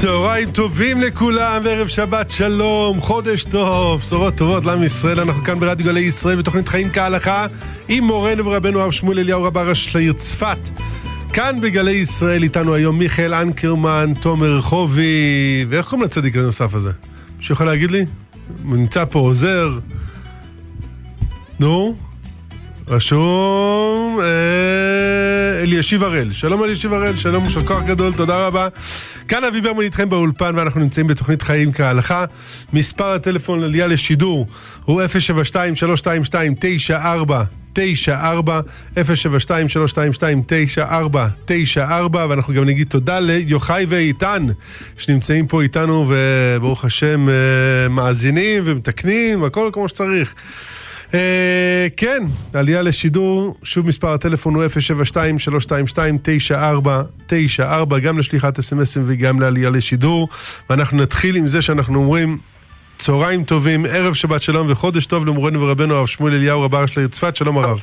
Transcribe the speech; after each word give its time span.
צהריים 0.00 0.50
טובים 0.50 1.00
לכולם, 1.00 1.62
וערב 1.64 1.88
שבת 1.88 2.30
שלום, 2.30 3.00
חודש 3.00 3.44
טוב, 3.44 4.00
בשורות 4.00 4.34
טובות 4.34 4.66
לעם 4.66 4.82
ישראל. 4.82 5.20
אנחנו 5.20 5.44
כאן 5.44 5.60
ברדיו 5.60 5.86
גלי 5.86 6.00
ישראל 6.00 6.36
בתוכנית 6.36 6.68
חיים 6.68 6.90
כהלכה 6.92 7.46
עם 7.88 8.04
מורנו 8.04 8.44
ורבנו 8.46 8.80
הרב 8.80 8.90
שמואל 8.90 9.18
אליהו 9.18 9.42
רב 9.42 9.58
הראש 9.58 9.96
לעיר 9.96 10.12
צפת. 10.12 10.58
כאן 11.32 11.60
בגלי 11.60 11.90
ישראל 11.90 12.42
איתנו 12.42 12.74
היום 12.74 12.98
מיכאל 12.98 13.34
אנקרמן, 13.34 14.12
תומר 14.20 14.56
רחובי, 14.56 15.66
ואיך 15.68 15.86
קוראים 15.86 16.04
לצדיק 16.04 16.36
הנוסף 16.36 16.74
הזה? 16.74 16.90
מישהו 17.36 17.52
יכול 17.52 17.66
להגיד 17.66 17.90
לי? 17.90 18.06
נמצא 18.64 19.04
פה 19.04 19.18
עוזר. 19.18 19.78
נו? 21.58 21.96
רשום 22.90 24.18
אה, 24.20 25.62
אלישיב 25.62 26.04
הראל. 26.04 26.32
שלום 26.32 26.64
אלישיב 26.64 26.92
הראל, 26.92 27.16
שלום, 27.16 27.44
יישר 27.44 27.60
כוח 27.60 27.82
גדול, 27.82 28.12
תודה 28.12 28.46
רבה. 28.46 28.68
כאן 29.28 29.44
אבי 29.44 29.60
ברמן 29.60 29.82
איתכם 29.82 30.08
באולפן 30.08 30.52
ואנחנו 30.56 30.80
נמצאים 30.80 31.06
בתוכנית 31.06 31.42
חיים 31.42 31.72
כהלכה. 31.72 32.24
מספר 32.72 33.12
הטלפון 33.12 33.60
לעלייה 33.60 33.86
לשידור 33.86 34.46
הוא 34.84 35.02
072-322-9494, 37.76 37.78
072-322-9494, 38.96 38.98
ואנחנו 42.28 42.54
גם 42.54 42.64
נגיד 42.64 42.88
תודה 42.88 43.20
ליוחאי 43.20 43.84
ואיתן 43.88 44.46
שנמצאים 44.98 45.46
פה 45.46 45.62
איתנו 45.62 46.06
וברוך 46.08 46.84
השם 46.84 47.28
אה, 47.28 47.34
מאזינים 47.90 48.62
ומתקנים, 48.66 49.44
הכל 49.44 49.70
כמו 49.72 49.88
שצריך. 49.88 50.34
Uh, 51.10 51.14
כן, 51.96 52.22
עלייה 52.54 52.82
לשידור, 52.82 53.54
שוב 53.62 53.86
מספר 53.86 54.12
הטלפון 54.12 54.54
הוא 54.54 54.64
072-322-9494, 57.92 57.98
גם 58.02 58.18
לשליחת 58.18 58.58
אסמסים 58.58 59.02
וגם 59.06 59.40
לעלייה 59.40 59.70
לשידור. 59.70 60.28
ואנחנו 60.70 60.96
נתחיל 60.96 61.36
עם 61.36 61.46
זה 61.46 61.62
שאנחנו 61.62 61.98
אומרים 61.98 62.38
צהריים 62.96 63.44
טובים, 63.44 63.84
ערב 63.88 64.14
שבת 64.14 64.42
שלום 64.42 64.66
וחודש 64.70 65.06
טוב 65.06 65.26
למורנו 65.26 65.60
ורבנו 65.60 65.94
הרב 65.94 66.06
שמואל 66.06 66.32
אליהו 66.34 66.62
רב 66.62 66.74
הראש 66.74 66.96
לעיר 66.96 67.08
צפת, 67.08 67.36
שלום 67.36 67.58
הרב. 67.58 67.80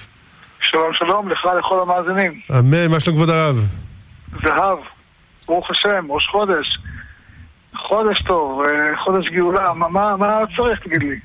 שלום 0.61 0.93
שלום 0.93 1.29
לך 1.29 1.47
לכל 1.59 1.79
המאזינים. 1.81 2.39
אמן, 2.59 2.91
מה 2.91 2.99
שלום 2.99 3.15
כבוד 3.15 3.29
הרב? 3.29 3.55
זהב, 4.43 4.77
ברוך 5.47 5.71
השם, 5.71 6.05
ראש 6.09 6.27
חודש. 6.31 6.77
חודש 7.75 8.21
טוב, 8.21 8.61
אה, 8.61 8.97
חודש 9.03 9.27
גאולה, 9.29 9.73
מה, 9.73 10.17
מה 10.17 10.39
צריך 10.57 10.79
תגיד 10.79 11.03
לי? 11.03 11.19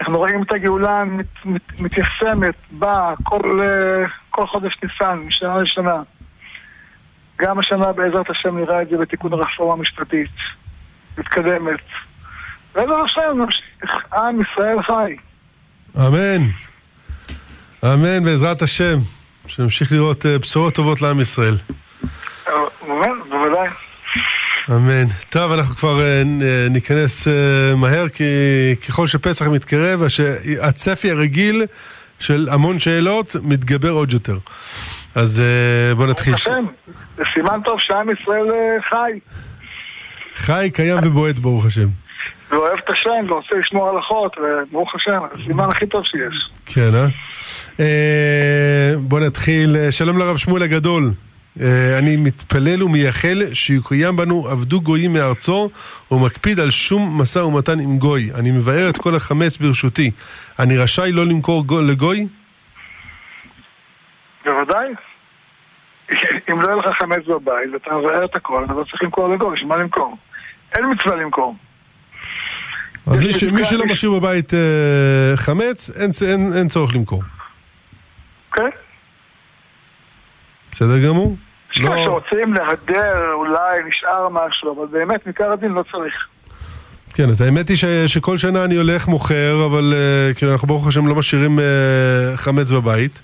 אנחנו 0.00 0.18
רואים 0.18 0.42
את 0.42 0.52
הגאולה 0.52 1.04
מת, 1.04 1.26
מת, 1.44 1.80
מתיישמת, 1.80 2.54
באה 2.70 3.14
כל, 3.22 3.60
uh, 3.60 4.10
כל 4.30 4.46
חודש 4.46 4.72
ניסן, 4.82 5.18
משנה 5.18 5.58
לשנה. 5.58 6.02
גם 7.38 7.58
השנה 7.58 7.92
בעזרת 7.92 8.30
השם 8.30 8.58
נראה 8.58 8.82
את 8.82 8.88
זה 8.88 8.96
בתיקון 8.96 9.32
הרפורמה 9.32 9.72
המשפטית. 9.72 10.30
מתקדמת. 11.18 11.80
בעזרת 12.74 13.04
השם 13.04 13.38
נמשיך, 13.38 14.14
עם 14.14 14.40
ישראל 14.40 14.82
חי. 14.82 15.16
אמן. 15.96 16.48
אמן 17.84 18.24
בעזרת 18.24 18.62
השם. 18.62 18.98
שנמשיך 19.46 19.92
לראות 19.92 20.24
uh, 20.24 20.28
בשורות 20.42 20.74
טובות 20.74 21.02
לעם 21.02 21.20
ישראל. 21.20 21.56
אמן, 22.48 23.18
בוודאי. 23.23 23.23
אמן. 24.70 25.06
טוב, 25.30 25.52
אנחנו 25.52 25.76
כבר 25.76 25.98
uh, 25.98 26.70
ניכנס 26.70 27.28
uh, 27.28 27.76
מהר, 27.76 28.08
כי 28.08 28.24
ככל 28.88 29.06
שפסח 29.06 29.46
מתקרב, 29.46 30.02
הצפי 30.60 31.10
הרגיל 31.10 31.66
של 32.18 32.48
המון 32.50 32.78
שאלות 32.78 33.36
מתגבר 33.42 33.90
עוד 33.90 34.12
יותר. 34.12 34.38
אז 35.14 35.42
בוא 35.96 36.06
נתחיל. 36.06 36.34
סימן 37.34 37.60
טוב 37.64 37.80
שעם 37.80 38.08
ישראל 38.10 38.44
חי. 38.90 39.18
חי, 40.34 40.70
קיים 40.74 40.98
ובועט, 41.02 41.38
ברוך 41.38 41.66
השם. 41.66 41.88
ואוהב 42.50 42.78
את 42.84 42.90
השם, 42.90 43.30
ורוצה 43.30 43.56
לשמור 43.58 43.88
הלכות, 43.88 44.36
וברוך 44.38 44.94
השם, 44.94 45.18
הסימן 45.32 45.68
הכי 45.68 45.86
טוב 45.86 46.02
שיש. 46.04 46.50
כן, 46.66 46.90
אה? 46.94 47.86
בוא 48.98 49.20
נתחיל. 49.20 49.76
שלום 49.90 50.18
לרב 50.18 50.36
שמואל 50.36 50.62
הגדול. 50.62 51.12
אני 51.98 52.16
מתפלל 52.16 52.82
ומייחל 52.82 53.42
שיקוים 53.52 54.16
בנו 54.16 54.48
עבדו 54.48 54.80
גויים 54.80 55.12
מארצו 55.12 55.70
ומקפיד 56.10 56.60
על 56.60 56.70
שום 56.70 57.20
משא 57.20 57.38
ומתן 57.38 57.80
עם 57.80 57.98
גוי. 57.98 58.30
אני 58.34 58.50
מבאר 58.50 58.90
את 58.90 58.98
כל 58.98 59.14
החמץ 59.14 59.56
ברשותי. 59.56 60.10
אני 60.58 60.78
רשאי 60.78 61.12
לא 61.12 61.26
למכור 61.26 61.66
גו, 61.66 61.80
לגוי? 61.80 62.26
בוודאי. 64.44 64.88
אם 66.52 66.60
לא 66.60 66.66
יהיה 66.66 66.76
לך 66.76 66.98
חמץ 66.98 67.26
בבית 67.26 67.70
ואתה 67.72 67.90
מבאר 67.94 68.24
את 68.24 68.36
הכל, 68.36 68.64
אתה 68.64 68.72
לא 68.72 68.84
צריך 68.84 69.02
למכור 69.02 69.28
לגוי, 69.28 69.58
שמה 69.58 69.76
למכור? 69.76 70.16
אין 70.76 70.84
מצווה 70.90 71.16
למכור. 71.16 71.56
אז 73.06 73.20
מי, 73.20 73.32
ש... 73.32 73.44
מי 73.44 73.64
שלא 73.64 73.86
משאיר 73.86 74.12
בבית 74.12 74.54
אה, 74.54 75.36
חמץ, 75.36 75.90
אין, 75.90 76.10
אין, 76.28 76.52
אין 76.52 76.68
צורך 76.68 76.94
למכור. 76.94 77.22
כן. 78.52 78.68
בסדר 80.74 80.98
גמור. 81.08 81.36
כאלה 81.70 82.04
שרוצים 82.04 82.54
להדר, 82.54 83.32
אולי 83.32 83.82
נשאר 83.88 84.28
משהו, 84.28 84.76
אבל 84.76 84.86
באמת, 84.86 85.26
מעיקר 85.26 85.52
הדין 85.52 85.72
לא 85.72 85.84
צריך. 85.92 86.14
כן, 87.14 87.28
אז 87.28 87.40
האמת 87.40 87.68
היא 87.68 87.76
ש, 87.76 87.84
שכל 87.84 88.36
שנה 88.36 88.64
אני 88.64 88.76
הולך 88.76 89.08
מוכר, 89.08 89.66
אבל 89.66 89.92
uh, 89.92 90.38
כאילו 90.38 90.52
אנחנו 90.52 90.68
ברוך 90.68 90.88
השם 90.88 91.06
לא 91.06 91.14
משאירים 91.14 91.58
uh, 91.58 91.62
חמץ 92.36 92.70
בבית. 92.70 93.22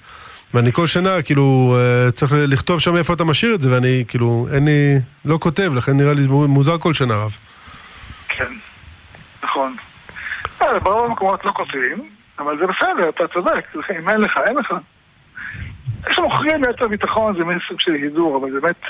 ואני 0.55 0.73
כל 0.73 0.87
שנה, 0.87 1.23
כאילו, 1.23 1.77
uh, 1.77 2.13
צריך 2.13 2.33
לכתוב 2.37 2.81
שם 2.81 2.97
איפה 2.97 3.13
אתה 3.13 3.25
משאיר 3.25 3.55
את 3.55 3.61
זה, 3.61 3.75
ואני, 3.75 4.05
כאילו, 4.09 4.47
אין 4.53 4.65
לי, 4.65 5.01
לא 5.25 5.39
כותב, 5.41 5.73
לכן 5.75 5.97
נראה 5.97 6.15
לי 6.15 6.27
מוזר 6.29 6.79
כל 6.79 6.95
שנה, 6.95 7.15
רב. 7.15 7.37
כן, 8.29 8.53
נכון. 9.43 9.77
ברוב 10.83 11.07
המקומות 11.07 11.45
לא 11.45 11.53
כותבים, 11.53 12.11
אבל 12.39 12.59
זה 12.59 12.67
בסדר, 12.67 13.09
אתה 13.09 13.25
צודק, 13.33 13.67
אם 13.99 14.09
אין 14.09 14.21
לך, 14.21 14.39
אין 14.47 14.57
לך. 14.57 14.75
יש 16.11 16.19
מוכרים 16.19 16.65
ליתר 16.65 16.89
ביטחון, 16.89 17.33
זה 17.33 17.45
מין 17.45 17.59
סוג 17.69 17.81
של 17.81 17.93
הידור, 17.93 18.37
אבל 18.37 18.61
באמת 18.61 18.81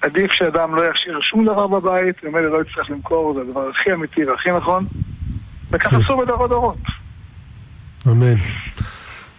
עדיף 0.00 0.32
שאדם 0.32 0.74
לא 0.74 0.82
ישאיר 0.90 1.20
שום 1.22 1.44
דבר 1.44 1.66
בבית, 1.66 2.16
ומילא 2.22 2.50
לא 2.50 2.62
יצטרך 2.62 2.90
למכור, 2.90 3.34
זה 3.34 3.40
הדבר 3.40 3.68
הכי 3.68 3.92
אמיתי 3.92 4.24
והכי 4.24 4.50
נכון, 4.52 4.86
וככה 5.70 5.96
עשו 5.96 6.16
בדורות 6.16 6.50
דורות. 6.50 6.76
אמן. 8.06 8.34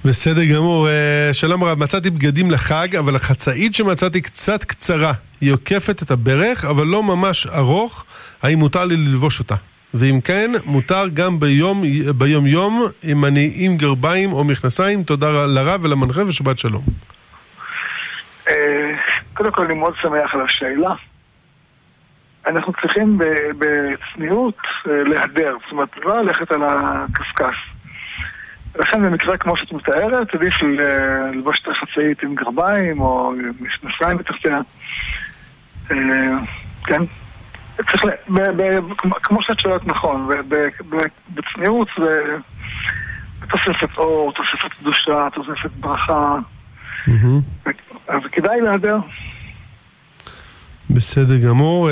בסדר 0.05 0.45
גמור. 0.45 0.87
שלום 1.33 1.63
רב, 1.63 1.79
מצאתי 1.79 2.09
בגדים 2.09 2.51
לחג, 2.51 2.95
אבל 2.95 3.15
החצאית 3.15 3.75
שמצאתי 3.75 4.21
קצת 4.21 4.63
קצרה. 4.63 5.13
היא 5.41 5.53
עוקפת 5.53 6.01
את 6.03 6.11
הברך, 6.11 6.65
אבל 6.65 6.85
לא 6.85 7.03
ממש 7.03 7.47
ארוך. 7.47 8.05
האם 8.43 8.59
מותר 8.59 8.85
לי 8.85 8.97
ללבוש 8.97 9.39
אותה? 9.39 9.55
ואם 9.99 10.21
כן, 10.21 10.51
מותר 10.65 11.07
גם 11.13 11.39
ביום, 11.39 11.83
ביום 12.17 12.47
יום 12.47 12.87
אם 13.03 13.25
אני 13.25 13.51
עם 13.55 13.77
גרביים 13.77 14.33
או 14.33 14.43
מכנסיים. 14.43 15.03
תודה 15.03 15.45
לרב 15.45 15.83
ולמנחה 15.83 16.25
ושבת 16.27 16.57
שלום. 16.57 16.83
קודם 19.33 19.51
כל, 19.51 19.65
אני 19.65 19.73
מאוד 19.73 19.93
שמח 20.01 20.33
על 20.33 20.41
השאלה. 20.41 20.93
אנחנו 22.47 22.73
צריכים 22.81 23.19
בצניעות 23.57 24.57
להדר, 24.85 25.55
זאת 25.63 25.71
אומרת, 25.71 25.89
לא 25.97 26.23
ללכת 26.23 26.51
על 26.51 26.61
הקשקש. 26.63 27.55
לכן 28.75 29.01
במקרה 29.05 29.37
כמו 29.37 29.57
שאת 29.57 29.71
מתארת, 29.73 30.35
עדיף 30.35 30.53
ללבוש 30.63 31.59
את 31.59 31.67
החצאית 31.67 32.23
עם 32.23 32.35
גרביים 32.35 33.01
או 33.01 33.33
מכנסיים 33.59 34.17
בתחתיה. 34.17 34.59
כן. 36.85 37.01
צריך, 37.77 38.05
ל... 38.05 38.09
ב, 38.29 38.41
ב, 38.41 38.79
כמו 39.23 39.41
שאת 39.41 39.59
שואלת 39.59 39.87
נכון, 39.87 40.29
בצניעות 41.29 41.87
ותוספת 43.41 43.97
אור, 43.97 44.33
תוספת 44.33 44.73
קדושה, 44.79 45.27
תוספת 45.33 45.71
ברכה, 45.79 46.35
mm-hmm. 47.07 47.69
אז 48.07 48.21
כדאי 48.31 48.61
להדר. 48.61 48.97
בסדר 50.89 51.37
גמור. 51.37 51.89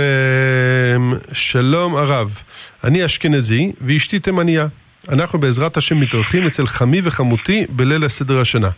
שלום 1.31 1.95
הרב, 1.95 2.39
אני 2.83 3.05
אשכנזי 3.05 3.71
ואשתי 3.81 4.19
תימניה. 4.19 4.67
אנחנו 5.09 5.39
בעזרת 5.39 5.77
השם 5.77 5.99
מתארחים 5.99 6.47
אצל 6.47 6.67
חמי 6.67 7.01
וחמותי 7.03 7.65
בליל 7.69 8.05
הסדר 8.05 8.41
השנה. 8.41 8.69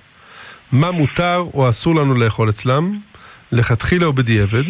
מה 0.72 0.92
מותר 0.92 1.44
או 1.54 1.70
אסור 1.70 1.96
לנו 1.96 2.16
לאכול 2.16 2.50
אצלם? 2.50 3.00
לכתחילה 3.52 4.06
או 4.06 4.14
בדיעבד? 4.14 4.64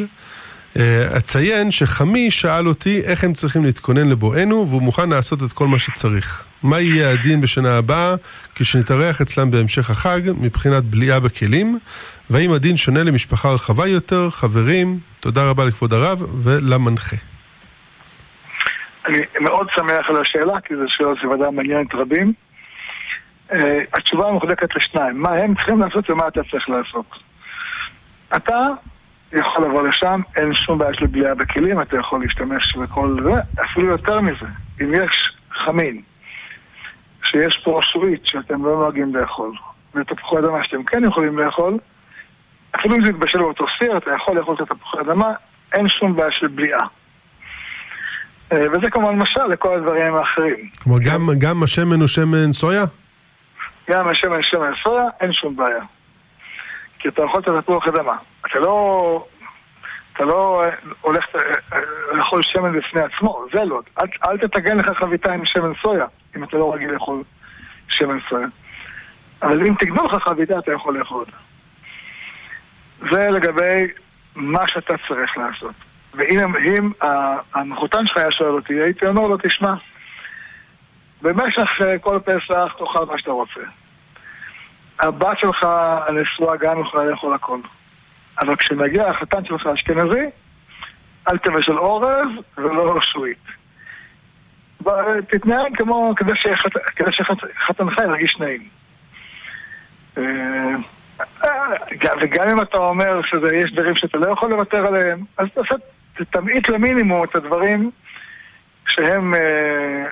אציין 1.18 1.72
שחמי 1.72 2.31
שאל 2.31 2.68
אותי 2.68 3.01
איך 3.06 3.24
הם 3.24 3.33
צריכים 3.33 3.66
להתכונן 3.66 4.10
לבואנו 4.10 4.68
והוא 4.69 4.81
מוכן 4.81 5.10
לעשות 5.10 5.44
את 5.44 5.51
כל 5.51 5.68
מה 5.68 5.80
שצריך. 5.80 6.44
מה 6.63 6.80
יהיה 6.80 7.12
הדין 7.12 7.42
בשנה 7.42 7.77
הבאה 7.77 8.16
כשנתארח 8.56 9.22
אצלם 9.22 9.51
בהמשך 9.51 9.89
החג 9.89 10.22
מבחינת 10.42 10.83
בליעה 10.83 11.19
בכלים 11.19 11.80
והאם 12.30 12.51
הדין 12.51 12.77
שונה 12.77 13.04
למשפחה 13.04 13.50
רחבה 13.54 13.88
יותר? 13.88 14.30
חברים, 14.30 15.00
תודה 15.19 15.50
רבה 15.50 15.66
לכבוד 15.66 15.94
הרב 15.94 16.24
ולמנחה. 16.44 17.16
אני 19.06 19.18
מאוד 19.39 19.68
שמח 19.75 20.10
על 20.10 20.22
השאלה 20.22 20.62
כי 20.62 20.75
זו 20.75 20.83
שאלה 20.88 21.10
שוודאי 21.22 21.51
מעניינת 21.51 21.95
רבים. 21.95 22.33
Uh, 23.50 23.56
התשובה 23.94 24.31
מחולקת 24.31 24.75
לשניים, 24.75 25.22
מה 25.22 25.31
הם 25.31 25.56
צריכים 25.56 25.80
לעשות 25.80 26.10
ומה 26.10 26.27
אתה 26.27 26.42
צריך 26.51 26.69
לעשות. 26.69 27.06
אתה 28.36 28.60
יכול 29.40 29.66
לבוא 29.66 29.88
לשם, 29.88 30.22
אין 30.36 30.56
שום 30.56 30.78
בעיה 30.78 30.94
של 30.94 31.06
בליעה 31.06 31.36
בכלים, 31.36 31.82
אתה 31.82 31.98
יכול 31.98 32.22
להשתמש 32.22 32.76
בכל 32.76 33.24
זה, 33.24 33.32
אפילו 33.64 33.88
יותר 33.88 34.22
מזה, 34.22 34.46
אם 34.82 34.94
יש 34.94 35.36
חמין, 35.52 36.02
שיש 37.24 37.62
פה 37.64 37.80
שביעית 37.84 38.22
שאתם 38.26 38.66
לא 38.66 38.72
נוהגים 38.72 39.16
לאכול, 39.16 39.52
ותפוחי 39.96 40.40
אדמה 40.40 40.64
שאתם 40.64 40.84
כן 40.84 41.04
יכולים 41.04 41.40
לאכול, 41.40 41.78
אפילו 42.76 42.96
אם 42.96 43.06
זה 43.06 43.10
יתבשל 43.10 43.40
באותו 43.40 43.66
סיר, 43.80 43.98
אתה 43.98 44.12
יכול 44.16 44.38
לאכול 44.38 44.56
את 44.56 44.62
התפוחי 44.62 44.98
אדמה, 45.02 45.34
אין 45.74 45.90
שום 45.90 46.16
בעיה 46.16 46.32
של 46.32 46.48
בליעה. 46.48 46.88
אה, 48.52 48.58
וזה 48.72 48.90
כמובן 48.92 49.16
משל 49.16 49.46
לכל 49.46 49.76
הדברים 49.78 50.16
האחרים. 50.16 50.70
כלומר, 50.84 51.00
גם, 51.06 51.30
גם 51.38 51.64
השמן 51.64 52.00
הוא 52.00 52.08
שמן 52.08 52.54
סויה? 52.54 52.84
גם 53.90 54.08
השמן 54.08 54.44
שמן 54.44 54.72
סויה, 54.84 55.04
אין 55.22 55.34
שום 55.34 55.56
בעיה. 55.56 55.84
כי 57.00 57.08
אתה 57.08 57.22
אוכל 57.22 57.40
את 57.40 57.48
התפוח 57.48 57.88
אדמה. 57.88 58.16
אתה 58.46 58.60
לא... 58.60 59.26
אתה 60.14 60.26
לא 60.26 60.64
אה, 60.64 60.70
הולך 61.02 61.26
אה, 61.36 61.80
לאכול 62.12 62.42
שמן 62.44 62.80
בפני 62.80 63.02
עצמו, 63.02 63.46
זה 63.54 63.66
לא. 63.66 63.82
אל, 64.02 64.08
אל 64.28 64.38
תטגן 64.38 64.78
לך 64.78 64.98
חביתה 64.98 65.34
עם 65.34 65.46
שמן 65.46 65.72
סויה, 65.82 66.06
אם 66.36 66.44
אתה 66.44 66.58
לא 66.58 66.74
רגיל 66.74 66.92
לאכול 66.92 67.24
שמן 67.90 68.18
סויה. 68.30 68.48
אבל 69.42 69.68
אם 69.68 69.74
תגנוב 69.80 70.06
לך 70.06 70.24
חביתה, 70.24 70.60
אתה 70.60 70.72
יכול 70.72 71.00
לאכול 71.00 71.20
אותה. 71.20 71.38
זה 73.12 73.30
לגבי 73.30 73.88
מה 74.36 74.68
שאתה 74.68 74.94
צריך 75.08 75.38
לעשות. 75.38 75.76
ואם 76.14 76.40
אם 76.56 76.92
המחותן 77.54 78.08
שלך 78.08 78.18
היה 78.18 78.32
שואל 78.32 78.50
אותי, 78.50 78.74
הייתי 78.74 79.06
אומר 79.06 79.22
לו, 79.22 79.38
תשמע, 79.44 79.74
במשך 81.22 81.70
אה, 81.82 82.00
כל 82.00 82.20
פסח 82.26 82.74
תאכל 82.78 83.06
מה 83.06 83.18
שאתה 83.18 83.32
רוצה. 83.32 83.62
הבת 85.00 85.40
שלך 85.40 85.64
הנשואה 86.08 86.58
גם 86.58 86.82
יכולה 86.82 87.06
לאכול 87.06 87.34
הכל. 87.34 87.60
אבל 88.40 88.56
כשמגיע 88.56 89.08
החתן 89.08 89.46
שלך 89.46 89.68
אשכנזי, 89.68 90.26
אל 91.32 91.38
תבשל 91.38 91.78
אורז 91.78 92.28
ולא 92.58 93.02
שועית. 93.02 93.38
תתנהג 95.30 95.78
כמו, 95.78 96.14
כדי 96.16 96.32
שחתנך 97.12 97.98
ירגיש 97.98 98.40
נעים. 98.40 98.70
אה, 100.18 100.76
וגם 102.22 102.50
אם 102.50 102.62
אתה 102.62 102.78
אומר 102.78 103.22
שיש 103.22 103.74
דברים 103.74 103.96
שאתה 103.96 104.18
לא 104.18 104.32
יכול 104.32 104.50
לוותר 104.50 104.88
עליהם, 104.88 105.24
אז 105.38 105.48
תמעיט 106.32 106.70
למינימום 106.70 107.24
את 107.24 107.36
הדברים 107.36 107.92
שהם, 108.88 109.34
אה, 109.34 110.06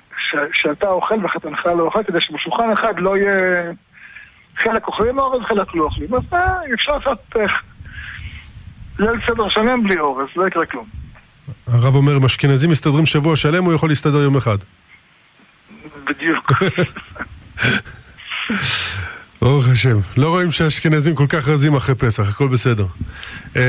שאתה 0.53 0.87
אוכל 0.87 1.25
וחתנך 1.25 1.65
לא 1.65 1.83
אוכל, 1.83 2.03
כדי 2.03 2.21
שבשולחן 2.21 2.71
אחד 2.71 2.93
לא 2.97 3.17
יהיה 3.17 3.71
חלק 4.57 4.87
אוכלים 4.87 5.19
אורז, 5.19 5.41
חלק 5.45 5.75
לא 5.75 5.83
אוכלים. 5.83 6.15
אז 6.15 6.21
אה, 6.33 6.73
אפשר 6.73 6.97
לעשות 6.97 7.35
ליל 8.99 9.09
סדר 9.27 9.49
שלם 9.49 9.83
בלי 9.83 9.99
אורז, 9.99 10.27
לא 10.35 10.47
יקרה 10.47 10.65
כלום. 10.65 10.85
הרב 11.67 11.95
אומר, 11.95 12.17
אם 12.17 12.25
אשכנזים 12.25 12.69
מסתדרים 12.69 13.05
שבוע 13.05 13.35
שלם, 13.35 13.63
הוא 13.63 13.73
יכול 13.73 13.89
להסתדר 13.89 14.17
יום 14.17 14.37
אחד. 14.37 14.57
בדיוק. 16.05 16.51
ברוך 19.41 19.67
השם. 19.67 19.97
לא 20.17 20.29
רואים 20.29 20.51
שהאשכנזים 20.51 21.15
כל 21.15 21.25
כך 21.29 21.49
רזים 21.49 21.75
אחרי 21.75 21.95
פסח, 21.95 22.29
הכל 22.29 22.47
בסדר. 22.47 22.85
אמ, 23.55 23.61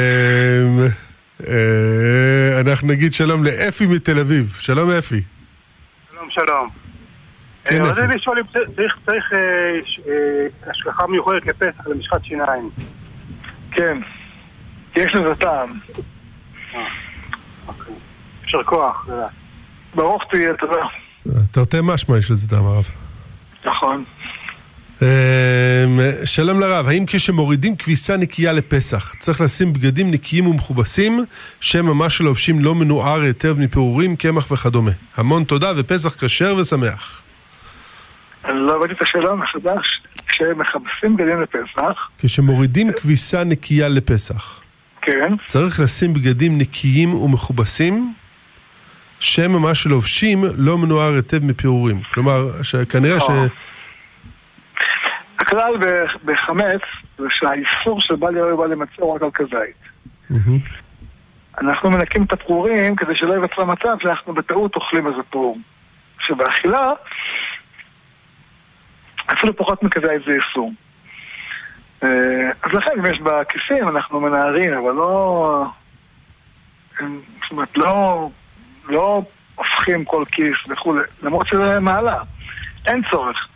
אה, 1.49 2.61
אנחנו 2.61 2.89
נגיד 2.89 3.13
שלום 3.13 3.45
לאפי 3.45 3.87
מתל 3.87 4.19
אביב. 4.19 4.57
שלום 4.59 4.91
אפי. 4.91 5.23
שלום, 6.13 6.29
שלום. 6.31 6.69
כן, 7.65 7.81
אה, 7.85 7.91
אפי. 7.91 8.01
רציתי 8.01 8.17
לשאול 8.19 8.39
אם 8.39 8.45
צריך- 9.07 9.33
אה, 9.33 10.71
השגחה 10.71 11.07
מיוחדת 11.07 11.47
לפסח 11.47 11.87
למשחת 11.87 12.25
שיניים. 12.25 12.71
כן. 13.71 13.99
יש 14.97 15.15
לזה 15.15 15.35
טעם. 15.35 15.69
אוקיי. 17.69 17.95
יישר 18.45 18.63
כוח. 18.63 19.07
ברוך 19.95 20.23
תהיה, 20.31 20.53
תודה. 20.55 20.87
תרתי 21.51 21.77
משמע 21.83 22.19
יש 22.19 22.31
לזה 22.31 22.49
טעם 22.49 22.67
הרב. 22.67 22.85
נכון. 23.65 24.05
אמ, 25.03 25.07
שלום 26.25 26.61
לרב, 26.61 26.89
האם 26.89 27.05
כשמורידים 27.07 27.77
כביסה 27.77 28.17
נקייה 28.17 28.53
לפסח, 28.53 29.15
צריך 29.19 29.41
לשים 29.41 29.73
בגדים 29.73 30.11
נקיים 30.11 30.47
ומכובסים, 30.47 31.25
שמא 31.61 31.93
מה 31.95 32.11
שלובשים 32.11 32.65
לא 32.65 32.75
מנוער 32.75 33.21
היטב 33.21 33.57
מפירורים, 33.59 34.17
קמח 34.17 34.53
וכדומה? 34.53 34.91
המון 35.17 35.45
תודה 35.45 35.73
ופסח 35.77 36.25
כשר 36.25 36.57
ושמח. 36.57 37.23
אני 38.45 38.59
לא 38.59 38.77
הבנתי 38.77 38.93
את 38.93 39.03
השאלה 39.03 39.35
מחדש. 39.35 40.03
כשמכבסים 40.27 41.17
בגדים 41.17 41.43
לפסח, 41.43 42.09
כשמורידים 42.19 42.93
כביסה 42.93 43.45
נקייה 43.45 43.89
לפסח, 43.89 44.61
כן, 45.05 45.37
צריך 45.43 45.81
לשים 45.81 46.15
בגדים 46.15 46.59
נקיים 46.59 47.15
ומכובסים, 47.15 48.15
שמא 49.21 49.59
מה 49.59 49.75
שלובשים 49.75 50.45
לא 50.57 50.79
מנוער 50.79 51.15
היטב 51.15 51.45
מפירורים. 51.45 52.01
כלומר, 52.15 52.51
כנראה 52.89 53.21
ש... 53.21 53.31
אה. 53.31 53.47
הכלל 55.39 55.73
בחמץ 56.25 56.81
זה 57.19 57.25
שהאיסור 57.31 58.01
של 58.01 58.15
בל 58.17 58.37
יראה 58.37 58.55
ובא 58.55 58.67
למצוא 58.67 59.15
רק 59.15 59.23
על 59.23 59.31
כזית. 59.31 59.77
אנחנו 61.61 61.91
מנקים 61.91 62.23
את 62.23 62.33
הפרורים 62.33 62.97
כדי 62.97 63.17
שלא 63.17 63.33
ייווצר 63.33 63.65
מצב 63.65 63.97
שאנחנו 64.03 64.35
בטעות 64.35 64.77
אוכלים 64.77 65.07
איזה 65.07 65.23
פרור. 65.31 65.59
שבאכילה, 66.19 66.93
אפילו 69.33 69.57
פחות 69.57 69.83
מכזית 69.83 70.23
זה 70.27 70.33
איסור. 70.33 70.73
אה, 72.05 72.51
אז 72.63 72.73
לכן 72.73 72.91
אם 72.99 73.07
יש 73.07 73.21
בכיסים 73.21 73.89
אנחנו 73.89 74.21
מנערים, 74.21 74.73
אבל 74.73 74.93
לא... 74.93 75.67
זאת 76.99 77.51
אומרת, 77.51 77.77
לא, 77.77 78.29
לא 78.89 79.23
הופכים 79.55 80.05
כל 80.05 80.25
כיס 80.33 80.57
וכולי, 80.69 81.03
למרות 81.23 81.47
שזה 81.47 81.81
מעלה. 81.81 82.23
אין 82.87 83.03
צורך. 83.11 83.49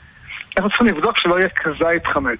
אנחנו 0.56 0.70
צריכים 0.70 0.86
לבדוק 0.86 1.18
שלא 1.18 1.38
יהיה 1.38 1.48
כזית 1.48 2.06
חמץ. 2.06 2.38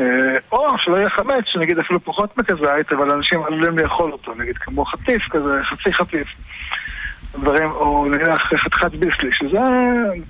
אה, 0.00 0.36
או 0.52 0.78
שלא 0.78 0.96
יהיה 0.96 1.10
חמץ, 1.10 1.44
שנגיד 1.46 1.78
אפילו 1.78 2.04
פחות 2.04 2.38
מכזית, 2.38 2.92
אבל 2.92 3.10
אנשים 3.10 3.42
עלולים 3.42 3.78
לאכול 3.78 4.12
אותו, 4.12 4.34
נגיד 4.34 4.58
כמו 4.58 4.84
חטיף 4.84 5.22
כזה, 5.30 5.60
חצי 5.64 5.92
חטיף. 5.92 6.28
דברים, 7.38 7.70
או 7.70 8.06
נניח 8.10 8.38
חתיכת 8.56 8.90
ביסלי, 8.90 9.30
שזה 9.32 9.58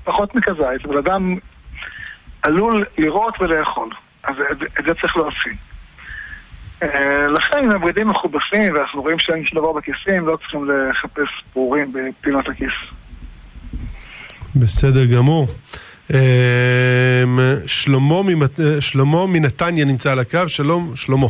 פחות 0.05 0.35
מכזית, 0.35 0.85
אבל 0.85 0.99
אדם 0.99 1.37
עלול 2.43 2.85
לראות 2.99 3.35
ולאכול. 3.41 3.89
אז 4.25 4.35
את, 4.53 4.59
זה 4.87 4.95
צריך 5.01 5.17
להוציא. 5.17 5.53
אה, 6.83 7.27
לכן 7.29 7.57
אם 7.65 7.71
הבגדים 7.71 8.09
מכובסים 8.09 8.75
ואנחנו 8.75 9.03
רואים 9.03 9.19
שאין 9.19 9.45
שום 9.47 9.59
דבר 9.59 9.73
בכיסים, 9.73 10.27
לא 10.27 10.37
צריכים 10.37 10.71
לחפש 10.71 11.29
פרורים 11.53 11.93
בפינות 11.93 12.49
הכיס. 12.49 12.73
בסדר 14.56 15.05
גמור. 15.05 15.46
אמ, 16.11 16.17
שלמה 17.67 18.15
ממת- 18.27 18.61
אה, 18.61 18.81
שלמה 18.81 19.27
מנתניה 19.27 19.85
נמצא 19.85 20.13
על 20.13 20.19
הקו, 20.19 20.49
שלום, 20.49 20.96
שלמה. 20.96 21.27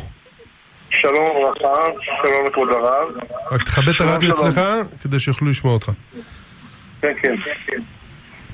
שלום 0.90 1.30
וברכה, 1.30 1.82
שלום 2.22 2.46
לכבוד 2.46 2.68
הרב. 2.68 3.08
רק 3.52 3.62
תכבד 3.62 3.88
את 3.88 4.00
הרדיו. 4.00 4.32
אצלך, 4.32 4.60
כדי 5.02 5.18
שיוכלו 5.20 5.48
לשמוע 5.50 5.72
אותך. 5.74 5.90
כן, 7.00 7.12
כן. 7.22 7.34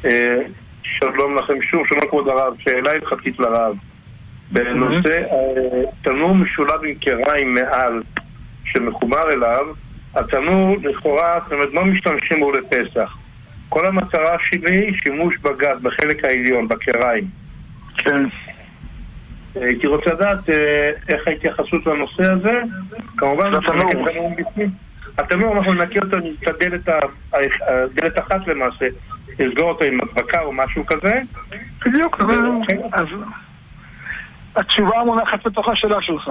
אה, 0.05 0.37
שלום 0.83 1.39
לכם 1.39 1.63
שוב, 1.71 1.83
שלום 1.89 2.09
כבוד 2.11 2.29
הרב. 2.29 2.53
שאלה 2.59 2.91
הלכתית 2.91 3.39
לרב. 3.39 3.77
בנושא 4.53 5.23
אה, 5.31 5.83
תנור 6.03 6.35
משולב 6.35 6.85
עם 6.85 6.95
קריים 6.95 7.55
מעל 7.55 8.03
שמחובר 8.65 9.31
אליו, 9.33 9.67
התנור 10.15 10.77
לכאורה, 10.83 11.39
זאת 11.45 11.53
אומרת, 11.53 11.69
לא 11.73 11.85
משתמשים 11.85 12.41
בו 12.41 12.53
לפסח. 12.53 13.17
כל 13.69 13.87
המטרה 13.87 14.37
שלי 14.47 14.77
היא 14.77 14.95
שימוש 15.05 15.35
בגז, 15.39 15.83
בחלק 15.83 16.25
העליון, 16.25 16.69
בקריים. 16.69 17.25
כן. 17.97 18.25
אה, 19.57 19.65
הייתי 19.65 19.87
רוצה 19.87 20.13
לדעת 20.13 20.51
אה, 20.51 20.91
איך 21.09 21.29
ההתייחסות 21.29 21.87
לנושא 21.87 22.33
הזה. 22.33 22.61
כמובן. 23.17 23.51
התנור, 25.19 25.57
אנחנו 25.57 25.75
נקי 25.75 25.99
אותו, 25.99 26.17
את 26.43 26.49
הדלת, 26.49 28.19
אחת 28.19 28.47
למעשה, 28.47 28.87
נסגור 29.39 29.69
אותו 29.69 29.85
עם 29.85 29.99
הדבקה 30.01 30.41
או 30.41 30.53
משהו 30.53 30.87
כזה. 30.87 31.21
בדיוק, 31.87 32.21
אבל... 32.21 32.39
התשובה 34.59 35.05
מונחת 35.05 35.47
בתוך 35.47 35.69
השאלה 35.69 36.03
שלך. 36.03 36.31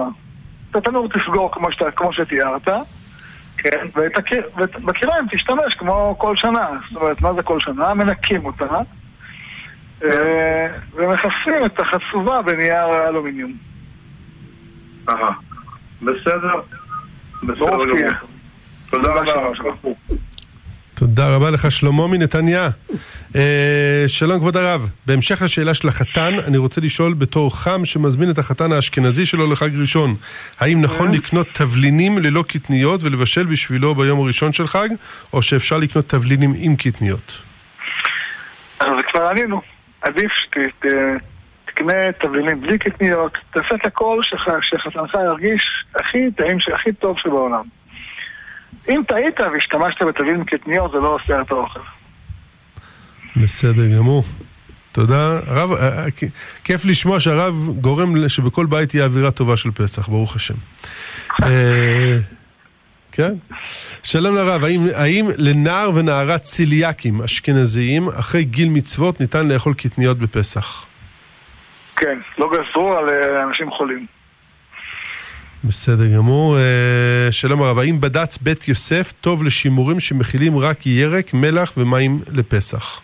את 0.70 0.76
התנור 0.76 1.08
תסגור 1.08 1.52
כמו, 1.52 1.72
שאתה, 1.72 1.90
כמו 1.90 2.12
שתיארת, 2.12 2.68
כן. 3.58 3.86
בקיריים 4.84 5.24
תשתמש 5.30 5.74
כמו 5.74 6.14
כל 6.18 6.36
שנה. 6.36 6.68
זאת 6.88 7.02
אומרת, 7.02 7.20
מה 7.20 7.32
זה 7.32 7.42
כל 7.42 7.60
שנה? 7.60 7.94
מנקים 7.94 8.46
אותה, 8.46 8.78
אה, 10.04 10.66
ומכסים 10.94 11.64
את 11.66 11.80
החצובה 11.80 12.42
בנייר 12.42 13.08
אלומיניום. 13.08 13.52
אהה. 15.08 15.30
בסדר. 16.02 16.60
בסדר 17.42 17.84
גמור. 17.84 18.12
תודה 18.90 19.12
רבה. 19.12 19.90
תודה 20.98 21.34
רבה 21.34 21.50
לך, 21.50 21.70
שלמה 21.70 22.06
מנתניה. 22.06 22.68
אה, 23.36 24.04
שלום 24.06 24.38
כבוד 24.38 24.56
הרב, 24.56 24.90
בהמשך 25.06 25.42
לשאלה 25.42 25.74
של 25.74 25.88
החתן, 25.88 26.34
אני 26.46 26.58
רוצה 26.58 26.80
לשאול 26.80 27.14
בתור 27.14 27.56
חם 27.56 27.84
שמזמין 27.84 28.30
את 28.30 28.38
החתן 28.38 28.72
האשכנזי 28.72 29.26
שלו 29.26 29.52
לחג 29.52 29.70
ראשון, 29.80 30.14
האם 30.60 30.82
נכון 30.82 31.14
לקנות 31.14 31.46
תבלינים 31.52 32.18
ללא 32.18 32.44
קטניות 32.48 33.02
ולבשל 33.02 33.46
בשבילו 33.46 33.94
ביום 33.94 34.20
הראשון 34.20 34.52
של 34.52 34.66
חג, 34.66 34.88
או 35.32 35.42
שאפשר 35.42 35.78
לקנות 35.78 36.08
תבלינים 36.08 36.54
עם 36.56 36.76
קטניות? 36.76 37.42
אז 38.80 38.88
כבר 39.12 39.26
ענינו. 39.26 39.60
עדיף 40.02 40.32
שתקנה 40.32 42.12
תבלינים 42.20 42.60
בלי 42.60 42.78
קטניות, 42.78 43.38
תעשה 43.50 43.74
את 43.74 43.86
הכל 43.86 44.20
שחתנך 44.62 45.14
ירגיש 45.14 45.62
הכי 45.94 46.18
טעים, 46.36 46.58
הכי 46.74 46.92
טוב 46.92 47.16
שבעולם. 47.18 47.77
אם 48.88 49.02
טעית 49.08 49.40
והשתמשת 49.40 50.02
בתבלינים 50.02 50.44
קטניות, 50.44 50.92
זה 50.92 50.98
לא 50.98 51.14
עושה 51.14 51.40
את 51.40 51.50
האוכל. 51.50 51.80
בסדר 53.36 53.96
גמור. 53.96 54.24
תודה. 54.92 55.40
הרב, 55.46 55.72
אה, 55.72 56.04
אה, 56.04 56.04
כיף 56.64 56.84
לשמוע 56.84 57.20
שהרב 57.20 57.54
גורם 57.80 58.28
שבכל 58.28 58.66
בית 58.66 58.88
תהיה 58.88 59.04
אווירה 59.04 59.30
טובה 59.30 59.56
של 59.56 59.70
פסח, 59.70 60.08
ברוך 60.08 60.36
השם. 60.36 60.54
אה, 61.42 62.18
כן. 63.12 63.34
שלום 64.02 64.34
לרב, 64.34 64.64
האם, 64.64 64.80
האם 64.94 65.26
לנער 65.38 65.90
ונערה 65.94 66.38
ציליאקים 66.38 67.22
אשכנזיים, 67.22 68.08
אחרי 68.08 68.44
גיל 68.44 68.68
מצוות, 68.68 69.20
ניתן 69.20 69.48
לאכול 69.48 69.74
קטניות 69.74 70.18
בפסח? 70.18 70.86
כן, 71.96 72.18
לא 72.38 72.50
גזרו 72.52 72.92
על 72.92 73.08
אנשים 73.48 73.70
חולים. 73.70 74.06
בסדר 75.64 76.16
גמור. 76.16 76.56
שלום 77.30 77.62
הרב, 77.62 77.78
האם 77.78 78.00
בד"ץ 78.00 78.38
בית 78.38 78.68
יוסף 78.68 79.12
טוב 79.20 79.44
לשימורים 79.44 80.00
שמכילים 80.00 80.58
רק 80.58 80.86
ירק, 80.86 81.34
מלח 81.34 81.72
ומים 81.76 82.20
לפסח? 82.32 83.00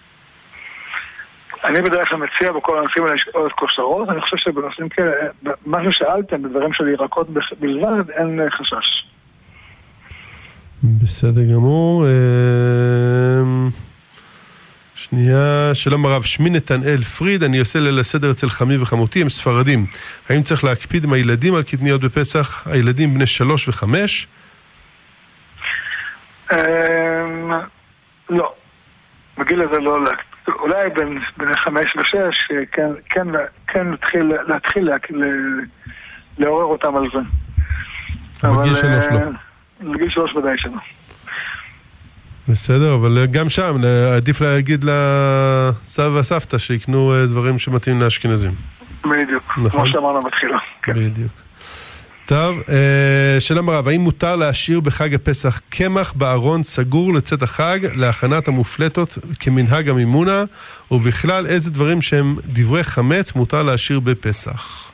אני 1.64 1.82
בדרך 1.82 2.08
כלל 2.08 2.18
מציע 2.18 2.52
בכל 2.52 2.78
הנושאים 2.78 3.04
האלה 3.04 3.14
לשאול 3.14 3.46
את 3.46 3.52
כושרות, 3.52 4.08
אני 4.08 4.20
חושב 4.20 4.37
שבנושאים 4.37 4.88
כאלה, 4.88 5.12
מה 5.66 5.78
ששאלתם, 5.84 6.42
בדברים 6.42 6.73
של 6.73 6.88
ירקות 6.88 7.28
בלבד, 7.61 8.11
אין 8.11 8.40
חשש. 8.50 9.06
בסדר 10.82 11.44
גמור. 11.54 12.06
שנייה, 14.97 15.75
שלום 15.75 16.07
הרב, 16.07 16.23
שמי 16.23 16.51
נתנאל 16.51 16.97
פריד, 16.97 17.43
אני 17.43 17.59
עושה 17.59 17.79
ליל 17.79 17.99
הסדר 17.99 18.31
אצל 18.31 18.49
חמי 18.49 18.77
וחמותי, 18.77 19.23
הם 19.23 19.29
ספרדים. 19.29 19.87
האם 20.29 20.43
צריך 20.43 20.65
להקפיד 20.65 21.05
עם 21.05 21.13
הילדים 21.13 21.55
על 21.55 21.63
קטניות 21.63 22.01
בפסח? 22.01 22.67
הילדים 22.67 23.15
בני 23.15 23.27
שלוש 23.27 23.69
וחמש? 23.69 24.29
אמ, 26.53 26.59
לא. 28.31 28.55
בגיל 29.39 29.63
הזה 29.63 29.81
לא 29.81 30.05
להקפיד. 30.05 30.55
אולי 30.59 30.91
בין, 30.91 31.19
בין 31.37 31.55
חמש 31.55 31.97
ושש, 31.97 32.53
כן, 32.73 32.91
כן, 33.09 33.27
כן 33.67 33.87
להתחיל, 33.97 34.33
להתחיל 34.47 35.19
לה, 35.19 35.27
לעורר 36.39 36.65
אותם 36.65 36.97
על 36.97 37.05
זה. 37.13 37.21
אבל 38.49 38.63
בגיל 38.63 38.75
שלוש 38.75 39.05
לא. 39.11 39.19
בגיל 39.93 40.11
שלוש 40.11 40.35
ודאי 40.35 40.59
שלא. 40.59 40.73
בסדר, 42.49 42.95
אבל 42.95 43.27
גם 43.27 43.49
שם 43.49 43.77
עדיף 44.17 44.41
להגיד 44.41 44.85
לסבא 44.85 46.15
והסבתא 46.15 46.59
שיקנו 46.59 47.13
דברים 47.29 47.59
שמתאים 47.59 48.01
לאשכנזים. 48.01 48.53
בדיוק, 49.05 49.59
נכון? 49.59 49.71
כמו 49.71 49.87
שאמרנו 49.87 50.23
בתחילה. 50.23 50.59
כן. 50.83 50.93
בדיוק. 50.93 51.33
טוב, 52.27 52.63
אה, 52.69 53.37
שלום 53.41 53.69
הרב, 53.69 53.89
האם 53.89 54.01
מותר 54.01 54.37
להשאיר 54.37 54.81
בחג 54.81 55.15
הפסח 55.15 55.61
קמח 55.71 56.13
בארון 56.13 56.63
סגור 56.63 57.15
לצאת 57.15 57.43
החג 57.43 57.79
להכנת 57.95 58.49
המופלטות 58.49 59.19
כמנהג 59.41 59.89
המימונה, 59.89 60.45
ובכלל 60.91 61.47
איזה 61.47 61.71
דברים 61.71 62.03
שהם 62.03 62.37
דברי 62.45 62.85
חמץ 62.85 63.35
מותר 63.37 63.63
להשאיר 63.63 64.01
בפסח? 64.01 64.93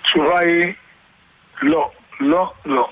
התשובה 0.00 0.38
היא 0.40 0.72
לא, 1.62 1.90
לא, 2.20 2.52
לא. 2.66 2.88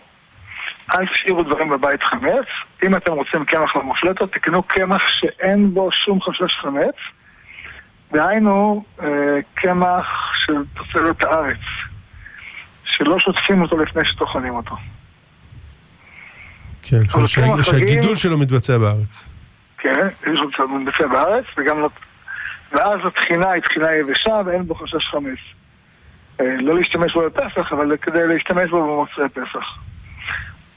אל 0.95 1.07
תשאירו 1.07 1.43
דברים 1.43 1.69
בבית 1.69 2.03
חמץ. 2.03 2.47
אם 2.87 2.97
אתם 2.97 3.13
רוצים 3.13 3.45
קמח 3.45 3.77
למופלטות, 3.77 4.33
תקנו 4.33 4.63
קמח 4.63 5.09
שאין 5.09 5.75
בו 5.75 5.89
שום 5.93 6.21
חשש 6.23 6.57
חמץ. 6.63 6.95
דהיינו, 8.13 8.85
אה, 9.03 9.07
קמח 9.55 10.07
של 10.39 10.55
תוצרת 10.75 11.25
הארץ. 11.25 11.59
שלא 12.85 13.19
שוטפים 13.19 13.63
אותו 13.63 13.79
לפני 13.79 14.05
שטוחנים 14.05 14.55
אותו. 14.55 14.77
כן, 16.83 17.09
שהגידול 17.63 18.17
שלו 18.17 18.39
מתבצע 18.39 18.79
בארץ. 18.79 19.29
כן, 19.79 20.09
הוא 20.59 20.81
מתבצע 20.81 21.07
בארץ, 21.07 21.45
וגם 21.59 21.81
לא... 21.81 21.89
ואז 22.73 23.01
התחינה 23.07 23.51
היא 23.51 23.63
תחינה 23.63 23.97
יבשה 23.97 24.41
ואין 24.47 24.67
בו 24.67 24.75
חשש 24.75 25.09
חמץ. 25.11 25.39
אה, 26.41 26.57
לא 26.61 26.75
להשתמש 26.75 27.15
בו 27.15 27.23
בפסח, 27.27 27.73
אבל 27.73 27.97
כדי 27.97 28.27
להשתמש 28.27 28.71
בו 28.71 28.83
במוצאי 28.83 29.29
פסח. 29.29 29.79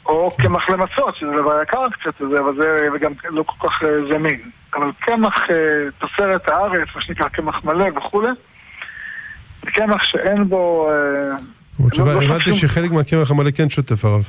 או. 0.06 0.32
קמח 0.38 0.70
למצות, 0.70 1.16
שזה 1.16 1.30
דבר 1.42 1.62
יקר 1.62 1.88
קצת, 1.92 2.22
אבל 2.22 2.56
זה 2.62 2.90
וגם 2.96 3.12
לא 3.30 3.44
כל 3.44 3.68
כך 3.68 3.84
אה, 3.84 3.90
זמין. 4.10 4.40
אבל 4.76 4.92
קמח 5.00 5.36
אה, 5.52 5.56
תוצרת 6.00 6.50
הארץ, 6.50 6.88
מה 6.96 7.02
שנקרא 7.02 7.28
קמח 7.28 7.64
מלא 7.64 7.86
וכולי, 7.98 8.30
זה 9.64 9.72
קמח 9.72 10.04
שאין 10.04 10.50
בו... 10.50 10.90
התשובה, 11.88 12.14
לא, 12.14 12.22
לא 12.22 12.26
הבנתי 12.26 12.54
שחלק 12.54 12.92
מהקמח 12.92 13.32
המלא 13.32 13.52
כן 13.52 13.70
שוטף 13.70 14.06
הרב. 14.06 14.24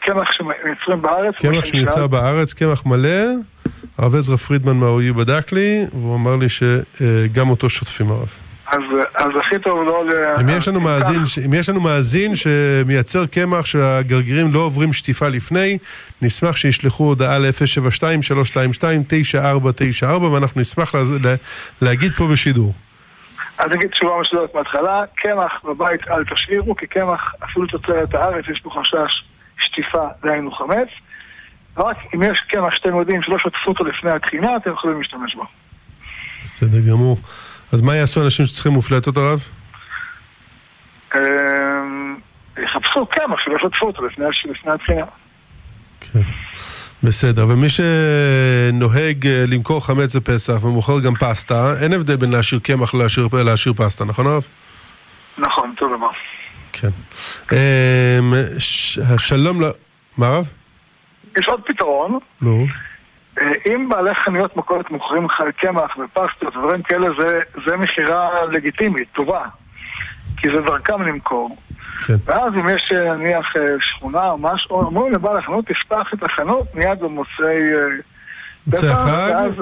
קמח 0.00 0.32
שמייצרים 0.32 1.02
בארץ? 1.02 1.34
קמח 1.34 1.64
שמיוצר 1.64 2.06
בארץ, 2.06 2.52
קמח 2.52 2.86
מלא. 2.86 3.24
הרב 3.98 4.14
עזרא 4.14 4.36
פרידמן 4.36 4.76
מהאויו 4.76 5.14
בדק 5.14 5.52
לי, 5.52 5.86
והוא 5.92 6.16
אמר 6.16 6.36
לי 6.36 6.46
שגם 6.48 7.50
אותו 7.50 7.70
שוטפים 7.70 8.10
הרב. 8.10 8.49
אז, 8.70 8.80
אז 9.14 9.28
הכי 9.40 9.58
טוב 9.58 9.86
לא... 9.86 10.04
אם 10.40 10.48
יש, 10.48 10.68
לנו 10.68 10.80
מאזין, 10.80 11.22
אם 11.46 11.54
יש 11.54 11.68
לנו 11.68 11.80
מאזין 11.80 12.36
שמייצר 12.36 13.26
קמח 13.26 13.66
שהגרגירים 13.66 14.52
לא 14.52 14.58
עוברים 14.58 14.92
שטיפה 14.92 15.28
לפני, 15.28 15.78
נשמח 16.22 16.56
שישלחו 16.56 17.04
הודעה 17.04 17.38
ל-072-322-9494 17.38 20.06
ואנחנו 20.06 20.60
נשמח 20.60 20.94
לה, 20.94 21.00
לה, 21.22 21.34
להגיד 21.82 22.12
פה 22.12 22.28
בשידור. 22.32 22.74
אז 23.58 23.70
נגיד 23.70 23.90
תשובה 23.90 24.20
מסודרת 24.20 24.54
מההתחלה, 24.54 25.04
קמח 25.16 25.52
בבית 25.64 26.08
אל 26.08 26.24
תשאירו, 26.24 26.76
כי 26.76 26.86
קמח 26.86 27.34
אפילו 27.44 27.66
תוצרת 27.66 28.14
הארץ 28.14 28.44
יש 28.52 28.62
בו 28.62 28.70
חשש 28.70 29.24
שטיפה, 29.60 30.06
דהיינו 30.22 30.52
חמץ. 30.52 30.88
רק 31.76 31.96
אם 32.14 32.22
יש 32.22 32.40
קמח 32.48 32.74
שאתם 32.74 32.98
יודעים 32.98 33.22
שלא 33.22 33.38
שטפו 33.38 33.70
אותו 33.70 33.84
לפני 33.84 34.10
התחינה, 34.10 34.56
אתם 34.56 34.70
יכולים 34.70 34.98
להשתמש 34.98 35.34
בו. 35.34 35.44
בסדר 36.42 36.80
גמור. 36.80 37.16
אז 37.72 37.82
מה 37.82 37.96
יעשו 37.96 38.24
אנשים 38.24 38.46
שצריכים 38.46 38.72
מופלטות 38.72 39.16
הרב? 39.16 39.48
אמ, 41.14 42.16
יחפשו 42.64 43.06
קמח 43.06 43.38
שלא 43.44 43.54
שטפו 43.62 43.86
אותו 43.86 44.06
לפני 44.06 44.24
התחינה. 44.74 45.06
כן. 46.00 46.20
בסדר, 47.02 47.46
ומי 47.48 47.66
שנוהג 47.70 49.26
אה, 49.26 49.44
למכור 49.48 49.86
חמץ 49.86 50.16
בפסח 50.16 50.64
ומוכר 50.64 51.00
גם 51.00 51.14
פסטה, 51.14 51.74
אין 51.82 51.92
הבדל 51.92 52.16
בין 52.16 52.30
להשאיר 52.30 52.60
קמח 52.60 52.94
להשאיר 52.94 53.74
פסטה, 53.76 54.04
נכון 54.04 54.26
הרב? 54.26 54.48
נכון, 55.38 55.70
אותו 55.70 55.96
דבר. 55.96 56.10
כן. 56.72 56.88
אמ, 57.52 58.32
שלום 59.18 59.62
ל... 59.62 59.64
מה 60.18 60.26
הרב? 60.26 60.50
יש 61.38 61.46
עוד 61.46 61.60
פתרון. 61.66 62.18
נו. 62.40 62.66
אה, 63.38 63.44
אם 63.66 63.88
בעלי 63.88 64.14
חנויות 64.14 64.56
מכולת 64.56 64.90
מוכרים 64.90 65.26
קמח 65.56 65.96
ופסטות 65.98 66.56
ודברים 66.56 66.82
כאלה, 66.82 67.08
זה 67.66 67.76
מכירה 67.76 68.28
לגיטימית, 68.52 69.08
טובה. 69.12 69.44
כי 70.36 70.48
זה 70.56 70.62
דרכם 70.66 71.02
למכור. 71.02 71.56
כן. 72.06 72.14
ואז 72.24 72.52
אם 72.54 72.68
יש 72.68 72.92
אה, 72.96 73.16
נניח 73.16 73.46
אה, 73.56 73.62
שכונה 73.80 74.30
או 74.30 74.38
משהו, 74.38 74.70
אומרים 74.70 75.12
לבעל 75.12 75.38
החנות, 75.38 75.64
תפתח 75.66 76.14
את 76.14 76.22
החנות 76.22 76.74
מיד 76.74 77.00
במוצאי... 77.00 77.58
מוצאי 78.66 78.88
החג? 78.88 79.10
ואז, 79.10 79.52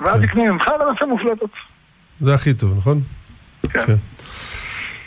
ואז 0.00 0.20
כן. 0.20 0.24
יקנה 0.24 0.42
ממך 0.52 0.64
ונעשה 0.68 1.06
מופלטות. 1.06 1.50
זה 2.20 2.34
הכי 2.34 2.54
טוב, 2.54 2.78
נכון? 2.78 3.00
כן. 3.70 3.86
כן. 3.86 3.96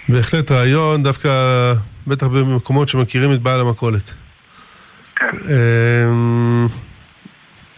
בהחלט 0.10 0.52
רעיון, 0.52 1.04
דווקא, 1.04 1.30
בטח 2.08 2.28
במקומות 2.28 2.90
שמכירים 2.90 3.34
את 3.34 3.42
בעל 3.42 3.60
המכולת. 3.60 4.14
כן. 5.16 5.38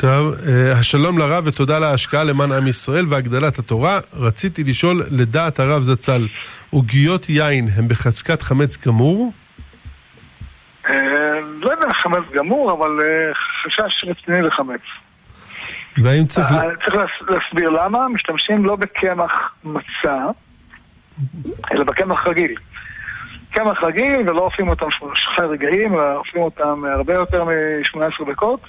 טוב, 0.01 0.33
אה, 0.47 0.71
השלום 0.79 1.17
לרב 1.17 1.43
ותודה 1.47 1.77
על 1.77 1.83
ההשקעה 1.83 2.23
למען 2.23 2.51
עם 2.51 2.67
ישראל 2.67 3.05
והגדלת 3.09 3.59
התורה. 3.59 3.99
רציתי 4.13 4.63
לשאול, 4.63 5.03
לדעת 5.11 5.59
הרב 5.59 5.81
זצ"ל, 5.81 6.27
עוגיות 6.71 7.29
יין 7.29 7.67
הם 7.75 7.87
בחזקת 7.87 8.41
חמץ 8.41 8.87
גמור? 8.87 9.31
אה, 10.89 10.93
לא 11.59 11.71
יודע 11.71 11.87
חמץ 11.93 12.23
גמור, 12.33 12.71
אבל 12.71 12.99
אה, 13.01 13.33
חשש 13.65 14.05
רציני 14.07 14.41
לחמץ. 14.41 14.81
והאם 16.03 16.25
צריך... 16.25 16.47
צריך 16.83 16.95
להסביר 17.29 17.69
למה, 17.69 18.07
משתמשים 18.07 18.65
לא 18.65 18.75
בקמח 18.75 19.55
מצה, 19.63 20.17
אלא 21.71 21.83
בקמח 21.83 22.27
רגיל. 22.27 22.55
קמח 23.51 23.83
רגיל 23.83 24.19
ולא 24.27 24.41
אופים 24.41 24.67
אותם 24.67 24.91
שלושה 24.91 25.41
רגעים, 25.41 25.93
אלא 25.93 26.15
אופים 26.15 26.41
אותם 26.41 26.83
הרבה 26.97 27.13
יותר 27.13 27.43
מ-18 27.43 28.31
דקות. 28.31 28.61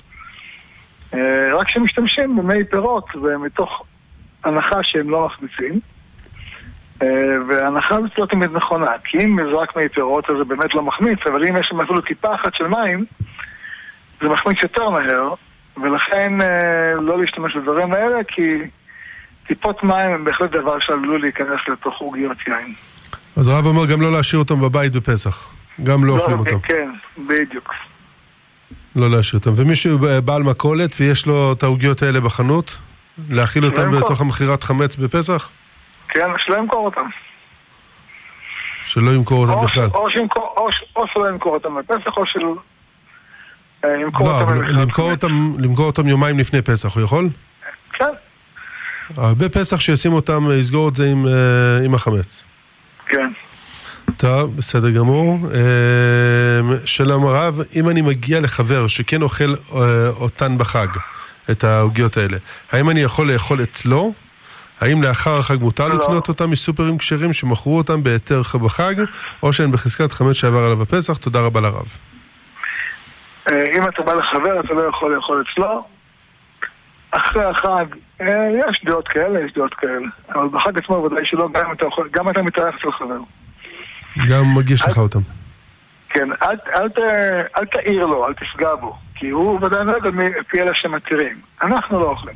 אה, 1.15 1.19
רק 1.59 1.69
שמשתמשים 1.69 2.37
במי 2.37 2.65
פירות 2.65 3.07
ומתוך 3.23 3.83
הנחה 4.45 4.83
שהם 4.83 5.11
לא 5.11 5.27
מחמיצים. 5.27 5.81
אה, 7.03 7.09
וההנחה 7.49 7.95
הזאת 7.95 8.19
לא 8.19 8.27
תמיד 8.27 8.51
נכונה, 8.53 8.91
כי 9.05 9.19
אם 9.19 9.37
זה 9.51 9.57
רק 9.59 9.77
מי 9.77 9.89
פירות 9.89 10.31
אז 10.31 10.37
זה 10.39 10.45
באמת 10.45 10.75
לא 10.75 10.83
מחמיץ, 10.83 11.19
אבל 11.27 11.47
אם 11.49 11.57
יש 11.57 11.67
שם 11.67 11.81
אפילו 11.81 12.01
טיפה 12.01 12.35
אחת 12.35 12.55
של 12.55 12.67
מים, 12.67 13.05
זה 14.21 14.29
מחמיץ 14.29 14.63
יותר 14.63 14.89
מהר, 14.89 15.35
ולכן 15.83 16.41
אה, 16.41 16.93
לא 17.01 17.21
להשתמש 17.21 17.57
בדברים 17.57 17.93
האלה, 17.93 18.25
כי 18.29 18.59
טיפות 19.47 19.83
מים 19.83 20.11
הם 20.11 20.25
בהחלט 20.25 20.51
דבר 20.51 20.79
שעלול 20.81 21.21
להיכנס 21.21 21.61
לתוך 21.69 21.99
עוגיות 21.99 22.37
יין. 22.47 22.75
אז 23.37 23.49
הרב 23.49 23.67
אומר 23.67 23.87
גם 23.87 24.01
לא 24.01 24.13
להשאיר 24.13 24.41
אותם 24.43 24.61
בבית 24.61 24.93
בפסח. 24.93 25.55
גם 25.85 26.05
לא 26.05 26.13
אוכלים 26.13 26.39
אותם. 26.39 26.59
כן, 26.59 26.91
בדיוק. 27.19 27.75
לא 28.97 29.11
להשאיר 29.11 29.39
אותם. 29.39 29.51
ומישהו 29.57 29.99
בעל 30.25 30.43
מכולת 30.43 30.95
ויש 31.01 31.27
לו 31.27 31.53
את 31.53 31.63
העוגיות 31.63 32.03
האלה 32.03 32.21
בחנות? 32.21 32.79
להאכיל 33.29 33.65
אותם. 33.65 33.91
בתוך 33.91 34.21
המכירת 34.21 34.63
חמץ 34.63 34.97
בפסח? 34.97 35.49
כן, 36.09 36.31
שלא 36.47 36.57
ימכור 36.57 36.85
אותם. 36.85 37.07
שלא 38.85 39.11
ימכור 39.11 39.39
אותם 39.39 39.53
או, 39.53 39.65
בכלל. 39.65 39.89
או, 39.95 40.11
שלא 41.07 41.29
ימכור 41.29 41.55
אותם 41.55 41.75
בפסח, 41.75 42.17
או 42.17 42.27
של... 42.27 42.41
אה, 43.85 44.01
ימכור 44.01 44.29
לא, 44.29 44.41
אותם 44.41 44.59
במכירת 44.59 45.25
למכור. 45.59 45.87
אותם, 45.87 46.09
יומיים 46.09 46.39
לפני 46.39 46.63
פסח, 46.63 46.97
הוא 46.97 47.05
יכול? 47.05 47.29
כן, 47.93 48.05
הרבה 49.17 49.49
פסח 49.49 49.81
שישים 49.81 50.13
אותם, 50.13 50.51
אה, 50.51 50.55
יסגור 50.55 50.89
את 50.89 50.95
זה 50.95 51.05
אה, 51.05 51.85
עם 51.85 51.95
החמץ. 51.95 52.45
כן. 53.07 53.33
טוב, 54.17 54.57
בסדר 54.57 54.91
גמור. 54.91 55.39
אה, 55.55 56.77
שלום 56.85 57.27
הרב, 57.27 57.61
אם 57.77 57.89
אני 57.89 58.03
מגיע 58.03 58.41
לחבר 58.41 58.87
שכן 58.87 59.23
אוכל 59.23 59.45
אה, 59.45 60.09
אותן 60.21 60.59
בחג, 60.59 60.87
את 61.51 61.65
העוגיות 61.65 62.17
האלה, 62.17 62.37
האם 62.73 62.91
אני 62.91 63.01
יכול 63.01 63.33
לאכול 63.33 63.63
אצלו? 63.63 64.13
האם 64.81 65.03
לאחר 65.03 65.39
החג 65.39 65.57
מותר 65.61 65.89
לא. 65.89 65.95
לקנות 65.95 66.29
אותם 66.29 66.51
מסופרים 66.51 66.99
כשרים 66.99 67.33
שמכרו 67.33 67.79
אותם 67.79 68.03
בהיתר 68.03 68.41
בחג, 68.65 68.95
או 69.43 69.53
שהן 69.53 69.73
בחזקת 69.73 70.13
חמץ 70.13 70.33
שעבר 70.33 70.65
עליו 70.65 70.83
הפסח? 70.83 71.17
תודה 71.17 71.41
רבה 71.41 71.61
לרב. 71.61 71.87
אה, 73.51 73.63
אם 73.77 73.89
אתה 73.89 74.03
בא 74.03 74.15
לחבר, 74.15 74.61
אתה 74.61 74.75
לא 74.75 74.83
יכול 74.83 75.15
לאכול 75.15 75.45
אצלו. 75.53 75.81
אחרי 77.11 77.45
החג, 77.45 77.87
אה, 78.21 78.27
יש 78.69 78.85
דעות 78.85 79.09
כאלה, 79.09 79.41
יש 79.41 79.53
דעות 79.55 79.75
כאלה. 79.75 80.09
אבל 80.35 80.49
בחג 80.49 80.79
עצמו 80.79 80.95
ודאי 80.95 81.27
שלא, 81.27 81.49
גם 82.11 82.27
אם 82.27 82.31
אתה 82.31 82.43
מתארח 82.43 82.75
אצל 82.81 82.93
חבר. 82.93 83.19
גם 84.29 84.55
מגיש 84.55 84.83
לך 84.83 84.99
אותם. 84.99 85.21
כן, 86.09 86.29
אל, 86.43 86.57
אל, 86.77 86.89
ת, 86.89 86.99
אל 87.59 87.65
תעיר 87.65 88.07
לו, 88.07 88.27
אל 88.27 88.33
תפגע 88.33 88.75
בו. 88.81 88.97
כי 89.15 89.29
הוא 89.29 89.61
ודאי 89.63 89.85
נוהג 89.85 90.03
מפי 90.13 90.61
אלה 90.61 90.75
שמתירים. 90.75 91.37
אנחנו 91.63 92.01
לא 92.01 92.05
אוכלים. 92.05 92.35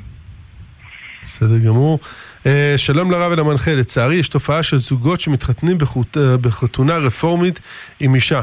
בסדר 1.22 1.58
גמור. 1.58 1.98
אה, 2.46 2.74
שלום 2.76 3.10
לרב 3.10 3.32
ולמנחה, 3.32 3.74
לצערי 3.74 4.14
יש 4.14 4.28
תופעה 4.28 4.62
של 4.62 4.76
זוגות 4.76 5.20
שמתחתנים 5.20 5.78
בחוט, 5.78 6.16
אה, 6.16 6.36
בחתונה 6.36 6.96
רפורמית 6.96 7.60
עם 8.00 8.14
אישה. 8.14 8.40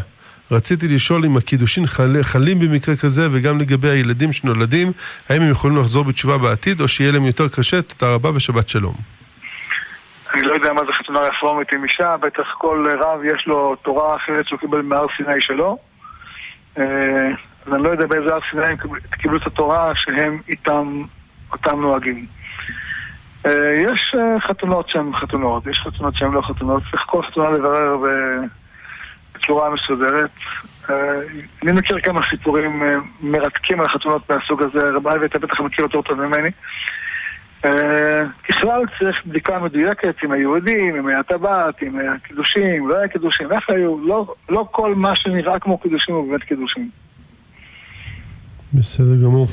רציתי 0.52 0.88
לשאול 0.88 1.26
אם 1.26 1.38
הקידושין 1.38 1.88
חל, 1.88 2.16
חלים 2.22 2.60
במקרה 2.60 2.96
כזה 2.96 3.28
וגם 3.32 3.60
לגבי 3.60 3.90
הילדים 3.90 4.34
שנולדים, 4.34 4.92
האם 5.30 5.42
הם 5.42 5.52
יכולים 5.52 5.78
לחזור 5.78 6.04
בתשובה 6.04 6.38
בעתיד 6.38 6.82
או 6.82 6.88
שיהיה 6.88 7.12
להם 7.12 7.26
יותר 7.26 7.48
קשה? 7.48 7.82
תודה 7.82 8.14
רבה 8.14 8.32
ושבת 8.36 8.70
שלום. 8.70 8.96
אני 10.34 10.42
לא 10.42 10.54
יודע 10.54 10.74
מה 10.74 10.82
זה 10.86 10.94
חתונה 10.94 11.20
רפורמית 11.20 11.74
עם 11.74 11.84
אישה, 11.84 12.18
בטח 12.18 12.54
כל 12.58 12.88
רב 13.00 13.20
יש 13.24 13.48
לו 13.48 13.76
תורה 13.76 14.16
אחרת 14.16 14.48
שהוא 14.48 14.60
קיבל 14.60 14.82
מהר 14.82 15.06
סיני 15.18 15.42
שלו. 15.42 15.78
אה, 16.78 16.84
אז 17.66 17.74
אני 17.74 17.84
לא 17.84 17.90
יודע 17.90 18.06
באיזה 18.06 18.34
הר 18.34 18.40
סיני 18.52 18.66
הם 18.66 18.78
קיבלו- 19.22 19.38
את 19.38 19.48
התורה 19.48 19.92
שהם 19.96 20.42
איתם, 20.48 21.02
אותם 21.52 21.82
נוהגים. 21.82 22.26
אה, 23.46 23.78
יש 23.80 24.16
אה, 24.20 24.40
חתונות 24.40 24.90
שהן 24.90 25.12
חתונות, 25.22 25.68
יש 25.68 25.80
חתונות 25.80 26.16
שהן 26.16 26.32
לא 26.32 26.42
חתונות, 26.42 26.84
צריך 26.92 27.04
כל 27.06 27.24
חתונה 27.24 27.50
לברר 27.50 27.98
בצורה 29.34 29.70
מסודרת. 29.70 30.30
אני 31.64 31.72
מכיר 31.72 32.00
כמה 32.00 32.22
סיפורים 32.30 32.84
מרתקים 33.22 33.80
על 33.80 33.88
חתונות 33.88 34.30
מהסוג 34.30 34.64
הזה, 34.64 34.90
רב 34.90 35.08
אבי, 35.08 35.26
אתה 35.26 35.40
בטח 35.40 35.60
מכיר 35.60 35.86
אותו 35.86 36.02
טוב 36.02 36.22
ממני. 36.22 36.50
אה, 37.66 38.22
ככלל 38.50 38.82
צריך 39.00 39.16
בדיקה 39.26 39.60
מדויקת 39.60 40.16
עם 40.24 40.32
היהודים, 40.32 40.96
עם 40.96 41.08
הטבעת, 41.20 41.82
עם 41.82 42.00
הקידושים, 42.16 42.90
לא 42.90 42.98
היה 42.98 43.08
קידושים, 43.08 43.52
איך 43.52 43.70
היו? 43.70 44.08
לא, 44.08 44.34
לא 44.50 44.68
כל 44.72 44.96
מה 44.96 45.16
שנראה 45.16 45.60
כמו 45.60 45.78
קידושים 45.78 46.16
הוא 46.16 46.30
באמת 46.32 46.44
קידושים. 46.44 46.90
בסדר 48.74 49.16
גמור. 49.24 49.48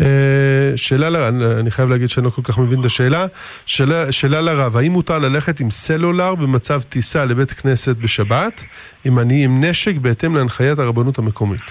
אה, 0.00 0.72
שאלה, 0.76 1.10
ל- 1.10 1.16
אני- 1.60 1.70
חייב 1.70 1.88
להגיד 1.88 2.08
שאני 2.08 2.24
לא 2.26 2.30
כל 2.30 2.42
כך 2.42 2.58
מבין 2.58 2.80
את 2.80 2.84
השאלה. 2.84 3.26
שאלה, 3.66 4.12
שאלה 4.12 4.40
לרב, 4.40 4.76
האם 4.76 4.92
מותר 4.92 5.18
ללכת 5.18 5.60
עם 5.60 5.70
סלולר 5.70 6.34
במצב 6.34 6.82
טיסה 6.82 7.24
לבית 7.24 7.52
כנסת 7.52 7.96
בשבת, 7.96 8.64
אם 9.06 9.18
אני 9.18 9.44
עם 9.44 9.64
נשק 9.64 9.94
בהתאם 9.96 10.36
להנחיית 10.36 10.78
הרבנות 10.78 11.18
המקומית? 11.18 11.62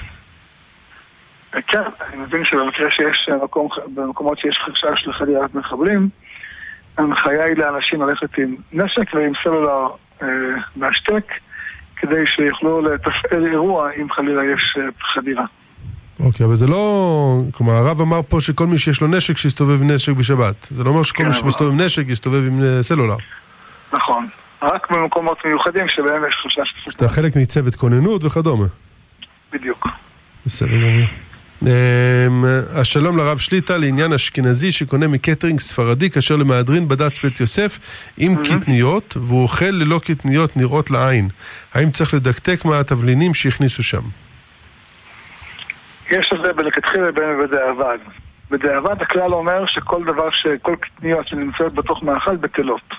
כן, 1.51 1.81
אני 2.09 2.21
מבין 2.21 2.45
שבמקרה 2.45 2.89
שיש 2.91 3.29
אה, 3.31 3.43
מקום, 3.43 3.67
במקומות 3.95 4.39
שיש 4.39 4.59
חשש 4.65 5.07
לחדירת 5.07 5.55
מחבלים, 5.55 6.09
ההנחיה 6.97 7.43
היא 7.45 7.55
לאנשים 7.57 8.01
ללכת 8.01 8.37
עם 8.37 8.55
נשק 8.73 9.13
ועם 9.13 9.31
סלולר 9.43 9.87
אה, 10.21 10.27
בהשתק, 10.75 11.23
כדי 11.95 12.25
שיוכלו 12.25 12.81
לתפעל 12.81 13.45
אירוע 13.51 13.89
אם 14.01 14.07
חלילה 14.11 14.41
יש 14.55 14.75
אה, 14.77 14.83
חדירה. 15.13 15.45
אוקיי, 16.19 16.45
אבל 16.45 16.55
זה 16.55 16.67
לא... 16.67 17.41
כלומר, 17.53 17.73
הרב 17.73 18.01
אמר 18.01 18.21
פה 18.29 18.41
שכל 18.41 18.67
מי 18.67 18.77
שיש 18.77 19.01
לו 19.01 19.07
נשק, 19.07 19.37
שיסתובב 19.37 19.81
עם 19.81 19.91
נשק 19.91 20.13
בשבת. 20.13 20.67
זה 20.71 20.83
לא 20.83 20.89
אומר 20.89 21.03
שכל 21.03 21.17
כן, 21.17 21.23
מי 21.23 21.29
אבל- 21.29 21.37
שמסתובב 21.39 21.71
עם 21.71 21.81
נשק, 21.81 22.03
יסתובב 22.07 22.47
עם 22.47 22.59
אה, 22.63 22.83
סלולר. 22.83 23.15
נכון. 23.93 24.27
רק 24.61 24.91
במקומות 24.91 25.37
מיוחדים 25.45 25.87
שבהם 25.87 26.21
יש 26.29 26.35
חשש 26.45 26.91
שאתה 26.91 27.09
חלק 27.09 27.35
מצוות 27.35 27.75
כוננות 27.75 28.23
וכדומה. 28.25 28.65
בדיוק. 29.53 29.87
בסדר 30.45 30.77
גמור. 30.77 31.07
אמ, 31.61 32.45
השלום 32.75 33.17
לרב 33.17 33.37
שליטה 33.37 33.77
לעניין 33.77 34.13
אשכנזי 34.13 34.71
שקונה 34.71 35.07
מקטרינג 35.07 35.59
ספרדי 35.59 36.09
כאשר 36.09 36.35
למהדרין 36.35 36.87
בד"ץ 36.87 37.23
בית 37.23 37.39
יוסף 37.39 37.79
עם 38.17 38.35
קטניות 38.43 39.17
והוא 39.17 39.43
אוכל 39.43 39.65
ללא 39.65 39.99
קטניות 40.03 40.57
נראות 40.57 40.91
לעין. 40.91 41.29
האם 41.73 41.91
צריך 41.91 42.13
לדקדק 42.13 42.65
מה 42.65 42.79
התבלינים 42.79 43.33
שהכניסו 43.33 43.83
שם? 43.83 44.01
יש 46.11 46.29
בין 46.55 46.65
לכתחילה 46.65 47.07
לבין 47.07 47.25
בדיעבד. 48.51 49.01
הכלל 49.01 49.33
אומר 49.33 49.65
שכל 49.65 50.03
דבר, 50.03 50.29
שכל 50.31 50.75
קטניות 50.79 51.27
שנמצאות 51.27 51.73
בתוך 51.73 52.03
מאכל 52.03 52.35
בטלות. 52.35 52.93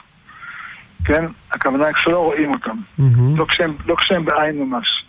כן? 1.04 1.24
הכוונה 1.50 1.86
היא 1.86 1.94
כשלא 1.94 2.18
רואים 2.18 2.50
אותם. 2.50 2.76
לא 3.36 3.46
לא 3.86 3.94
כשהם 3.94 4.24
בעין 4.24 4.58
ממש. 4.62 5.04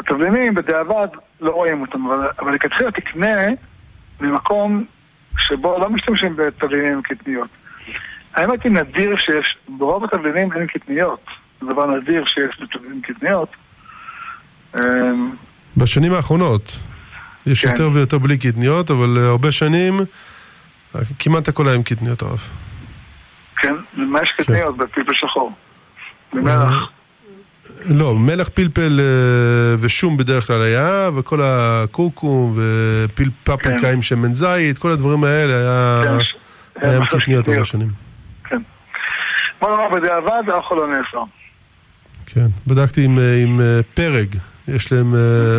התבלינים 0.00 0.54
בדיעבד 0.54 1.08
לא 1.40 1.50
רואים 1.50 1.80
אותם, 1.80 2.06
אבל, 2.06 2.28
אבל 2.38 2.54
לכתחילה 2.54 2.90
תקנה 2.90 3.36
ממקום 4.20 4.84
שבו 5.38 5.78
לא 5.78 5.90
משתמשים 5.90 6.36
בתבלינים 6.36 6.92
עם 6.92 7.02
קטניות. 7.02 7.48
האמת 8.34 8.62
היא 8.64 8.72
נדיר 8.72 9.16
שיש, 9.16 9.56
ברוב 9.68 10.04
התבלינים 10.04 10.52
אין 10.52 10.66
קטניות. 10.66 11.24
זה 11.60 11.66
דבר 11.72 11.86
נדיר 11.86 12.24
שיש 12.26 12.60
בתבלינים 12.62 13.02
קטניות. 13.02 13.48
אמ, 14.80 15.30
בשנים 15.76 16.12
האחרונות 16.12 16.72
יש 17.46 17.64
כן. 17.64 17.70
יותר 17.70 17.90
ויותר 17.92 18.18
בלי 18.18 18.38
קטניות, 18.38 18.90
אבל 18.90 19.18
אה, 19.18 19.28
הרבה 19.28 19.52
שנים 19.52 20.00
אה, 20.94 21.00
כמעט 21.18 21.48
הכל 21.48 21.66
היה 21.66 21.76
עם 21.76 21.82
קטניות 21.82 22.22
הרב. 22.22 22.48
כן, 23.56 23.74
מה 23.92 24.20
יש 24.22 24.30
קטניות 24.30 24.76
בפלפל 24.76 25.14
שחור? 25.14 25.52
במלח. 26.32 26.90
לא, 27.84 28.14
מלח 28.14 28.48
פלפל 28.48 29.00
אה, 29.00 29.76
ושום 29.80 30.16
בדרך 30.16 30.46
כלל 30.46 30.62
היה, 30.62 31.10
וכל 31.16 31.40
הקורקום 31.42 32.58
ופפריקה 32.58 33.78
כן. 33.78 33.92
עם 33.92 34.02
שמן 34.02 34.34
זית, 34.34 34.78
כל 34.78 34.90
הדברים 34.90 35.24
האלה 35.24 35.54
היה... 35.54 36.18
כן, 36.80 36.88
היה 36.88 37.00
קטניות 37.06 37.48
הרבה 37.48 37.64
שנים. 37.64 37.88
כן. 38.44 38.62
בוא 39.60 39.70
נאמר 39.70 39.88
בדיעבד, 39.88 40.42
האוכל 40.48 40.74
לא 40.74 40.86
נאסר. 40.88 41.22
כן, 42.26 42.46
בדקתי 42.66 43.04
עם, 43.04 43.18
אה, 43.18 43.42
עם 43.42 43.60
אה, 43.60 43.80
פרג, 43.94 44.34
יש 44.68 44.92
להם, 44.92 45.14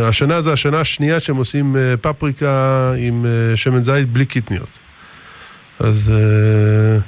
השנה 0.10 0.42
זה 0.42 0.54
השנה 0.54 0.80
השנייה 0.80 1.20
שהם 1.20 1.36
עושים 1.36 1.76
פפריקה 2.02 2.94
עם 2.98 3.26
שמן 3.56 3.84
זית 3.84 4.10
בלי 4.10 4.26
קטניות. 4.26 4.80
אז 5.80 6.12
אה, 6.16 7.00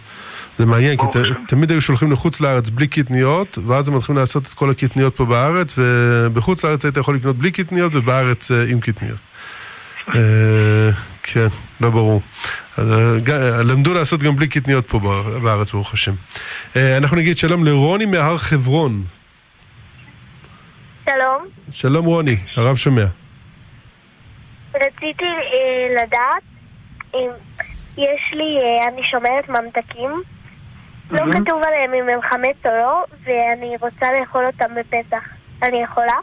זה 0.58 0.66
מעניין, 0.66 0.98
כי 0.98 1.04
ת, 1.12 1.16
השם. 1.16 1.34
תמיד 1.48 1.72
היו 1.72 1.82
שולחים 1.82 2.12
לחוץ 2.12 2.42
לארץ 2.42 2.70
בלי 2.70 2.88
קטניות, 2.88 3.58
ואז 3.68 3.88
הם 3.88 3.96
מתחילים 3.98 4.20
לעשות 4.20 4.44
את 4.48 4.54
כל 4.54 4.70
הקטניות 4.70 5.16
פה 5.16 5.26
בארץ, 5.26 5.76
ובחוץ 5.78 6.66
לארץ 6.66 6.86
היית 6.86 6.98
יכול 6.98 7.16
לקנות 7.16 7.36
בלי 7.36 7.52
קטניות, 7.52 7.96
ובארץ 7.96 8.52
אה, 8.52 8.66
עם 8.68 8.80
קטניות. 8.80 9.20
אה, 10.16 10.90
כן, 11.24 11.48
לא 11.82 11.90
ברור. 11.90 12.22
אה, 12.80 12.84
למדו 13.64 13.94
לעשות 13.94 14.20
גם 14.24 14.36
בלי 14.36 14.48
קטניות 14.48 14.90
פה 14.90 15.00
באר- 15.00 15.40
בארץ, 15.40 15.72
ברוך 15.72 15.94
השם. 15.94 16.14
אנחנו 16.76 17.18
נגיד 17.18 17.38
שלום 17.38 17.66
לרוני 17.66 18.06
מהר 18.06 18.38
חברון. 18.38 19.04
שלום, 21.10 21.48
שלום 21.72 22.06
רוני, 22.06 22.38
הרב 22.56 22.76
שומע. 22.76 23.06
רציתי 24.76 25.26
אה, 25.26 26.04
לדעת 26.04 26.44
אם 27.16 27.30
יש 27.98 28.22
לי, 28.34 28.58
אה, 28.62 28.88
אני 28.94 29.02
שומרת 29.12 29.50
ממתקים, 29.50 30.12
לא. 31.12 31.32
כתוב 31.32 31.64
עליהם 31.64 31.94
אם 31.94 32.10
הם 32.10 32.22
חמץ 32.22 32.66
או 32.66 32.72
לא, 32.72 33.06
ואני 33.24 33.76
רוצה 33.82 34.06
לאכול 34.20 34.46
אותם 34.46 34.76
בפסח. 34.76 35.24
אני 35.64 35.84
יכולה? 35.84 36.14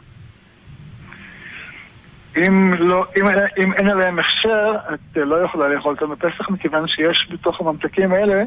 אם, 2.37 2.73
לא, 2.73 3.05
אם, 3.17 3.25
אם 3.63 3.73
אין 3.73 3.87
עליהם 3.87 4.19
הכשר, 4.19 4.75
את 4.93 5.17
אה, 5.17 5.25
לא 5.25 5.35
יכולה 5.43 5.67
לאכול 5.67 5.95
אותם 5.95 6.09
בפסח, 6.09 6.49
מכיוון 6.49 6.87
שיש 6.87 7.27
בתוך 7.31 7.61
הממתקים 7.61 8.11
האלה 8.11 8.43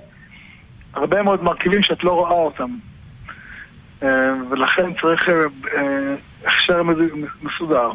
הרבה 0.95 1.23
מאוד 1.23 1.43
מרכיבים 1.43 1.83
שאת 1.83 2.05
לא 2.05 2.11
רואה 2.11 2.31
אותם. 2.31 2.71
אה, 4.03 4.09
ולכן 4.51 4.93
צריך 5.01 5.29
אה, 5.29 6.15
הכשר 6.45 6.83
מסודר. 7.43 7.91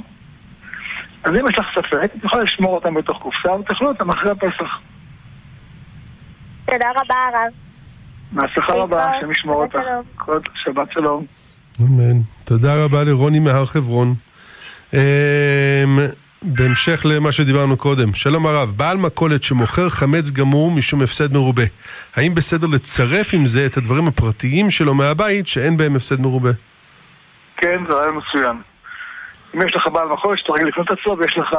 אז 1.24 1.32
אם 1.32 1.48
יש 1.50 1.60
לך 1.60 1.66
ספק, 1.76 2.12
את 2.18 2.24
יכולה 2.24 2.44
לשמור 2.44 2.76
אותם 2.76 2.94
בתוך 2.94 3.22
קופסה 3.22 3.52
ותאכלו 3.52 3.88
אותם 3.88 4.10
אחרי 4.10 4.32
הפסח. 4.32 4.80
תודה 6.66 6.90
רבה, 6.90 7.16
הרב. 7.16 7.67
רבה, 8.36 8.44
להתראות. 8.44 8.92
השם 9.18 9.32
ישמור 9.32 9.66
שבת 9.66 9.76
אותך. 10.28 10.50
שבת 10.56 10.92
שלום. 10.92 11.26
אמן. 11.82 12.22
תודה 12.44 12.84
רבה 12.84 13.04
לרוני 13.04 13.40
מהר 13.40 13.66
חברון. 13.66 14.14
אמ, 14.94 15.00
בהמשך 16.42 17.06
למה 17.06 17.32
שדיברנו 17.32 17.78
קודם, 17.78 18.14
שלום 18.14 18.46
הרב, 18.46 18.74
בעל 18.78 18.98
מכולת 18.98 19.44
שמוכר 19.44 19.90
חמץ 19.90 20.32
גמור 20.32 20.72
משום 20.72 21.02
הפסד 21.02 21.34
מרובה, 21.34 21.64
האם 22.16 22.36
בסדר 22.36 22.68
לצרף 22.68 23.34
עם 23.34 23.48
זה 23.48 23.66
את 23.66 23.78
הדברים 23.78 24.08
הפרטיים 24.08 24.72
שלו 24.72 24.94
מהבית 24.94 25.48
שאין 25.48 25.78
בהם 25.78 25.96
הפסד 25.96 26.22
מרובה? 26.22 26.52
כן, 27.58 27.78
זה 27.90 27.94
רעיון 27.94 28.18
מצוין. 28.18 28.58
אם 29.56 29.62
יש 29.62 29.76
לך 29.76 29.88
בעל 29.94 30.08
מכולת 30.08 30.40
שאתה 30.40 30.54
רגיל 30.54 30.68
לקנות 30.68 30.88
אצלו 30.92 31.18
ויש 31.18 31.38
לך 31.38 31.56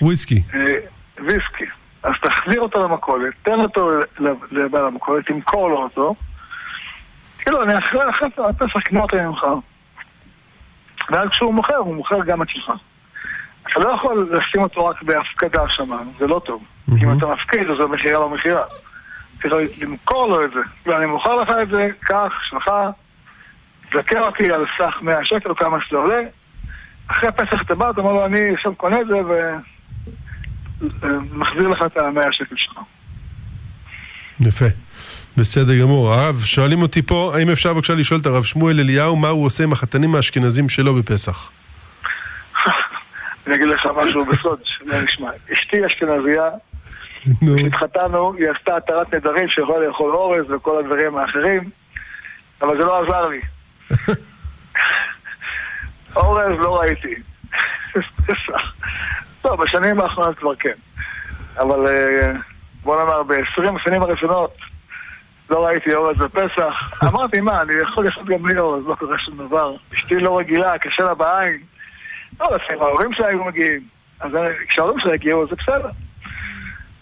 וויסקי. 0.00 0.42
אה, 0.54 0.60
ויסקי, 1.26 1.64
אז 2.06 2.12
תחזיר 2.22 2.60
אותו 2.60 2.84
למכולת, 2.84 3.34
תן 3.42 3.60
אותו 3.60 3.90
לבעל 4.50 4.86
המכולת, 4.86 5.26
תמכור 5.26 5.70
לו 5.70 5.76
אותו. 5.76 6.14
כאילו, 7.38 7.62
אני 7.62 7.78
אחרי 7.78 8.00
הפסח 8.48 8.76
אקנה 8.76 9.00
אותו 9.00 9.16
ממך. 9.16 9.46
ואז 11.10 11.28
כשהוא 11.28 11.54
מוכר, 11.54 11.76
הוא 11.76 11.94
מוכר 11.94 12.24
גם 12.24 12.42
את 12.42 12.48
שלך. 12.48 12.72
אתה 13.62 13.80
לא 13.80 13.94
יכול 13.94 14.28
לשים 14.30 14.62
אותו 14.62 14.86
רק 14.86 15.02
בהפקדה 15.02 15.68
שם, 15.68 15.96
זה 16.18 16.26
לא 16.26 16.40
טוב. 16.44 16.64
אם 17.02 17.18
אתה 17.18 17.26
מפקיד, 17.26 17.70
אז 17.70 17.76
זה 17.80 17.86
מכירה 17.86 18.20
לא 18.20 18.28
מכירה. 18.28 18.62
צריך 19.42 19.54
למכור 19.82 20.28
לו 20.28 20.44
את 20.44 20.50
זה. 20.50 20.60
כאילו, 20.82 20.96
אני 20.96 21.06
מוכר 21.06 21.36
לך 21.36 21.50
את 21.62 21.68
זה, 21.68 21.88
קח, 22.00 22.32
שלך, 22.48 22.70
תזכר 23.88 24.20
אותי 24.20 24.52
על 24.52 24.64
סך 24.78 24.94
100 25.02 25.24
שקל 25.24 25.54
כמה 25.54 25.78
שזה 25.80 25.96
עולה. 25.96 26.22
אחרי 27.08 27.28
הפסח 27.28 27.62
אתה 27.62 27.74
בא, 27.74 27.90
אתה 27.90 28.00
אומר 28.00 28.12
לו, 28.12 28.26
אני 28.26 28.54
עכשיו 28.54 28.74
קונה 28.74 29.00
את 29.00 29.06
זה 29.06 29.22
ומחזיר 30.80 31.68
לך 31.68 31.78
את 31.86 31.96
ה-100 31.96 32.32
שקל 32.32 32.54
שלך. 32.56 32.78
יפה. 34.40 34.66
בסדר 35.36 35.80
גמור. 35.80 36.14
הרב, 36.14 36.40
שואלים 36.44 36.82
אותי 36.82 37.02
פה, 37.02 37.32
האם 37.34 37.50
אפשר 37.50 37.74
בבקשה 37.74 37.94
לשאול 37.94 38.20
את 38.20 38.26
הרב 38.26 38.44
שמואל 38.44 38.80
אליהו 38.80 39.16
מה 39.16 39.28
הוא 39.28 39.46
עושה 39.46 39.64
עם 39.64 39.72
החתנים 39.72 40.14
האשכנזים 40.14 40.68
שלו 40.68 40.94
בפסח? 40.94 41.50
אני 43.46 43.54
אגיד 43.54 43.68
לך 43.68 43.86
משהו 43.96 44.24
בסוד, 44.24 44.58
שלא 44.64 45.02
נשמע. 45.04 45.30
אשתי 45.52 45.86
אשכנזייה, 45.86 46.48
נו, 47.42 47.56
כשהתחתנו, 47.56 48.34
היא 48.34 48.46
עשתה 48.58 48.76
התרת 48.76 49.14
נדרים 49.14 49.48
שיכולה 49.48 49.86
לאכול 49.86 50.14
אורז 50.14 50.50
וכל 50.50 50.78
הדברים 50.78 51.16
האחרים, 51.16 51.70
אבל 52.62 52.78
זה 52.80 52.84
לא 52.84 53.02
עזר 53.02 53.26
לי. 53.26 53.40
אורז 56.16 56.58
לא 56.58 56.80
ראיתי. 56.80 57.14
לא, 59.46 59.56
בשנים 59.56 60.00
האחרונות 60.00 60.38
כבר 60.38 60.54
כן. 60.54 60.74
אבל 61.58 61.86
אה, 61.86 62.32
בוא 62.82 62.98
נאמר, 62.98 63.22
ב-20 63.22 63.76
השנים 63.76 64.02
הראשונות 64.02 64.56
לא 65.50 65.66
ראיתי 65.66 65.94
אורז 65.94 66.16
בפסח. 66.18 66.90
אמרתי, 67.08 67.40
מה, 67.40 67.62
אני 67.62 67.72
יכול 67.82 68.04
לעשות 68.04 68.26
גם 68.26 68.42
בלי 68.42 68.58
אורז, 68.58 68.86
לא 68.86 68.94
קורה 68.94 69.18
שום 69.18 69.36
דבר. 69.46 69.74
אשתי 69.94 70.20
לא 70.20 70.38
רגילה, 70.38 70.78
קשה 70.78 71.04
לה 71.04 71.14
בעין. 71.14 71.58
לא, 72.40 72.56
לפעמים 72.56 72.82
ההורים 72.82 73.12
שלה 73.12 73.26
היו 73.26 73.44
מגיעים. 73.44 73.80
אז 74.20 74.32
כשההורים 74.68 75.00
שלה 75.00 75.14
הגיעו, 75.14 75.46
זה 75.46 75.54
בסדר. 75.56 75.90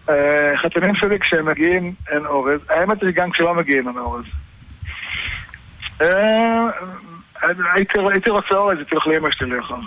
אה, 0.08 0.52
חתנים 0.56 0.94
שלי 0.94 1.18
כשהם 1.18 1.46
מגיעים 1.46 1.94
אין 2.08 2.26
אורז. 2.26 2.70
האמת 2.70 3.02
היא 3.02 3.10
גם 3.14 3.30
כשלא 3.30 3.54
מגיעים 3.54 3.88
אין 3.88 3.98
אורז. 3.98 4.24
אה, 6.02 6.66
הייתי 8.12 8.30
רוצה 8.30 8.54
אורז, 8.54 8.76
הייתי 8.76 8.94
הולך 8.94 9.06
לאמא 9.06 9.30
שלי 9.30 9.50
לאכול. 9.50 9.80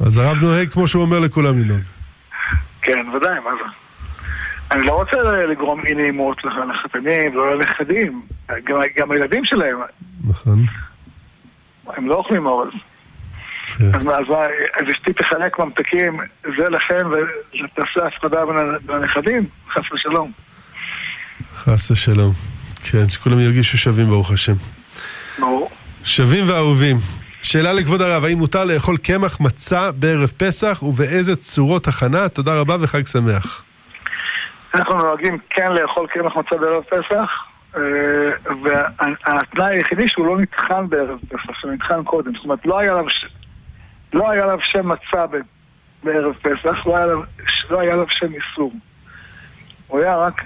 אז 0.00 0.16
הרב 0.16 0.36
נוהג 0.40 0.68
כמו 0.70 0.88
שהוא 0.88 1.02
אומר 1.02 1.18
לכולם 1.20 1.58
לנהוג. 1.58 1.80
כן, 2.82 3.08
ודאי, 3.16 3.34
מה 3.44 3.50
זה? 3.62 3.70
אני 4.70 4.86
לא 4.86 4.92
רוצה 4.92 5.16
לגרום 5.22 5.86
אי 5.86 5.94
נעימות 5.94 6.44
לח- 6.44 6.52
לחתנים, 6.74 7.34
לא 7.34 7.58
לנכדים. 7.58 8.22
גם, 8.48 8.76
גם 8.96 9.10
הילדים 9.10 9.44
שלהם, 9.44 9.76
נכון. 10.28 10.66
הם 11.96 12.08
לא 12.08 12.14
אוכלים 12.14 12.46
אורז. 12.46 12.68
כן. 13.78 13.84
אז 13.94 14.02
מה, 14.02 14.12
אז 14.16 14.26
אשתי 14.92 15.12
תחלק 15.12 15.58
ממתקים, 15.58 16.20
זה 16.42 16.68
לכם, 16.70 17.06
ותעשה 17.64 18.06
הפרדה 18.06 18.46
בין 18.46 18.56
ה- 18.56 18.78
בין 18.86 18.96
הנכדים? 18.96 19.46
חס 19.72 19.92
ושלום. 19.92 20.32
חס 21.56 21.90
ושלום. 21.90 22.32
כן, 22.90 23.08
שכולם 23.08 23.40
ירגישו 23.40 23.78
שווים 23.78 24.06
ברוך 24.06 24.30
השם. 24.30 24.52
ברור. 25.38 25.70
שווים 26.04 26.48
ואהובים. 26.48 26.96
שאלה 27.42 27.72
לכבוד 27.72 28.00
הרב, 28.00 28.24
האם 28.24 28.38
מותר 28.38 28.64
לאכול 28.64 28.96
קמח 28.96 29.40
מצה 29.40 29.92
בערב 29.92 30.32
פסח 30.36 30.82
ובאיזה 30.82 31.36
צורות 31.36 31.88
הכנה? 31.88 32.28
תודה 32.28 32.60
רבה 32.60 32.76
וחג 32.80 33.06
שמח. 33.06 33.62
אנחנו 34.74 34.94
נוהגים 34.98 35.38
כן 35.50 35.72
לאכול 35.72 36.06
קמח 36.06 36.36
מצה 36.36 36.56
בערב 36.56 36.82
פסח, 36.82 37.30
אה, 37.76 37.82
והתנאי 38.62 39.74
היחידי 39.74 40.08
שהוא 40.08 40.26
לא 40.26 40.38
נטחן 40.40 40.88
בערב 40.88 41.18
פסח, 41.28 41.60
שהוא 41.60 41.72
נטחן 41.72 42.04
קודם. 42.04 42.32
זאת 42.34 42.44
אומרת, 42.44 42.66
לא 42.66 42.78
היה 42.78 42.92
עליו. 42.92 43.04
לא 44.12 44.30
היה 44.30 44.42
עליו 44.42 44.58
שם 44.62 44.88
מצה. 44.88 45.24
בערב 46.04 46.34
פסח, 46.34 46.86
לא 46.86 46.96
היה, 46.96 47.04
עליו... 47.04 47.20
לא 47.70 47.80
היה 47.80 47.92
עליו 47.92 48.06
שם 48.10 48.26
איסור. 48.26 48.72
הוא 49.88 50.00
היה 50.00 50.16
רק, 50.16 50.42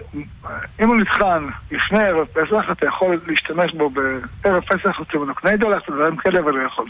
אם 0.80 0.88
הוא 0.88 0.96
נטחן 0.96 1.46
לפני 1.70 2.04
ערב 2.04 2.26
פסח, 2.26 2.64
אתה 2.72 2.86
יכול 2.86 3.20
להשתמש 3.26 3.72
בו 3.72 3.90
בערב 3.90 4.62
פסח, 4.62 4.96
להוציא 4.98 5.18
ממנו 5.18 5.34
קניידו, 5.34 5.68
לעשות 5.68 5.94
דברים 5.94 6.16
כאלה 6.16 6.46
ולאכול. 6.46 6.88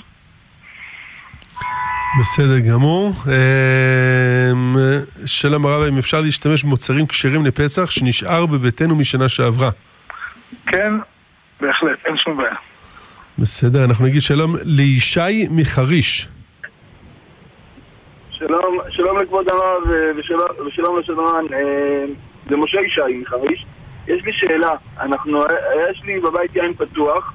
בסדר 2.20 2.58
גמור. 2.58 3.12
אמ, 3.26 4.76
שלום 5.26 5.66
הרב, 5.66 5.82
האם 5.82 5.98
אפשר 5.98 6.20
להשתמש 6.20 6.64
במוצרים 6.64 7.06
כשרים 7.06 7.46
לפסח 7.46 7.90
שנשאר 7.90 8.46
בביתנו 8.46 8.96
משנה 8.96 9.28
שעברה? 9.28 9.70
כן, 10.66 10.92
בהחלט, 11.60 11.98
אין 12.06 12.18
שום 12.18 12.36
בעיה. 12.36 12.54
בסדר, 13.38 13.84
אנחנו 13.84 14.06
נגיד 14.06 14.20
שלום 14.20 14.56
לישי 14.64 15.48
מחריש. 15.50 16.28
שלום, 18.30 18.78
שלום 18.90 19.18
לכבוד 19.18 19.46
הרב 19.48 19.82
ושלום, 20.16 20.46
ושלום 20.66 20.98
לשדרן, 20.98 21.44
אה, 21.52 22.04
זה 22.48 22.56
משה 22.56 22.80
ישי 22.80 23.18
מחריש. 23.22 23.66
יש 24.08 24.24
לי 24.24 24.32
שאלה, 24.32 24.70
אנחנו, 25.00 25.38
יש 25.90 26.02
לי 26.04 26.20
בבית 26.20 26.56
יין 26.56 26.74
פתוח, 26.74 27.32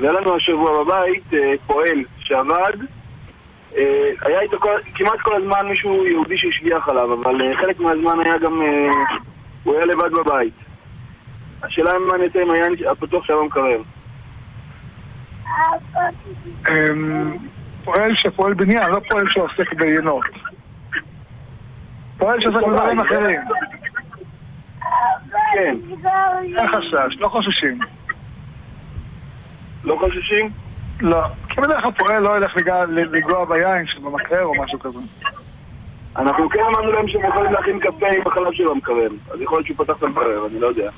והיה 0.00 0.12
לנו 0.12 0.36
השבוע 0.36 0.84
בבית 0.84 1.34
אה, 1.34 1.54
פועל 1.66 2.04
שעבד, 2.18 2.76
אה, 3.76 4.10
היה 4.20 4.40
איתו 4.40 4.58
כל, 4.60 4.74
כמעט 4.94 5.20
כל 5.22 5.36
הזמן 5.36 5.68
מישהו 5.68 6.06
יהודי 6.06 6.38
שהשגיח 6.38 6.88
עליו, 6.88 7.14
אבל 7.14 7.42
אה, 7.42 7.56
חלק 7.56 7.80
מהזמן 7.80 8.20
היה 8.24 8.38
גם, 8.38 8.62
הוא 9.64 9.74
היה 9.74 9.84
לבד 9.84 10.12
בבית. 10.12 10.54
השאלה 11.62 11.92
היא 11.92 11.98
מה 11.98 12.14
אני 12.14 12.24
אעשה 12.24 12.42
עם 12.42 12.50
היין 12.50 12.72
הפתוח 12.90 13.24
שהיה 13.24 13.38
במקרר. 13.38 13.80
אמ, 16.70 17.36
פועל 17.84 18.16
שפועל 18.16 18.54
בניין, 18.54 18.90
לא 18.90 19.00
פועל 19.10 19.24
שעוסק 19.30 19.74
ביינות. 19.74 20.24
פועל 22.18 22.40
שעוסק 22.40 22.66
בדברים 22.66 23.00
אחרים. 23.00 23.40
כן, 25.52 25.76
אין 26.58 26.66
חשש, 26.68 27.18
לא 27.18 27.28
חוששים. 27.28 27.78
לא 29.84 29.96
חוששים? 30.00 30.50
לא. 31.00 31.22
כי 31.48 31.60
בדרך 31.60 31.82
כלל 31.82 31.92
פועל 31.92 32.22
לא 32.22 32.36
ילך 32.36 32.56
לגוע 33.12 33.44
ביין 33.44 33.86
שבמקרר 33.86 34.44
או 34.44 34.62
משהו 34.64 34.78
כזה. 34.78 34.98
אנחנו 36.16 36.48
כן 36.48 36.60
אמרנו 36.68 36.92
להם 36.92 37.08
שהם 37.08 37.28
יכולים 37.28 37.52
להכין 37.52 37.80
קפה 37.80 38.06
עם 38.06 38.26
החלב 38.26 38.52
שלו 38.52 38.74
במקרר. 38.74 39.08
אז 39.30 39.40
יכול 39.40 39.58
להיות 39.58 39.66
שהוא 39.66 39.76
פתח 39.76 39.94
את 39.98 40.02
המקרר, 40.02 40.46
אני 40.46 40.60
לא 40.60 40.66
יודע. 40.66 40.90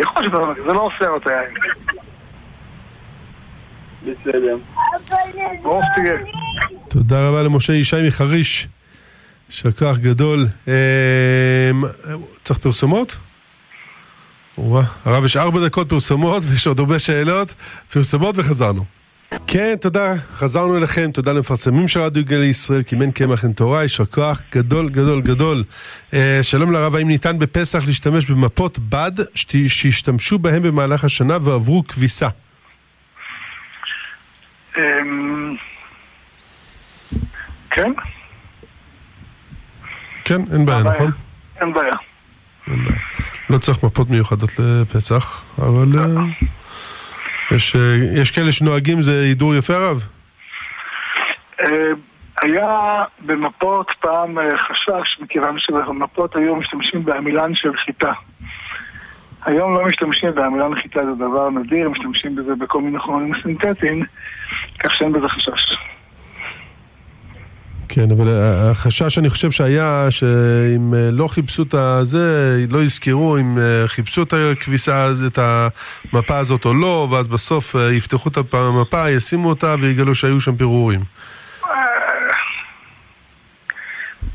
יכול 0.00 0.22
להיות 0.22 0.56
שזה 0.56 0.62
זה 0.66 0.72
לא 0.72 0.80
אוסר 0.80 1.10
אותו 1.10 1.30
יין. 1.30 1.54
בסדר. 4.02 4.56
תודה 6.88 7.28
רבה 7.28 7.42
למשה 7.42 7.72
ישי 7.72 8.08
מחריש. 8.08 8.68
יישר 9.50 9.72
כוח 9.72 9.98
גדול. 9.98 10.46
אמ, 10.68 10.72
צריך 12.44 12.58
פרסומות? 12.58 13.16
הרב 15.04 15.24
יש 15.24 15.36
ארבע 15.36 15.64
דקות 15.66 15.88
פרסומות 15.88 16.42
ויש 16.50 16.66
עוד 16.66 16.80
הרבה 16.80 16.98
שאלות. 16.98 17.54
פרסומות 17.92 18.34
וחזרנו. 18.38 18.84
כן, 19.46 19.74
תודה, 19.80 20.14
חזרנו 20.32 20.76
אליכם, 20.76 21.10
תודה 21.12 21.32
למפרסמים 21.32 21.88
של 21.88 22.00
רדיו 22.00 22.24
גלי 22.24 22.46
ישראל, 22.46 22.82
קימן 22.82 23.10
קמח 23.10 23.44
אין 23.44 23.52
תורה, 23.52 23.82
יישר 23.82 24.04
כוח 24.06 24.42
גדול 24.54 24.88
גדול 24.88 25.22
גדול. 25.22 25.64
אה, 26.14 26.38
שלום 26.42 26.72
לרב, 26.72 26.94
האם 26.94 27.08
ניתן 27.08 27.38
בפסח 27.38 27.82
להשתמש 27.86 28.30
במפות 28.30 28.78
בד 28.78 29.12
שת- 29.34 29.68
שהשתמשו 29.68 30.38
בהם 30.38 30.62
במהלך 30.62 31.04
השנה 31.04 31.36
ועברו 31.42 31.84
כביסה? 31.88 32.28
אמ, 34.78 35.54
כן, 37.70 37.92
כן, 40.26 40.40
אין 40.52 40.66
בעיה. 40.66 40.82
נכון? 40.82 41.10
אין 41.60 41.72
בעיה. 41.72 41.96
אין 42.66 42.84
בעיה. 42.84 42.98
לא 43.50 43.58
צריך 43.58 43.84
מפות 43.84 44.10
מיוחדות 44.10 44.50
לפסח, 44.58 45.42
אבל 45.58 45.98
אה, 45.98 46.22
יש, 47.56 47.76
אה, 47.76 47.96
יש 48.22 48.30
כאלה 48.30 48.52
שנוהגים, 48.52 49.02
זה 49.02 49.20
הידור 49.20 49.54
יפה 49.54 49.76
רב? 49.76 50.06
אה, 51.60 51.66
היה 52.42 53.02
במפות 53.20 53.92
פעם 54.00 54.38
חשש, 54.56 55.20
מכיוון 55.20 55.58
שבמפות 55.58 56.36
היו 56.36 56.56
משתמשים 56.56 57.04
בעמילן 57.04 57.54
של 57.54 57.76
חיטה. 57.84 58.12
היום 59.44 59.74
לא 59.74 59.86
משתמשים 59.86 60.34
בעמילן 60.34 60.74
חיטה, 60.82 61.00
זה 61.04 61.14
דבר 61.14 61.50
נדיר, 61.50 61.88
משתמשים 61.88 62.36
בזה 62.36 62.54
בכל 62.54 62.80
מיני 62.80 62.98
חומרים 62.98 63.32
סינתטיים, 63.42 64.04
כך 64.78 64.94
שאין 64.94 65.12
בזה 65.12 65.28
חשש. 65.28 65.76
כן, 67.88 68.10
אבל 68.10 68.28
אה, 68.28 68.70
החשש 68.70 69.18
אני 69.18 69.30
חושב 69.30 69.50
שהיה 69.50 70.06
שאם 70.10 70.94
אה, 70.94 71.10
לא 71.12 71.26
חיפשו 71.26 71.62
את 71.62 71.74
הזה, 71.74 72.56
לא 72.70 72.82
יזכרו 72.82 73.38
אם 73.38 73.58
אה, 73.58 73.88
חיפשו 73.88 74.22
את 74.22 74.32
הכביסה, 74.32 75.08
את 75.26 75.38
המפה 75.38 76.38
הזאת 76.38 76.64
או 76.64 76.74
לא, 76.74 77.08
ואז 77.10 77.28
בסוף 77.28 77.74
יפתחו 77.92 78.28
את 78.28 78.54
המפה, 78.54 79.10
ישימו 79.10 79.48
אותה 79.48 79.74
ויגלו 79.80 80.14
שהיו 80.14 80.40
שם 80.40 80.56
פירורים. 80.56 81.00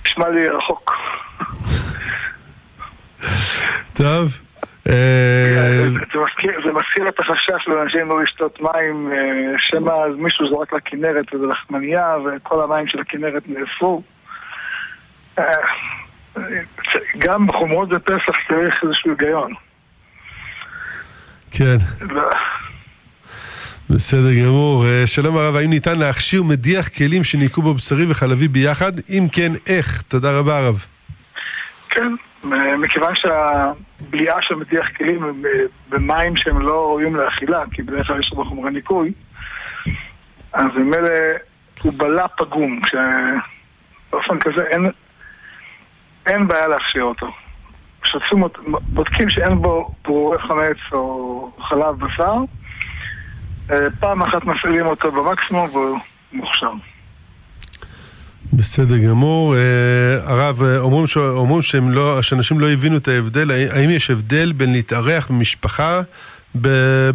נשמע 0.06 0.30
לי 0.30 0.48
רחוק. 0.50 0.92
טוב. 3.94 4.51
אה, 4.92 5.90
זה 6.64 6.72
מזכיר- 6.74 7.10
את 7.10 7.20
החשש 7.20 7.68
לאנשים 7.68 8.10
לא 8.10 8.22
לשתות 8.22 8.62
מים, 8.62 9.12
אה, 9.12 9.18
שמא 9.58 9.92
אז 9.92 10.16
מישהו 10.18 10.50
זורק 10.50 10.74
לכנרת 10.74 11.34
וזה 11.34 11.46
לחמניה 11.46 12.16
וכל 12.26 12.64
המים 12.64 12.88
של 12.88 13.00
הכנרת 13.00 13.44
נאספו. 13.48 14.02
אה, 15.40 15.44
גם 17.18 17.48
בחומרות 17.48 17.90
בפסח 17.90 18.34
צריך 18.48 18.84
איזשהו 18.84 19.10
היגיון. 19.12 19.54
כן, 21.52 21.78
לא, 22.02 22.30
בסדר 23.90 24.34
גמור. 24.44 24.86
שלום 25.06 25.38
הרב, 25.38 25.56
האם 25.56 25.70
ניתן 25.70 26.00
להכשיר 26.00 26.44
מדיח 26.44 26.88
כלים 26.90 27.24
שניקו 27.24 27.62
בו 27.62 27.74
בשרי 27.74 28.06
וחלבי 28.12 28.48
ביחד? 28.48 28.92
אם 29.10 29.28
כן, 29.32 29.52
איך? 29.68 30.02
תודה 30.02 30.40
רבה 30.40 30.58
הרב. 30.58 30.86
כן, 31.90 32.08
מכיוון 32.78 33.14
שהבליעה 33.16 34.42
של 34.42 34.56
מדיח 34.56 34.86
כלים 34.98 35.24
אה, 35.24 35.52
במים 35.90 36.36
שהם 36.36 36.62
לא 36.62 36.82
ראויים 36.82 37.16
לאכילה, 37.16 37.64
כי 37.72 37.82
בדרך 37.82 38.08
כלל 38.08 38.20
יש 38.20 38.30
בו 38.30 38.46
חומרי 38.46 38.72
ניקוי, 38.72 39.12
אז 40.54 40.66
ממילא 40.76 41.10
הוא 41.84 41.94
בלע 41.98 42.28
פגום, 42.38 42.80
כשבאופן 42.82 44.40
כזה 44.40 44.64
אין, 44.68 44.92
אין 46.26 46.48
בעיה 46.48 46.68
להכשיר 46.68 47.04
אותו. 47.04 47.28
אותו, 48.32 48.62
בודקים 48.66 49.30
שאין 49.30 49.56
בו 49.56 49.90
פירורי 50.02 50.38
חמץ 50.40 50.94
או 50.94 51.52
חלב 51.60 52.06
בשר, 52.06 52.36
אה, 53.72 53.86
פעם 54.00 54.22
אחת 54.22 54.44
מפעילים 54.44 54.86
אותו 54.86 55.12
במקסימום 55.12 55.70
והוא 55.70 56.00
מוכשר. 56.34 56.72
בסדר 58.54 58.98
גמור. 58.98 59.56
אה, 59.56 59.62
הרב, 60.24 60.62
אומרים, 60.78 61.08
ש... 61.08 61.18
אומרים 61.18 61.62
שהם 61.62 61.92
לא, 61.92 62.22
שאנשים 62.22 62.60
לא 62.60 62.70
הבינו 62.70 62.98
את 62.98 63.08
ההבדל. 63.08 63.52
האם- 63.52 63.90
יש 63.90 64.12
הבדל 64.12 64.52
בין 64.52 64.72
להתארח 64.72 65.28
במשפחה 65.32 66.02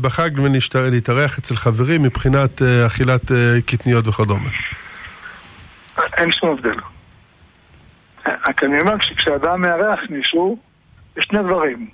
בחג 0.00 0.30
לבין 0.38 0.52
להתארח 0.90 1.38
אצל 1.38 1.56
חברים 1.56 2.02
מבחינת 2.02 2.62
אה, 2.62 2.86
אכילת 2.86 3.32
אה, 3.32 3.36
קטניות 3.66 4.08
וכדומה? 4.08 4.48
אין 6.16 6.28
שום 6.32 6.50
הבדל. 6.50 6.80
רק 8.48 8.64
אני 8.64 8.80
אומר, 8.80 8.94
כשאדם 9.16 9.60
מארח 9.60 9.98
מישהו, 10.10 10.58
יש 11.16 11.24
שני 11.24 11.38
דברים. 11.38 11.88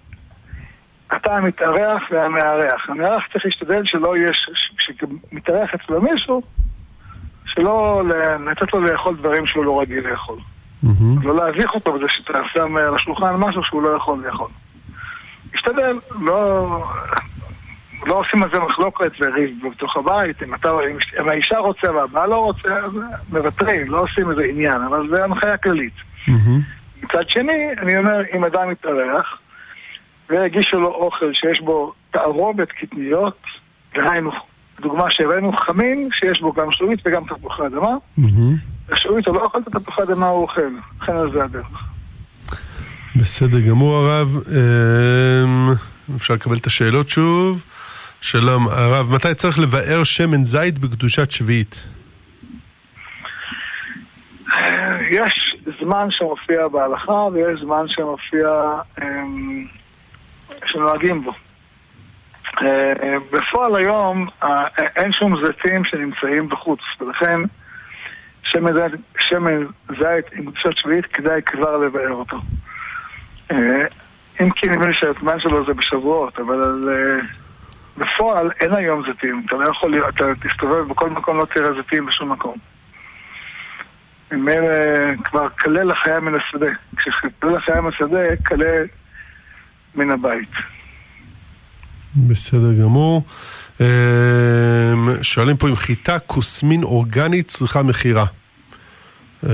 אתה 1.17 1.37
המתארח 1.37 2.03
והמארח. 2.11 2.89
המארח 2.89 3.23
צריך 3.33 3.45
להשתדל 3.45 3.83
שלא 3.85 4.17
יהיה, 4.17 4.31
כשמתארח 4.79 5.71
אצלו 5.75 6.03
מישהו, 6.03 6.43
שלא 7.55 8.03
לתת 8.51 8.73
לו 8.73 8.81
לאכול 8.81 9.17
דברים 9.17 9.47
שהוא 9.47 9.65
לא 9.65 9.81
רגיל 9.81 10.09
לאכול. 10.09 10.39
לא 11.23 11.37
להביך 11.37 11.75
אותו 11.75 11.93
בזה 11.93 12.07
שאתה 12.09 12.39
שם 12.53 12.77
על 12.77 12.95
השולחן 12.95 13.35
משהו 13.35 13.65
שהוא 13.65 13.83
לא 13.83 13.89
יכול 13.97 14.25
לאכול. 14.27 14.49
להשתדל, 15.53 15.99
לא... 16.21 16.67
לא 18.07 18.15
עושים 18.15 18.43
על 18.43 18.49
זה 18.53 18.61
מחלוקת 18.61 19.13
וריב 19.21 19.51
בתוך 19.71 19.97
הבית, 19.97 20.43
אם, 20.43 20.55
אתה, 20.55 20.71
אם, 20.91 20.97
אם 21.21 21.29
האישה 21.29 21.59
רוצה 21.59 21.93
והבעל 21.93 22.31
לא 22.31 22.37
רוצה, 22.37 22.77
אז 22.77 22.93
מוותרים, 23.33 23.91
לא 23.91 24.01
עושים 24.01 24.31
איזה 24.31 24.43
עניין, 24.43 24.83
אבל 24.83 25.09
זה 25.11 25.25
הנחיה 25.25 25.57
כללית. 25.57 25.93
מהמם. 26.29 26.61
מצד 27.03 27.29
שני, 27.29 27.69
אני 27.79 27.97
אומר, 27.97 28.21
אם 28.37 28.45
אדם 28.45 28.71
מתארח 28.71 29.39
והגישו 30.31 30.81
לו 30.81 30.89
אוכל 30.89 31.33
שיש 31.33 31.61
בו 31.61 31.93
תערובת 32.11 32.73
קטניות, 32.73 33.39
דהיינו, 33.95 34.31
דוגמה 34.81 35.11
שהבאנו 35.11 35.53
חמין, 35.57 36.09
שיש 36.13 36.41
בו 36.41 36.53
גם 36.53 36.73
שלולית 36.73 37.01
וגם 37.07 37.23
תפוחי 37.25 37.67
אדמה. 37.67 37.97
השעועית 38.93 39.27
הוא 39.27 39.35
לא 39.37 39.41
אוכל 39.41 39.59
את 39.69 39.77
התפוחי 39.77 40.03
אדמה 40.03 40.27
הוא 40.29 40.43
אוכל, 40.43 40.61
לכן 41.03 41.17
על 41.17 41.33
זה 41.33 41.45
הדרך. 41.45 41.67
בסדר 43.17 43.61
גמור 43.61 43.97
הרב. 43.97 44.37
אמ, 44.49 45.69
אפשר 46.17 46.35
לקבל 46.35 46.57
את 46.57 46.67
השאלות 46.67 47.09
שוב. 47.09 47.63
שלום 48.21 48.69
הרב, 48.69 49.15
מתי 49.15 49.35
צריך 49.35 49.59
לבאר 49.59 50.05
שמן 50.05 50.45
זית 50.45 50.79
בקדושת 50.79 51.31
שביעית? 51.31 51.85
יש 55.11 55.57
זמן 55.81 56.07
שמופיע 56.11 56.69
בהלכה 56.69 57.13
ויש 57.13 57.61
זמן 57.61 57.85
שמופיע, 57.89 58.49
אמ, 59.03 59.67
שנוהגים 60.67 61.25
בו. 61.25 61.33
אה, 62.63 63.17
בפועל 63.33 63.77
היום 63.77 64.29
אה, 64.43 64.67
אין 64.97 65.13
שום 65.13 65.47
זיתים 65.47 65.85
שנמצאים 65.85 66.49
בחוץ, 66.49 66.81
ולכן 67.01 67.41
שמן 68.43 68.73
זית, 68.73 69.01
שמן 69.19 69.65
זית 69.89 70.33
עם 70.33 70.51
קדושת 70.51 70.77
שביעית 70.77 71.07
כדאי 71.07 71.43
כבר 71.43 71.77
לבאר 71.77 72.13
אותו. 72.13 72.37
אה, 73.51 73.87
אם 74.41 74.51
כי 74.51 74.69
נדמה 74.69 74.87
לי 74.87 74.93
שהזמן 74.93 75.41
שלו 75.41 75.67
זה 75.67 75.75
בשבועות, 75.75 76.39
אבל 76.39 76.81
בפועל 77.97 78.51
אין 78.61 78.75
היום 78.75 79.03
זיתים. 79.07 79.43
אתה 79.47 79.57
לא 79.57 79.69
יכול, 79.69 80.09
אתה 80.09 80.25
תסתובב 80.35 80.89
בכל 80.89 81.11
מקום, 81.11 81.37
לא 81.37 81.47
תראה 81.55 81.73
זיתים 81.73 82.07
בשום 82.07 82.33
מקום. 82.33 82.57
ממילא 84.33 84.69
כבר 85.25 85.49
כלה 85.49 85.85
לחיה 85.85 86.21
מן 86.21 86.35
השדה. 86.35 86.67
כשכלה 86.97 87.51
לחיה 87.51 87.81
מן 87.81 87.89
השדה, 87.89 88.37
כלה 88.47 88.83
מן 89.95 90.11
הבית. 90.11 90.51
בסדר 92.17 92.73
גמור. 92.83 93.23
אמ, 93.81 93.87
שואלים 95.23 95.57
פה 95.57 95.69
אם 95.69 95.77
חיטה 95.77 96.19
כוסמין 96.19 96.83
אורגנית 96.83 97.49
צריכה 97.49 97.83
מכירה. 97.83 98.27
אה, 99.47 99.51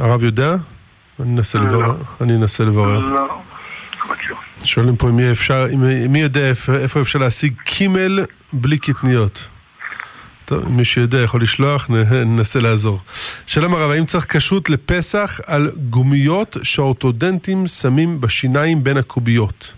הרב 0.00 0.24
יודע? 0.24 0.54
אני 1.20 1.30
אנסה 1.36 1.58
לא. 1.58 1.64
לברר. 2.70 2.98
לא, 3.00 3.40
מכיר. 4.10 4.34
שואלים 4.64 4.96
פה 4.96 5.10
יהיה 5.18 5.32
אפשר, 5.32 5.66
מי 6.08 6.20
יודע 6.20 6.48
איפה- 6.48 7.00
אפשר 7.00 7.18
להשיג 7.18 7.54
קימל 7.64 8.20
בלי 8.52 8.78
קטניות. 8.78 9.42
טוב, 10.44 10.64
אם 10.66 10.76
מישהו 10.76 11.00
יודע 11.02 11.18
יכול 11.20 11.42
לשלוח, 11.42 11.86
ננסה 12.26 12.60
לעזור. 12.60 13.00
שלום 13.46 13.74
הרב, 13.74 13.90
האם 13.90 14.06
צריך 14.06 14.36
כשרות 14.36 14.70
לפסח 14.70 15.40
על 15.46 15.70
גומיות 15.90 16.56
שהאורתודנטים 16.62 17.66
שמים 17.66 18.20
בשיניים 18.20 18.84
בין 18.84 18.96
הקוביות? 18.96 19.72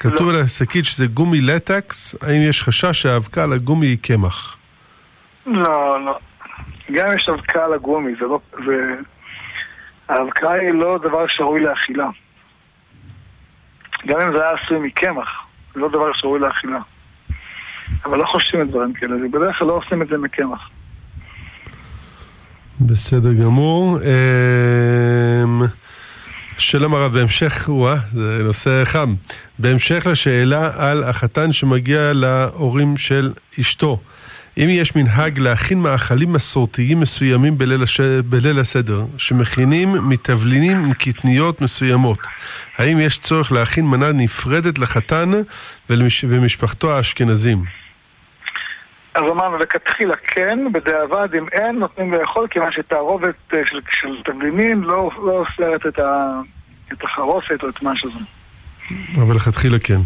כתוב 0.00 0.30
לא. 0.30 0.36
על 0.36 0.44
השקית 0.44 0.84
שזה 0.84 1.06
גומי 1.06 1.40
לטקס, 1.40 2.14
האם 2.22 2.40
יש 2.48 2.62
חשש 2.62 3.02
שהאבקה 3.02 3.44
על 3.44 3.52
הגומי 3.52 3.86
היא 3.86 3.98
קמח? 4.02 4.56
לא, 5.46 6.04
לא. 6.04 6.18
גם 6.92 7.06
אם 7.06 7.16
יש 7.16 7.28
אבקה 7.28 7.64
על 7.64 7.72
הגומי, 7.72 8.12
זה 8.20 8.26
לא... 8.26 8.40
זה... 8.66 8.94
האבקה 10.08 10.52
היא 10.52 10.70
לא 10.70 10.98
דבר 10.98 11.26
שראוי 11.28 11.60
לאכילה. 11.60 12.08
גם 14.06 14.20
אם 14.20 14.36
זה 14.36 14.42
היה 14.42 14.52
עשוי 14.64 14.78
מקמח, 14.78 15.28
זה 15.74 15.80
לא 15.80 15.88
דבר 15.88 16.12
שראוי 16.14 16.40
לאכילה. 16.40 16.78
אבל 18.04 18.18
לא 18.18 18.24
חושבים 18.24 18.62
את 18.62 18.70
דברים 18.70 18.92
כאלה, 18.92 19.18
זה 19.18 19.28
בדרך 19.28 19.58
כלל 19.58 19.68
לא 19.68 19.72
עושים 19.72 20.02
את 20.02 20.08
זה 20.08 20.18
מקמח. 20.18 20.70
בסדר 22.80 23.32
גמור. 23.32 23.98
אמ, 23.98 24.08
שלום 26.58 26.94
הרב, 26.94 27.12
בהמשך, 27.12 27.64
וואה, 27.68 27.96
זה 28.14 28.40
נושא 28.44 28.84
חם. 28.84 29.14
בהמשך 29.58 30.06
לשאלה 30.10 30.70
על 30.76 31.04
החתן 31.04 31.52
שמגיע 31.52 32.12
להורים 32.12 32.96
של 32.96 33.32
אשתו, 33.60 34.00
אם 34.58 34.66
יש 34.70 34.96
מנהג 34.96 35.38
להכין 35.38 35.78
מאכלים 35.80 36.32
מסורתיים 36.32 37.00
מסוימים 37.00 37.58
בליל, 37.58 37.82
הש... 37.82 38.00
בליל 38.00 38.58
הסדר, 38.58 39.04
שמכינים 39.18 40.08
מתבלינים 40.08 40.84
עם 40.84 40.92
קטניות 40.92 41.60
מסוימות, 41.60 42.18
האם 42.78 43.00
יש 43.00 43.18
צורך 43.18 43.52
להכין 43.52 43.86
מנה 43.86 44.12
נפרדת 44.12 44.78
לחתן 44.78 45.30
ולמש... 45.90 46.24
ומשפחתו 46.28 46.96
האשכנזים? 46.96 47.64
אז 49.18 49.24
אמרנו, 49.30 49.58
לכתחילה 49.58 50.14
כן, 50.14 50.58
בדיעבד 50.72 51.28
אם 51.34 51.46
אין, 51.52 51.78
נותנים 51.78 52.12
לאכול, 52.12 52.46
כיוון 52.50 52.72
שתערובת 52.72 53.34
אה, 53.54 53.58
של, 53.66 53.80
של 53.90 54.08
תבלינים 54.24 54.82
לא, 54.82 55.10
לא 55.24 55.32
אוסרת 55.32 55.86
את, 55.86 55.98
ה, 55.98 56.40
את 56.92 57.04
החרוסת 57.04 57.62
או 57.62 57.68
את 57.68 57.82
מה 57.82 57.96
שזה. 57.96 58.18
אבל 59.16 59.36
לכתחילה 59.36 59.78
כן. 59.78 60.00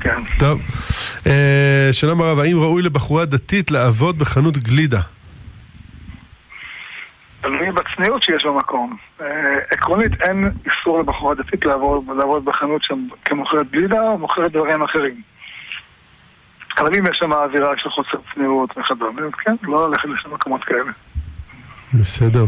כן. 0.00 0.20
טוב. 0.38 0.60
אה, 1.26 1.88
שלום 1.92 2.20
הרב, 2.20 2.38
האם 2.38 2.60
ראוי 2.60 2.82
לבחורה 2.82 3.24
דתית 3.24 3.70
לעבוד 3.70 4.18
בחנות 4.18 4.56
גלידה? 4.56 5.00
תלוי 7.40 7.72
בצניעות 7.72 8.22
שיש 8.22 8.44
במקום. 8.44 8.96
אה, 9.20 9.26
עקרונית 9.70 10.12
אין 10.20 10.50
איסור 10.66 11.00
לבחורה 11.00 11.34
דתית 11.34 11.64
לעבוד, 11.64 12.04
לעבוד 12.18 12.44
בחנות 12.44 12.84
שם 12.84 13.06
כמוכרת 13.24 13.70
גלידה 13.70 14.02
או 14.02 14.18
מוכרת 14.18 14.52
דברים 14.52 14.82
אחרים. 14.82 15.33
אבל 16.78 16.94
אם 16.98 17.04
יש 17.06 17.18
שם 17.18 17.32
אווירה 17.32 17.72
של 17.76 17.90
חוסר 17.90 18.18
צניעות 18.34 18.70
וכדומה, 18.70 19.22
אז 19.22 19.32
כן, 19.44 19.56
לא 19.62 19.88
ללכת 19.88 20.08
לשם 20.08 20.34
מקומות 20.34 20.64
כאלה. 20.64 20.92
בסדר. 22.00 22.44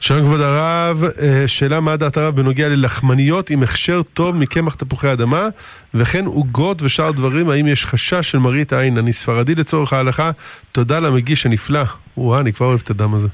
שלום 0.00 0.20
כבוד 0.20 0.40
הרב, 0.40 0.96
אה, 1.22 1.48
שאלה 1.48 1.80
מה 1.80 1.96
דעת 1.96 2.16
הרב 2.16 2.36
בנוגע 2.36 2.68
ללחמניות 2.68 3.50
עם 3.50 3.62
הכשר 3.62 4.02
טוב 4.02 4.36
מקמח 4.36 4.74
תפוחי 4.74 5.12
אדמה 5.12 5.48
וכן 5.94 6.24
עוגות 6.24 6.82
ושאר 6.82 7.10
דברים, 7.10 7.48
האם 7.50 7.66
יש 7.66 7.86
חשש 7.86 8.30
של 8.30 8.38
מראית 8.38 8.72
עין? 8.72 8.98
אני 8.98 9.12
ספרדי 9.12 9.54
לצורך 9.54 9.92
ההלכה, 9.92 10.30
תודה 10.72 10.98
למגיש 11.00 11.46
הנפלא. 11.46 11.82
וואה, 12.16 12.40
אני 12.40 12.52
כבר 12.52 12.66
אוהב 12.66 12.80
את 12.84 12.90
הדם 12.90 13.14
הזה. 13.14 13.28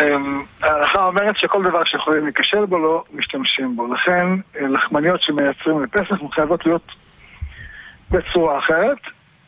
אמ, 0.00 0.42
ההלכה 0.62 1.04
אומרת 1.04 1.38
שכל 1.38 1.64
דבר 1.64 1.84
שיכולים 1.84 2.24
להיכשל 2.24 2.64
בו 2.64 2.78
לא 2.78 3.04
משתמשים 3.14 3.76
בו. 3.76 3.94
לכן 3.94 4.26
אה, 4.60 4.68
לחמניות 4.68 5.22
שמייצרים 5.22 5.82
לפסח 5.82 6.22
מחייבות 6.22 6.66
להיות 6.66 6.92
בצורה 8.10 8.58
אחרת. 8.58 8.98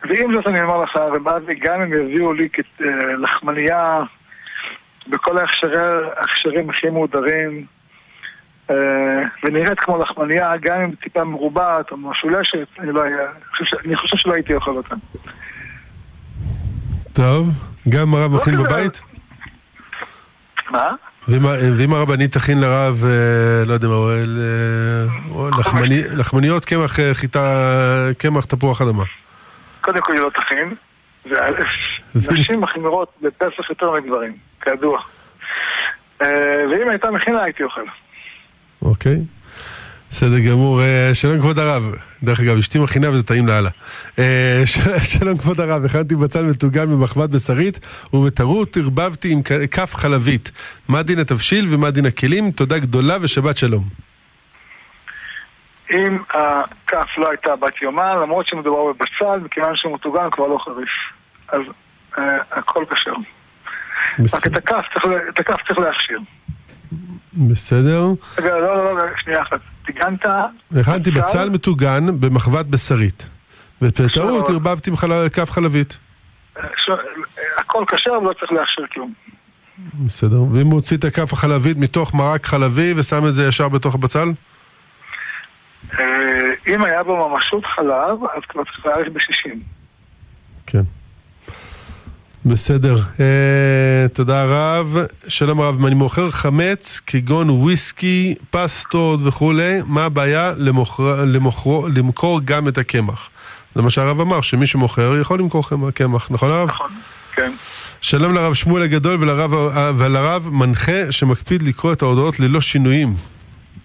ועם 0.03 0.35
זאת 0.35 0.47
אני 0.47 0.61
אומר 0.63 0.83
לך, 0.83 0.97
רבי 0.97 1.55
גם 1.55 1.81
אם 1.81 1.93
יביאו 1.93 2.33
לי 2.33 2.49
אה, 2.81 2.87
לחמנייה 3.19 3.99
בכל 5.09 5.39
ההכשרי- 5.39 6.11
ההכשרים 6.17 6.71
הכי 6.71 6.91
מהודרים 6.91 7.67
אה, 8.71 8.75
ונראית 9.45 9.81
כמו 9.81 9.99
לחמנייה, 9.99 10.53
גם 10.61 10.81
אם 10.81 10.91
טיפה 10.95 11.25
מרובעת 11.25 11.91
או 11.91 11.97
משולשת, 11.97 12.69
אני 12.79 12.93
לא 12.93 13.03
היה- 13.03 13.31
אני 13.85 13.97
חושב 13.97 14.17
שלא 14.17 14.33
הייתי 14.35 14.55
אוכל 14.55 14.71
אותה. 14.77 14.95
טוב, 17.13 17.49
גם 17.89 18.15
הרב 18.15 18.33
מכין 18.35 18.55
כזה. 18.55 18.63
בבית? 18.65 19.03
מה? 20.71 20.91
ואם 21.29 21.93
הרבנית 21.93 22.33
תכין 22.33 22.61
לרב, 22.61 23.05
אה, 23.05 23.65
לא 23.65 23.73
יודע 23.75 23.89
מה, 23.89 23.95
אה, 23.95 25.49
לחמני- 25.59 26.03
לחמניות 26.17 26.65
קמח 26.65 27.01
אה, 27.01 27.15
חיטה, 27.15 27.69
קמח 28.19 28.45
תפוח 28.45 28.83
אדמה. 28.83 29.05
קודם 29.81 30.01
כל 30.01 30.13
היא 30.13 30.21
לא 30.21 30.31
תכין, 30.35 30.75
ונשים 32.15 32.61
מחמירות 32.61 33.13
בפסח 33.23 33.71
יותר 33.71 33.91
מגברים, 33.93 34.33
כידוע. 34.63 35.01
ואם 36.21 36.89
הייתה 36.91 37.11
מכינה 37.11 37.43
הייתי 37.43 37.63
אוכל. 37.63 37.81
אוקיי. 38.83 39.17
בסדר 40.11 40.39
גמור. 40.39 40.81
שלום 41.15 41.39
כבוד 41.41 41.59
הרב. 41.59 41.95
דרך 42.23 42.41
אגב, 42.41 42.59
אשתי 42.59 42.79
מכינה 42.79 43.11
וזה 43.11 43.23
טעים 43.23 43.47
לאללה. 43.47 43.71
אה, 44.19 44.63
שלום 45.13 45.39
כבוד 45.39 45.61
הרב, 45.61 45.85
הכנתי 45.85 46.17
בצל 46.17 46.43
מטוגן 46.43 46.87
במחבת 46.87 47.31
בשרית 47.31 47.81
ובטעות 48.13 48.77
ערבבתי 48.77 49.33
עם 49.33 49.43
כף 49.71 49.95
חלבית. 49.95 50.51
מה 50.89 51.03
דין 51.03 51.19
התבשיל 51.19 51.67
ומה 51.71 51.91
דין 51.91 52.07
הכלים? 52.07 52.51
תודה 52.51 52.79
גדולה 52.79 53.17
ושבת 53.21 53.57
שלום. 53.57 53.85
אם 55.91 56.19
הכף 56.31 57.09
לא 57.19 57.29
הייתה 57.31 57.57
בת 57.57 57.83
יומן, 57.83 58.17
למרות 58.23 58.49
שמדובר 58.49 58.93
בבצל, 58.93 59.45
מכיוון 59.45 59.77
שהוא 59.77 59.95
מטוגן 59.95 60.31
כבר 60.31 60.47
לא 60.47 60.59
חריף. 60.65 60.89
אז 61.49 61.61
אה, 62.19 62.23
הכל 62.51 62.85
כשר. 62.91 63.15
רק 64.35 64.47
את 64.47 65.39
הכף 65.39 65.57
צריך 65.67 65.79
להכשיר. 65.79 66.19
בסדר. 67.33 68.01
רגע, 68.39 68.59
לא, 68.59 68.77
לא, 68.77 68.97
לא, 68.97 69.05
שנייה 69.23 69.43
אחת. 69.43 69.61
טיגנת... 69.93 70.27
הכנתי 70.81 71.11
בצל 71.11 71.51
מטוגן 71.51 72.21
במחבת 72.21 72.67
בשרית. 72.67 73.29
ובטעות. 73.83 74.49
ערבבתי 74.49 74.91
עם 74.91 74.97
כף 75.33 75.51
חלבית. 75.51 75.99
הכל 77.59 77.85
כשר 77.89 78.13
ולא 78.13 78.33
צריך 78.33 78.53
להכשיר 78.53 78.87
כלום. 78.93 79.13
בסדר. 80.07 80.43
ואם 80.43 80.67
הוא 80.67 80.75
הוציא 80.75 80.97
את 80.97 81.05
הכף 81.05 81.33
החלבית 81.33 81.77
מתוך 81.77 82.15
מרק 82.15 82.47
חלבי 82.47 82.95
ושם 82.97 83.27
את 83.27 83.33
זה 83.33 83.47
ישר 83.49 83.69
בתוך 83.69 83.95
הבצל? 83.95 84.29
אה, 85.99 86.05
אם 86.69 86.85
היה 86.85 87.03
בו 87.03 87.29
ממשות 87.29 87.65
חלב, 87.67 88.25
אז 88.37 88.43
כבר 88.49 88.63
צריך 88.65 88.87
להאריך 88.87 89.09
ב-60. 89.13 89.78
בסדר. 92.49 92.97
אה, 93.21 94.09
תודה 94.13 94.45
רב. 94.45 94.97
שלום 95.29 95.61
הרב, 95.61 95.77
אם 95.79 95.87
אני 95.87 95.95
מוכר 95.95 96.31
חמץ 96.31 97.01
כגון 97.07 97.51
וויסקי, 97.51 98.35
פסטות 98.51 99.21
וכולי, 99.23 99.79
מה 99.87 100.05
הבעיה 100.05 100.53
למוכר, 100.57 101.25
למוכר, 101.25 101.81
למכור 101.95 102.41
גם 102.45 102.69
את 102.69 102.79
הקמח? 102.79 103.31
זה 103.75 103.83
מה 103.83 103.91
שהרב 103.91 104.21
אמר, 104.21 104.41
שמי 104.41 104.67
שמוכר 104.67 105.17
יכול 105.21 105.39
למכור 105.39 105.65
קמח, 105.95 106.31
נכון 106.31 106.51
הרב? 106.51 106.69
נכון, 106.69 106.91
כן. 107.35 107.53
שלום 108.01 108.35
לרב 108.35 108.55
שמואל 108.55 108.83
הגדול 108.83 109.17
ולרב, 109.21 109.53
ולרב 109.99 110.49
מנחה 110.53 111.13
שמקפיד 111.13 111.63
לקרוא 111.63 111.93
את 111.93 112.03
ההודעות 112.03 112.41
ללא 112.41 112.61
שינויים. 112.61 113.15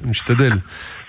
משתדל. 0.06 0.54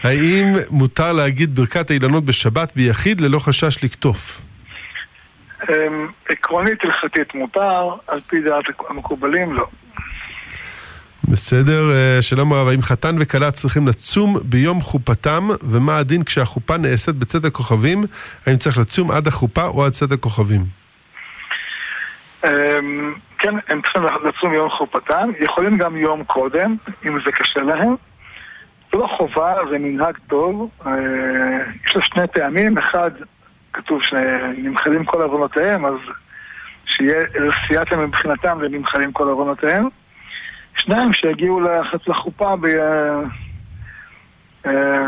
האם 0.03 0.47
מותר 0.71 1.12
להגיד 1.12 1.55
ברכת 1.55 1.90
האילנות 1.90 2.25
בשבת 2.25 2.73
ביחיד 2.77 3.21
ללא 3.21 3.38
חשש 3.38 3.85
לקטוף? 3.85 4.40
אמ, 5.68 6.09
עקרונית 6.29 6.79
הלכתית 6.85 7.35
מותר, 7.35 7.94
על 8.09 8.20
פי 8.20 8.40
דעת 8.40 8.64
המקובלים 8.88 9.53
לא. 9.53 9.66
בסדר, 11.29 11.90
אה, 11.90 12.22
שלום 12.22 12.53
הרב, 12.53 12.68
האם 12.68 12.83
חתן 12.83 13.16
וכלה 13.20 13.50
צריכים 13.50 13.88
לצום 13.88 14.37
ביום 14.42 14.81
חופתם, 14.81 15.48
ומה 15.62 15.98
הדין 15.98 16.24
כשהחופה 16.24 16.77
נעשית 16.77 17.14
בצאת 17.14 17.44
הכוכבים? 17.44 18.03
האם 18.46 18.57
צריך 18.57 18.79
לצום 18.79 19.11
עד 19.11 19.27
החופה 19.27 19.64
או 19.64 19.85
עד 19.85 19.92
צאת 19.92 20.12
הכוכבים? 20.12 20.61
אמ, 22.44 23.14
כן, 23.38 23.55
הם 23.68 23.83
צריכים 23.83 24.03
לצום 24.03 24.55
יום 24.55 24.70
חופתם, 24.70 25.31
יכולים 25.40 25.79
גם 25.79 25.96
יום 25.96 26.24
קודם, 26.24 26.77
אם 27.07 27.18
זה 27.27 27.33
קשה 27.33 27.61
להם. 27.61 27.94
זה 28.92 28.98
לא 28.98 29.07
חובה, 29.16 29.55
זה 29.70 29.79
מנהג 29.79 30.18
טוב. 30.27 30.70
אה, 30.87 30.92
יש 31.87 31.96
לו 31.96 32.03
שני 32.03 32.27
טעמים, 32.35 32.79
אחד, 32.79 33.11
כתוב 33.75 34.01
שנמחלים 34.03 35.05
כל 35.05 35.23
עוונותיהם, 35.23 35.87
אז 35.87 35.95
שיהיה 36.87 37.21
סייעתם 37.67 38.05
מבחינתם 38.05 38.59
ונמחלים 38.61 39.13
כל 39.13 39.29
עוונותיהם. 39.29 39.89
שניים, 40.77 41.13
שיגיעו 41.13 41.61
לח- 41.61 42.09
לחופה 42.09 42.57
ב... 42.57 42.65
אה, 42.67 43.21
אה, 44.67 45.07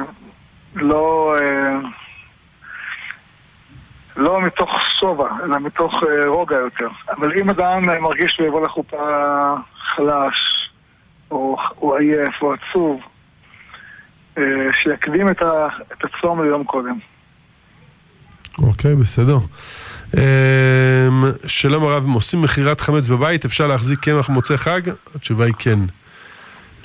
לא... 0.74 1.34
אה, 1.40 1.78
לא 4.16 4.40
מתוך 4.40 4.70
שובע, 5.00 5.28
אלא 5.44 5.58
מתוך 5.58 5.94
רוגע 6.26 6.56
יותר. 6.56 6.88
אבל 7.10 7.38
אם 7.40 7.50
אדם 7.50 7.82
מרגיש 8.02 8.32
שהוא 8.32 8.46
יבוא 8.46 8.60
לחופה 8.66 8.96
חלש, 9.78 10.70
או, 11.30 11.56
או 11.82 11.96
עייף, 11.96 12.42
או 12.42 12.52
עצוב, 12.54 13.00
שיקדים 14.72 15.28
את 15.28 16.04
הצום 16.04 16.44
ליום 16.44 16.64
קודם. 16.64 16.98
אוקיי, 18.62 18.94
בסדר. 18.94 19.36
אמ, 20.14 20.20
שלום 21.46 21.84
הרב, 21.84 22.04
אם 22.04 22.12
עושים 22.12 22.42
מכירת 22.42 22.80
חמץ 22.80 23.08
בבית, 23.08 23.44
אפשר 23.44 23.66
להחזיק 23.66 24.00
קמח 24.00 24.28
מוצא 24.28 24.56
חג? 24.56 24.80
התשובה 25.14 25.44
היא 25.44 25.54
כן. 25.58 25.78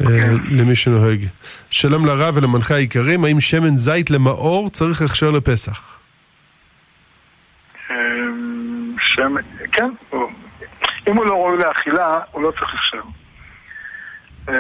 אה, 0.02 0.32
למי 0.50 0.76
שנוהג. 0.76 1.28
שלום 1.70 2.06
לרב 2.06 2.38
ולמנחה 2.38 2.76
היקרים, 2.76 3.24
האם 3.24 3.42
שמן 3.42 3.78
זית 3.78 4.12
למאור 4.12 4.70
צריך 4.70 5.02
הכשר 5.02 5.32
לפסח? 5.32 5.98
אה, 7.92 7.96
שם, 8.98 9.36
כן, 9.72 9.90
אם 11.08 11.18
הוא 11.18 11.26
לא 11.26 11.34
ראוי 11.34 11.58
לאכילה, 11.58 12.20
הוא 12.32 12.44
לא 12.44 12.52
צריך 12.52 12.74
הכשר. 12.74 13.02
אה, 14.50 14.56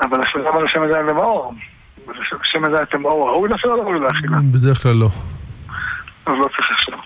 אבל 0.00 0.20
השאלה 0.22 0.52
מה 0.52 0.60
זה 0.60 0.68
שמן 0.68 0.86
זית 0.86 0.96
למאור? 1.08 1.54
שמן 2.42 2.76
זית 2.76 2.94
למאור 2.94 3.28
ראוי 3.28 3.48
לאכילה 3.48 3.76
לא 3.76 3.82
ראוי 3.82 4.00
לאכילה? 4.00 4.36
בדרך 4.52 4.82
כלל 4.82 4.92
לא. 4.92 5.08
אז 6.26 6.32
לא 6.40 6.48
צריך 6.56 6.70
הכשר. 6.70 6.96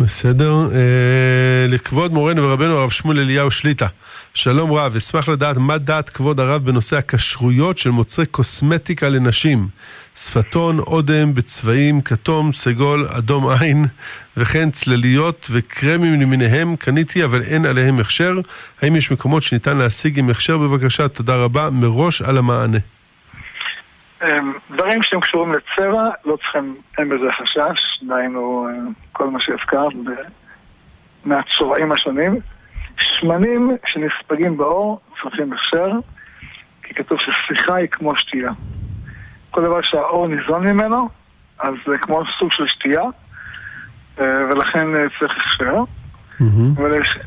בסדר. 0.00 0.52
אה, 0.72 1.66
לכבוד 1.68 2.12
מורנו 2.12 2.42
ורבנו 2.42 2.74
הרב 2.74 2.90
שמואל 2.90 3.18
אליהו 3.18 3.50
שליטה. 3.50 3.86
שלום 4.34 4.72
רב, 4.72 4.96
אשמח 4.96 5.28
לדעת 5.28 5.56
מה 5.56 5.78
דעת 5.78 6.10
כבוד 6.10 6.40
הרב 6.40 6.64
בנושא 6.64 6.96
הכשרויות 6.96 7.78
של 7.78 7.90
מוצרי 7.90 8.26
קוסמטיקה 8.26 9.08
לנשים. 9.08 9.68
שפתון, 10.16 10.78
אודם 10.78 11.34
בצבעים 11.34 12.00
כתום, 12.00 12.52
סגול, 12.52 13.08
אדום 13.10 13.48
עין, 13.48 13.86
וכן 14.36 14.70
צלליות 14.70 15.46
וקרמים 15.50 16.20
למיניהם 16.20 16.76
קניתי 16.76 17.24
אבל 17.24 17.42
אין 17.42 17.66
עליהם 17.66 17.98
הכשר. 17.98 18.34
האם 18.82 18.96
יש 18.96 19.10
מקומות 19.10 19.42
שניתן 19.42 19.76
להשיג 19.76 20.18
עם 20.18 20.30
הכשר 20.30 20.58
בבקשה? 20.58 21.08
תודה 21.08 21.36
רבה 21.36 21.70
מראש 21.70 22.22
על 22.22 22.38
המענה. 22.38 22.78
אמ, 24.22 24.52
דברים 24.70 25.02
שהם 25.02 25.20
קשורים 25.20 25.52
לצבע, 25.52 26.10
לא 26.24 26.36
צריכים, 26.36 26.76
אין 26.98 27.08
בזה 27.08 27.32
חשש, 27.40 28.02
דהיינו 28.02 28.68
אה, 28.68 28.74
כל 29.12 29.30
מה 29.30 29.38
שהזכרת 29.40 29.94
ב- 29.94 30.28
מהצורעים 31.24 31.92
השונים. 31.92 32.40
שמנים 33.00 33.76
שנספגים 33.86 34.56
באור 34.56 35.00
צריכים 35.22 35.52
הכשר, 35.52 35.90
כי 36.82 36.94
כתוב 36.94 37.18
ששיחה 37.18 37.74
היא 37.74 37.88
כמו 37.88 38.16
שתייה. 38.16 38.50
כל 39.50 39.62
דבר 39.64 39.82
שהאור 39.82 40.26
ניזון 40.28 40.66
ממנו, 40.66 41.08
אז 41.58 41.74
זה 41.86 41.98
כמו 41.98 42.22
סוג 42.38 42.52
של 42.52 42.66
שתייה, 42.66 43.02
אה, 44.20 44.24
ולכן 44.50 44.94
אה, 44.96 45.06
צריך 45.18 45.32
הכשר. 45.36 45.76
אבל 46.76 46.94
יש 46.98 47.18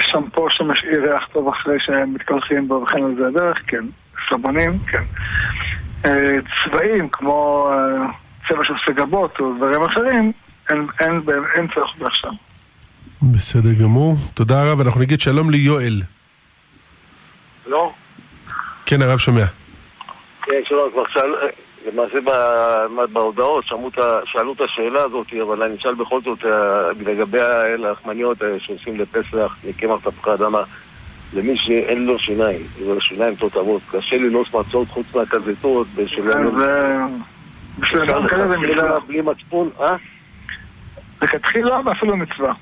שמפו 0.00 0.50
שמשאיר 0.50 1.10
ריח 1.12 1.26
טוב 1.32 1.48
אחרי 1.48 1.76
שהם 1.80 2.14
מתקלחים 2.14 2.68
בו 2.68 2.82
וכן 2.82 3.04
על 3.04 3.14
זה 3.18 3.26
הדרך, 3.26 3.58
כן. 3.66 3.84
סבונים, 4.30 4.70
כן. 4.90 5.02
אה, 6.04 6.10
צבעים 6.64 7.08
כמו 7.08 7.70
אה, 7.72 8.06
צבע 8.48 8.64
של 8.64 8.74
סגבות 8.86 9.40
או 9.40 9.54
דברים 9.56 9.82
אחרים, 9.82 10.32
אין, 10.70 10.86
אין, 11.00 11.20
אין, 11.28 11.44
אין 11.54 11.66
צורך 11.74 11.90
בעכשיו. 11.98 12.30
בסדר 13.22 13.72
גמור. 13.82 14.14
תודה 14.34 14.72
רב, 14.72 14.80
אנחנו 14.80 15.00
נגיד 15.00 15.20
שלום 15.20 15.50
ליואל. 15.50 16.02
לא? 17.66 17.92
כן, 18.86 19.02
הרב 19.02 19.18
שומע. 19.18 19.44
כן, 20.42 20.60
שלום, 20.68 20.90
כבר 20.92 21.04
שאל... 21.12 21.34
למעשה 21.86 22.18
ב- 22.24 23.12
בהודעות 23.12 23.64
שאלו 24.24 24.52
את 24.52 24.60
השאלה 24.60 25.02
הזאת, 25.02 25.26
אבל 25.42 25.62
אני 25.62 25.76
אשאל 25.76 25.94
בכל 25.94 26.20
זאת 26.24 26.44
אה, 26.44 26.92
לגבי 27.00 27.40
הלחמניות 27.40 28.42
אה, 28.42 28.56
שעושים 28.58 29.00
לפסח 29.00 29.56
מקמח 29.64 30.00
תפוחי 30.00 30.34
אדמה 30.34 30.62
למי 31.32 31.58
שאין 31.58 32.06
לו 32.06 32.18
שיניים, 32.18 32.66
או 32.86 33.00
שיניים 33.00 33.34
תותבות, 33.34 33.82
קשה 33.90 34.16
ללעוס 34.16 34.48
מצות 34.54 34.88
חוץ 34.88 35.06
מהכזיתות. 35.14 35.86
אז 35.92 36.36
אה, 36.62 37.06
בשביל 37.78 38.02
אדם 38.02 38.28
כזה 38.28 38.48
זה 38.48 38.56
מצווה. 38.58 39.00
בלי 39.06 39.20
מצפון, 39.20 39.70
אה? 39.80 39.96
לכתחילה 41.22 41.80
ואפילו 41.84 42.16
מצווה. 42.16 42.52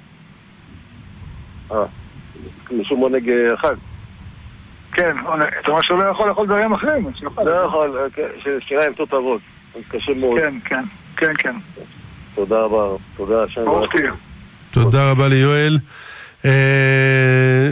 אה. 1.72 1.84
משום 2.78 3.00
עונג 3.00 3.30
אה, 3.30 3.56
חג. 3.56 3.74
כן, 4.92 5.16
אתה 5.60 5.70
אומר 5.70 5.80
שהוא 5.80 5.98
לא 5.98 6.04
יכול 6.04 6.28
לאכול 6.28 6.46
דברים 6.46 6.72
אחרים. 6.72 7.06
לא 7.36 7.50
יכול, 7.50 7.98
אה, 7.98 8.10
כן, 8.10 8.28
שיניים 8.60 8.92
תותבות. 8.92 9.40
קשה 9.88 10.14
מאוד. 10.14 10.38
כן, 10.38 10.54
כן, 10.64 10.84
כן, 11.16 11.32
כן. 11.38 11.56
תודה 12.34 12.60
רבה, 12.60 12.96
תודה, 13.16 13.42
השם 13.42 13.64
ברוך 13.64 13.94
יברך. 13.94 14.00
תהיה. 14.00 14.12
תודה 14.70 15.10
רבה 15.10 15.28
ליואל. 15.28 15.78
אה, 16.45 16.51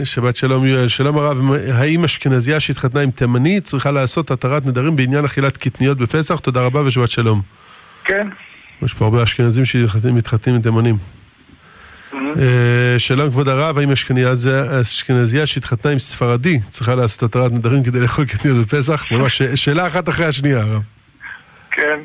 שבת 0.03 0.35
שלום 0.35 0.65
יואל. 0.65 0.87
שלום 0.87 1.17
הרב, 1.17 1.37
האם 1.73 2.03
אשכנזייה 2.03 2.59
שהתחתנה 2.59 3.01
עם 3.01 3.11
תימני 3.11 3.61
צריכה 3.61 3.91
לעשות 3.91 4.31
התרת 4.31 4.65
נדרים 4.65 4.95
בעניין 4.95 5.25
אכילת 5.25 5.57
קטניות 5.57 5.97
בפסח? 5.97 6.39
תודה 6.39 6.61
רבה 6.61 6.81
ושבת 6.85 7.09
שלום. 7.09 7.41
כן. 8.05 8.27
יש 8.81 8.93
פה 8.93 9.05
הרבה 9.05 9.23
אשכנזים 9.23 9.65
שמתחתנים 9.65 10.55
עם 10.55 10.61
תימנים. 10.61 10.97
אה, 12.13 12.95
שלום 12.97 13.29
כבוד 13.29 13.47
הרב, 13.47 13.77
האם 13.77 13.91
אשכנזייה- 13.91 14.81
אשכנזייה 14.81 15.45
שהתחתנה 15.45 15.91
עם 15.91 15.99
ספרדי 15.99 16.59
צריכה 16.69 16.95
לעשות 16.95 17.23
התרת 17.23 17.51
נדרים 17.51 17.83
כדי 17.83 17.99
לאכול 17.99 18.25
קטניות 18.25 18.57
בפסח? 18.57 19.11
ממש 19.11 19.41
שאלה 19.41 19.87
אחת 19.87 20.09
אחרי 20.09 20.25
השנייה 20.25 20.59
הרב. 20.61 20.81
כן. 21.71 21.99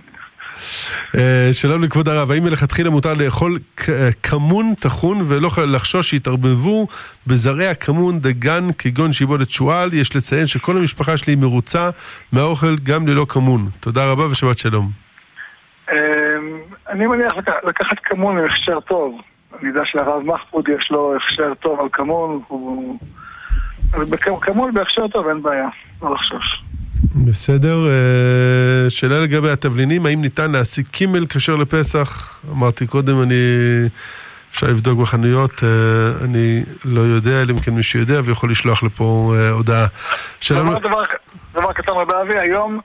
אה, 1.15 1.49
שלום 1.53 1.83
לכבוד 1.83 2.09
הרב, 2.09 2.31
האם 2.31 2.45
מלכתחילה 2.45 2.91
מותר 2.91 3.15
לאכול 3.15 3.59
אה, 3.89 4.09
כמון 4.23 4.75
טחון 4.81 5.19
ולא 5.29 5.49
לחשוש 5.73 6.11
שיתערבבו 6.11 6.87
בזרעי 7.27 7.69
הכמון 7.69 8.21
דגן 8.21 8.73
כגון 8.79 9.12
שיבולת 9.12 9.51
שועל? 9.51 9.95
יש 9.95 10.17
לציין 10.17 10.47
שכל 10.47 10.77
המשפחה 10.77 11.17
שלי 11.17 11.35
מרוצה 11.37 11.91
מהאוכל 12.33 12.77
גם 12.83 13.07
ללא 13.09 13.27
כמון. 13.29 13.69
תודה 13.81 14.07
רבה 14.11 14.27
ושבת 14.31 14.59
שלום. 14.59 14.91
אמ, 15.93 15.97
אני 16.89 17.07
מניח 17.07 17.33
לק- 17.37 17.65
לקחת 17.69 17.97
כמון 18.05 18.39
עם 18.39 18.45
הכשר 18.45 18.81
טוב. 18.81 19.21
אני 19.61 19.69
יודע 19.69 19.81
שלרב 19.85 20.23
מחפוד 20.23 20.65
יש 20.79 20.91
לו 20.91 21.15
הכשר 21.17 21.55
טוב 21.61 21.81
על 21.81 21.87
כמון, 21.93 22.41
הוא... 22.49 22.99
כמון 24.41 24.75
בהכשר 24.75 25.09
טוב 25.09 25.29
אין 25.29 25.43
בעיה, 25.43 25.69
לא 26.03 26.15
לחשוש. 26.15 26.62
בסדר, 27.13 27.87
אה, 27.89 28.91
שאלה 28.91 29.21
לגבי 29.21 29.51
התבלינים, 29.51 30.07
האם 30.07 30.21
ניתן 30.21 30.51
להשיג 30.53 30.87
קימל 30.89 31.27
כשר 31.27 31.57
לפסח? 31.57 32.39
אמרתי 32.51 32.87
קודם, 32.87 33.23
אני... 33.23 33.35
אפשר 34.51 34.67
לבדוק 34.67 34.99
בחנויות, 35.01 35.65
אה, 35.65 35.69
אני 36.25 36.63
לא 36.85 37.01
יודע, 37.01 37.43
אלא 37.43 37.53
אם 37.53 37.59
כן 37.61 37.71
מישהו 37.75 38.01
יודע 38.01 38.21
ויכול 38.25 38.51
לשלוח 38.51 38.83
לפה 38.83 39.35
אה, 39.37 39.51
הודעה. 39.51 39.87
שלום, 40.41 40.75
דבר, 40.79 41.03
דבר, 41.55 41.73
קטן 41.73 41.93
רבי 41.93 42.13
אבי, 42.23 42.39
היום 42.39 42.81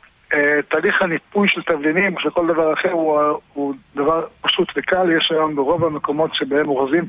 תהליך 0.69 1.01
הניפוי 1.01 1.47
של 1.47 1.61
תבלינים, 1.61 2.15
של 2.19 2.29
כל 2.29 2.47
דבר 2.53 2.73
אחר, 2.73 2.91
הוא, 2.91 3.19
הוא 3.53 3.73
דבר 3.95 4.21
פשוט 4.41 4.67
וקל. 4.77 5.07
יש 5.17 5.29
היום 5.31 5.55
ברוב 5.55 5.85
המקומות 5.85 6.31
שבהם 6.33 6.67
אורזים 6.67 7.05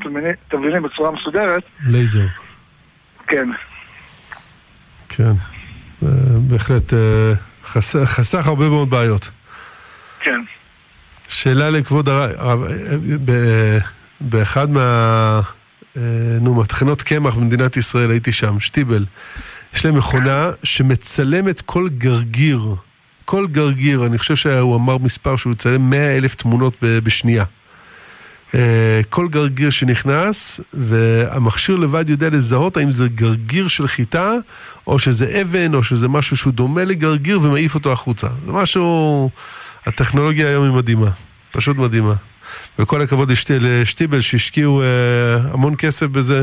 תבלינים- 0.51 0.83
בצורה 0.83 1.11
מסודרת, 1.11 1.63
לייזר. 1.87 2.27
כן. 3.27 3.49
כן, 5.09 5.33
בהחלט 6.49 6.95
אה, 6.95 7.33
חס- 7.67 8.05
חסך 8.05 8.47
הרבה 8.47 8.69
מאוד 8.69 8.91
בעיות. 8.91 9.31
כן. 10.21 10.41
שאלה 11.29 11.71
לכבוד 11.71 12.09
הרב, 12.09 12.61
באחד 14.21 14.71
מה... 14.71 15.41
אה, 15.97 16.03
נו, 16.41 16.55
מטחנות 16.55 17.03
קמח 17.03 17.35
במדינת 17.35 17.77
ישראל, 17.77 18.11
הייתי 18.11 18.33
שם, 18.33 18.61
שטיבל. 18.61 19.05
יש 19.75 19.85
להם 19.85 19.97
מכונה 19.97 20.51
שמצלמת 20.63 21.61
כל 21.61 21.89
גרגיר. 21.99 22.75
כל 23.25 23.47
גרגיר, 23.47 24.07
אני 24.07 24.19
חושב 24.19 24.37
שהוא 24.37 24.77
אמר 24.77 24.99
מספר 24.99 25.37
שהוא 25.37 25.53
יצלם 25.53 25.91
100 25.91 26.17
אלף 26.17 26.35
תמונות 26.35 26.75
בשנייה. 26.81 27.45
אה, 28.55 29.01
כל 29.11 29.29
גרגיר 29.29 29.71
שנכנס, 29.71 30.61
והמכשיר 30.75 31.77
לבד 31.77 32.09
יודע 32.09 32.31
לזהות 32.31 32.77
האם 32.77 32.93
זה 32.93 33.09
גרגיר 33.09 33.69
של 33.69 33.87
חיטה, 33.87 34.33
או 34.87 34.99
שזה 34.99 35.41
אבן, 35.41 35.75
או 35.75 35.83
שזה 35.83 36.09
משהו 36.09 36.37
שהוא 36.37 36.53
דומה 36.53 36.85
לגרגיר 36.85 37.41
ומעיף 37.43 37.75
אותו 37.75 37.93
החוצה. 37.93 38.27
זה 38.47 38.53
משהו... 38.53 39.31
הטכנולוגיה 39.87 40.49
היום 40.49 40.65
היא 40.65 40.73
מדהימה, 40.73 41.11
פשוט 41.51 41.77
מדהימה. 41.77 42.15
וכל 42.79 43.03
הכבוד 43.03 43.33
לשטיבל 43.61 44.21
שהשקיעו 44.21 44.83
אה, 44.83 44.87
המון 45.53 45.75
כסף 45.79 46.07
בזה. 46.07 46.43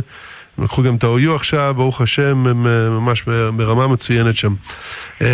הם 0.58 0.64
לקחו 0.64 0.84
גם 0.84 0.96
את 0.96 1.04
ה-OU 1.04 1.36
עכשיו, 1.36 1.74
ברוך 1.78 2.02
השם, 2.02 2.48
הם 2.48 2.68
אה, 2.68 2.90
ממש 2.90 3.24
ברמה 3.56 3.88
מצוינת 3.88 4.36
שם. 4.36 4.54
אה, 5.22 5.28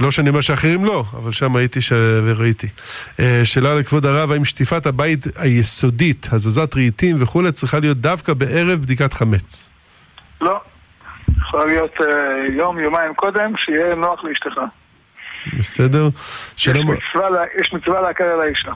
לא 0.00 0.10
שאני 0.10 0.28
אומר 0.28 0.40
שאחרים 0.40 0.84
לא, 0.84 1.04
אבל 1.12 1.32
שם 1.32 1.56
הייתי 1.56 1.80
ש... 1.80 1.92
וראיתי. 2.24 2.68
אה, 3.20 3.40
שאלה 3.44 3.74
לכבוד 3.74 4.06
הרב, 4.06 4.32
האם 4.32 4.44
שטיפת 4.44 4.86
הבית 4.86 5.26
היסודית, 5.36 6.28
הזזת 6.32 6.74
רהיטים 6.76 7.16
וכולי, 7.20 7.52
צריכה 7.52 7.78
להיות 7.78 7.98
דווקא 7.98 8.34
בערב 8.34 8.80
בדיקת 8.82 9.12
חמץ? 9.12 9.68
לא. 10.40 10.60
יכולה 11.38 11.64
להיות 11.66 11.92
יום, 12.56 12.78
יומיים 12.78 13.14
קודם, 13.14 13.52
שיהיה 13.56 13.94
נוח 13.94 14.24
לאשתך. 14.24 14.60
בסדר? 15.58 16.08
יש 16.08 16.64
שלום, 16.64 16.90
מצווה, 16.90 17.30
לה- 17.30 17.44
יש 17.60 17.72
מצווה 17.72 18.00
להקל 18.00 18.24
על 18.24 18.40
האישה. 18.40 18.72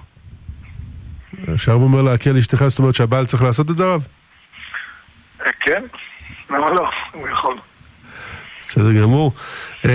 שהרב 1.57 1.83
אומר 1.83 2.03
להקל 2.03 2.37
אשתך, 2.37 2.65
זאת 2.69 2.79
אומרת 2.79 2.95
שהבעל 2.95 3.27
צריך 3.27 3.43
לעשות 3.43 3.71
את 3.71 3.77
זה 3.77 3.85
הרב? 3.85 4.07
אה, 5.47 5.51
כן? 5.61 5.83
למה 6.51 6.71
לא? 6.71 6.91
הוא 7.13 7.29
יכול. 7.29 7.57
בסדר 8.61 8.93
גמור. 9.03 9.33
אמ, 9.85 9.91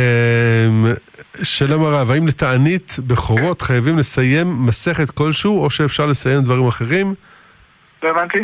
שלום 1.44 1.84
הרב, 1.86 2.12
האם 2.12 2.28
לתענית 2.28 2.98
בכורות 3.08 3.62
חייבים 3.62 4.00
לסיים 4.00 4.66
מסכת 4.66 5.12
כלשהו, 5.12 5.64
או 5.64 5.70
שאפשר 5.70 6.06
לסיים 6.06 6.42
דברים 6.42 6.68
אחרים? 6.68 7.16
לא 8.04 8.10
הבנתי? 8.10 8.40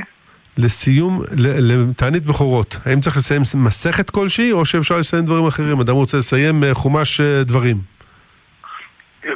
לסיום, 0.57 1.21
לתענית 1.37 2.25
בכורות, 2.25 2.77
האם 2.85 2.99
צריך 2.99 3.17
לסיים 3.17 3.41
מסכת 3.55 4.09
כלשהי, 4.09 4.51
או 4.51 4.65
שאפשר 4.65 4.97
לסיים 4.97 5.25
דברים 5.25 5.47
אחרים? 5.47 5.79
אדם 5.79 5.93
רוצה 5.93 6.17
לסיים 6.17 6.63
אה, 6.63 6.73
חומש 6.73 7.21
אה, 7.21 7.43
דברים. 7.43 7.77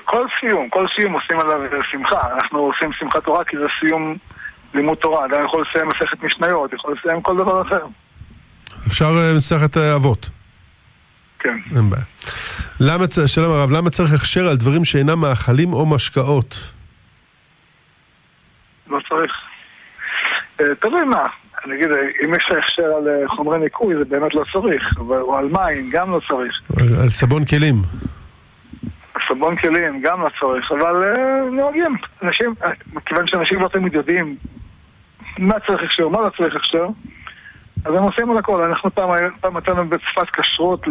כל 0.05 0.25
סיום, 0.39 0.69
כל 0.69 0.85
סיום 0.95 1.13
עושים 1.13 1.39
עליו 1.39 1.59
שמחה. 1.91 2.21
אנחנו 2.33 2.59
עושים 2.59 2.93
שמחת 2.93 3.23
תורה 3.23 3.43
כי 3.43 3.57
זה 3.57 3.65
סיום 3.79 4.15
לימוד 4.73 4.97
תורה. 4.97 5.25
אדם 5.25 5.45
יכול 5.45 5.65
לסיים 5.69 5.87
מסכת 5.87 6.23
משניות, 6.23 6.73
יכול 6.73 6.95
לסיים 6.99 7.21
כל 7.21 7.37
דבר 7.37 7.61
אחר. 7.61 7.85
אפשר 8.87 9.05
אה, 9.17 9.33
מסכת 9.37 9.77
אה, 9.77 9.95
אבות, 9.95 10.29
כן. 11.39 11.57
אין 11.75 11.89
בעיה. 11.89 12.03
למה, 12.79 13.05
שלום 13.25 13.51
הרב, 13.51 13.71
למה 13.71 13.89
צריך 13.89 14.13
הכשר 14.13 14.47
על 14.47 14.57
דברים 14.57 14.85
שאינם 14.85 15.19
מאכלים 15.19 15.73
או 15.73 15.85
משקאות? 15.85 16.73
לא 18.87 18.99
צריך. 19.09 19.31
אה, 20.61 20.75
תלוי 20.79 21.03
מה. 21.03 21.25
נגיד, 21.67 21.87
אם 22.25 22.33
יש 22.33 22.43
הכשר 22.59 22.83
על 22.83 23.07
חומרי 23.35 23.59
ניקוי, 23.59 23.95
זה 23.97 24.05
באמת 24.05 24.33
לא 24.35 24.43
צריך, 24.53 24.83
או 24.99 25.37
על 25.37 25.45
מים, 25.51 25.89
גם 25.91 26.11
לא 26.11 26.19
צריך. 26.27 26.61
על- 27.01 27.09
סבון 27.09 27.45
כלים. 27.45 27.75
סבון 29.29 29.55
כלים, 29.55 30.01
גם 30.01 30.21
לא 30.21 30.29
צריך, 30.39 30.71
אבל 30.71 30.93
נוהגים. 31.51 31.95
אנשים, 32.23 32.53
מכיוון 32.93 33.27
שאנשים 33.27 33.59
לא 33.61 33.67
תמיד 33.67 33.93
יודעים 33.93 34.35
מה 35.37 35.55
צריך 35.67 35.81
הכשר, 35.83 36.07
מה 36.07 36.21
לא 36.21 36.29
צריך 36.37 36.55
הכשר, 36.55 36.85
אז 37.85 37.93
הם 37.93 38.03
עושים 38.03 38.31
על 38.31 38.37
הכל. 38.37 38.63
אנחנו 38.63 38.95
פעם, 38.95 39.09
פעם 39.41 39.57
נתנו 39.57 39.89
בצפת 39.89 40.29
כשרות 40.39 40.85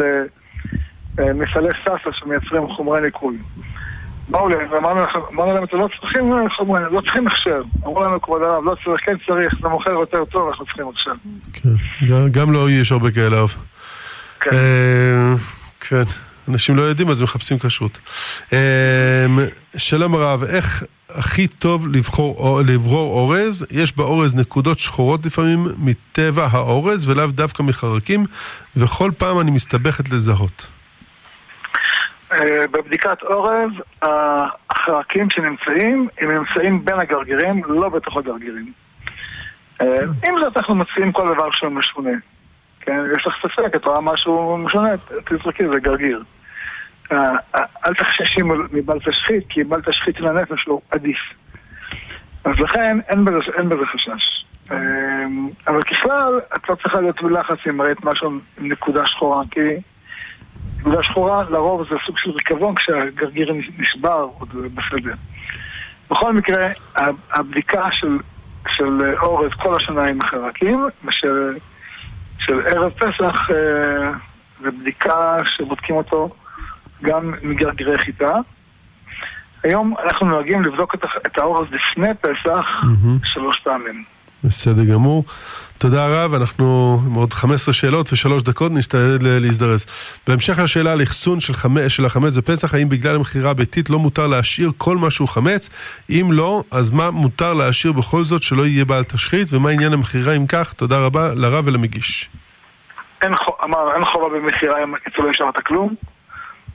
למפעלי 1.18 1.68
סאסא 1.84 2.10
שמייצרים 2.18 2.68
חומרי 2.68 3.00
ניקוי. 3.00 3.38
באו 4.28 4.48
להם 4.48 4.66
ואמרנו 4.70 5.00
להם, 5.54 5.64
אתם 5.64 5.76
לא 5.76 5.88
צריכים 6.00 6.32
אה, 6.32 6.38
חומרי, 6.56 6.80
לא 6.90 7.00
צריכים 7.00 7.26
הכשר. 7.26 7.62
אמרו 7.84 8.04
לנו, 8.04 8.20
כבוד 8.22 8.42
הרב, 8.42 8.64
לא 8.64 8.74
צריך, 8.84 9.00
כן 9.06 9.16
צריך, 9.26 9.54
זה 9.62 9.68
מוכר 9.68 9.90
יותר 9.90 10.24
טוב, 10.24 10.48
אנחנו 10.48 10.64
צריכים 10.64 10.88
הכשר. 10.88 11.12
כן. 11.52 11.68
גם- 12.30 12.52
לא 12.52 12.70
יש 12.70 12.92
הרבה 12.92 13.10
כאלה. 13.10 13.36
כן. 14.40 14.50
אה, 14.52 15.34
כן. 15.80 16.02
אנשים 16.50 16.76
לא 16.76 16.82
יודעים 16.82 17.08
אז 17.10 17.22
מחפשים 17.22 17.58
כשרות. 17.58 17.98
אה, 18.52 19.26
שלום 19.76 20.14
הרב, 20.14 20.44
איך 20.44 20.84
הכי 21.08 21.48
טוב 21.48 21.88
לבחור, 21.88 22.60
לברור 22.66 23.20
אורז? 23.20 23.66
יש 23.70 23.96
באורז 23.96 24.34
נקודות 24.34 24.78
שחורות 24.78 25.26
לפעמים 25.26 25.66
מטבע 25.78 26.46
האורז 26.50 27.08
ולאו 27.08 27.26
דווקא 27.26 27.62
מחרקים, 27.62 28.24
וכל 28.76 29.10
פעם 29.18 29.40
אני 29.40 29.50
מסתבכת 29.50 30.08
לזהות. 30.10 30.66
אה, 32.32 32.66
בבדיקת 32.70 33.22
אורז, 33.22 33.70
החרקים 34.70 35.30
שנמצאים, 35.30 36.04
הם 36.18 36.30
נמצאים 36.30 36.84
בין 36.84 37.00
הגרגירים, 37.00 37.62
לא 37.64 37.88
בתוך 37.88 38.16
הגרגירים. 38.16 38.72
אה, 39.80 39.86
עם 40.28 40.34
זאת, 40.40 40.56
אנחנו 40.56 40.74
מציעים 40.74 41.12
כל 41.12 41.34
דבר 41.34 41.50
שהוא 41.52 41.72
משונה. 41.72 42.10
כן, 42.80 42.98
יש 43.16 43.26
לך 43.26 43.34
ספק, 43.42 43.74
את 43.76 43.84
רואה 43.84 44.00
משהו 44.00 44.56
משונה, 44.56 44.88
תזרקי, 45.24 45.68
זה 45.74 45.80
גרגיר. 45.80 46.22
אל 47.86 47.94
תחששי 47.94 48.42
מבל 48.72 48.98
תשחית, 48.98 49.44
כי 49.48 49.64
בל 49.64 49.80
תשחית 49.80 50.20
לנפש 50.20 50.64
הוא 50.66 50.80
עדיף. 50.90 51.18
אז 52.44 52.52
לכן, 52.58 52.98
אין 53.08 53.24
בזה, 53.24 53.38
אין 53.58 53.68
בזה 53.68 53.86
חשש. 53.92 54.44
אה, 54.70 54.76
אבל 55.66 55.82
ככלל, 55.82 56.40
את 56.56 56.68
לא 56.68 56.74
צריכה 56.74 57.00
להיות 57.00 57.22
בלחץ 57.22 57.58
אם 57.70 57.82
ראית 57.82 58.04
משהו 58.04 58.30
עם 58.30 58.40
נקודה 58.58 59.06
שחורה, 59.06 59.42
כי 59.50 59.60
נקודה 60.80 61.02
שחורה 61.02 61.44
לרוב 61.50 61.82
זה 61.90 61.96
סוג 62.06 62.18
של 62.18 62.30
ריקבון 62.30 62.74
כשהגרגיר 62.74 63.52
נשבר, 63.78 64.28
עוד 64.38 64.48
בסדר. 64.48 65.14
בכל 66.10 66.32
מקרה, 66.32 66.68
הבדיקה 67.32 67.92
של, 67.92 68.18
של 68.68 69.14
אורז 69.22 69.50
כל 69.52 69.74
השנה 69.74 70.04
עם 70.04 70.18
החרקים, 70.24 70.86
ושל 71.04 71.56
של 72.38 72.60
ערב 72.66 72.92
פסח 72.92 73.50
אה, 73.50 74.10
זה 74.60 74.70
בדיקה 74.70 75.38
שבודקים 75.44 75.96
אותו 75.96 76.30
גם 77.02 77.34
מגרגירי 77.42 77.98
חיטה. 77.98 78.32
היום 79.62 79.94
אנחנו 80.04 80.26
נוהגים 80.26 80.62
לבדוק 80.64 80.94
את, 80.94 81.04
ה- 81.04 81.26
את 81.26 81.38
האורז 81.38 81.66
לפני 81.72 82.08
פסח 82.20 82.64
מהמם. 82.82 83.18
שלוש 83.24 83.56
פעמים. 83.64 84.04
בסדר 84.44 84.84
גמור. 84.84 85.24
תודה 85.78 86.06
רב, 86.24 86.34
אנחנו 86.34 86.98
עם 87.06 87.14
עוד 87.14 87.32
15 87.32 87.74
שאלות 87.74 88.12
ושלוש 88.12 88.42
דקות 88.42 88.72
נשתדל 88.72 89.18
להזדרז. 89.40 89.86
בהמשך 90.26 90.58
לשאלה 90.58 90.92
על 90.92 91.02
אחסון 91.02 91.40
של, 91.40 91.52
חמ... 91.52 91.88
של 91.88 92.04
החמץ 92.04 92.36
בפסח, 92.36 92.74
האם 92.74 92.88
בגלל 92.88 93.16
המכירה 93.16 93.50
הביתית 93.50 93.90
לא 93.90 93.98
מותר 93.98 94.26
להשאיר 94.26 94.72
כל 94.78 94.96
מה 94.96 95.10
שהוא 95.10 95.28
חמץ? 95.28 95.68
אם 96.10 96.28
לא, 96.32 96.62
אז 96.70 96.90
מה 96.90 97.10
מותר 97.10 97.54
להשאיר 97.54 97.92
בכל 97.92 98.24
זאת 98.24 98.42
שלא 98.42 98.66
יהיה 98.66 98.84
בעל 98.84 99.04
תשחית? 99.04 99.48
ומה 99.52 99.70
עניין 99.70 99.92
המכירה 99.92 100.36
אם 100.36 100.46
כך? 100.46 100.72
תודה 100.72 100.98
רבה 100.98 101.34
לרב 101.34 101.66
ולמגיש. 101.66 102.28
אין, 103.22 103.32
חו- 103.36 103.64
אמר, 103.64 103.94
אין 103.94 104.04
חובה 104.04 104.26
במכירה 104.28 104.82
אם 104.84 104.94
אצלו 105.08 105.24
לא 105.24 105.30
השארת 105.30 105.60
כלום. 105.66 105.94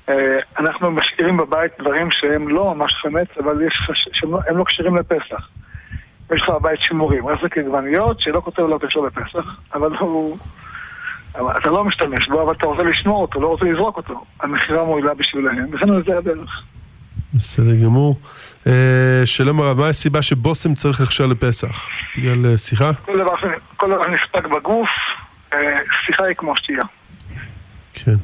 אה, 0.09 0.13
אנחנו 0.59 0.91
משאירים 0.91 1.37
בבית 1.37 1.71
דברים 1.79 2.11
שהם 2.11 2.47
לא 2.47 2.75
ממש 2.75 2.93
חמץ, 3.03 3.27
אבל 3.43 3.61
יש, 3.67 3.73
חש- 3.89 4.09
שהם 4.19 4.31
לא, 4.31 4.39
הם 4.49 4.57
לא 4.57 4.63
כשרים 4.63 4.95
לפסח. 4.95 5.47
יש 6.35 6.41
לך 6.41 6.49
בבית 6.49 6.81
שימורים, 6.81 7.27
רסק 7.27 7.57
עגבניות 7.57 8.21
שלא 8.21 8.41
כותב 8.45 8.61
לו 8.61 8.79
קשור 8.79 9.05
לפסח, 9.07 9.45
אבל 9.73 9.95
הוא... 9.99 10.37
אבל 11.35 11.57
אתה 11.57 11.69
לא 11.69 11.83
משתמש 11.83 12.27
בו, 12.27 12.41
אבל 12.43 12.53
אתה 12.53 12.67
רוצה 12.67 12.83
לשמור 12.83 13.21
אותו, 13.21 13.41
לא 13.41 13.47
רוצה 13.47 13.65
לזרוק 13.65 13.97
אותו. 13.97 14.25
המכירה 14.41 14.83
מועילה 14.83 15.13
בשבילהם, 15.13 15.65
וכן 15.73 15.85
זה 16.11 16.17
הדרך. 16.17 16.49
בסדר 17.33 17.75
גמור. 17.83 18.19
אה, 18.67 19.21
שלום 19.25 19.61
הרב, 19.61 19.77
מה 19.79 19.87
הסיבה 19.87 20.21
שבושם 20.21 20.73
צריך 20.75 21.01
הכשר 21.01 21.25
לפסח? 21.25 21.87
בגלל 22.17 22.45
אה, 22.45 22.57
שיחה? 22.57 22.91
כל 23.05 23.17
דבר, 23.19 23.35
ש- 23.37 23.75
כל 23.77 23.87
דבר 23.89 24.01
נספק 24.11 24.45
בגוף, 24.47 24.89
שיחה 26.05 26.25
היא 26.25 26.35
כמו 26.35 26.57
שתייה. 26.57 26.83
כן. 27.93 28.15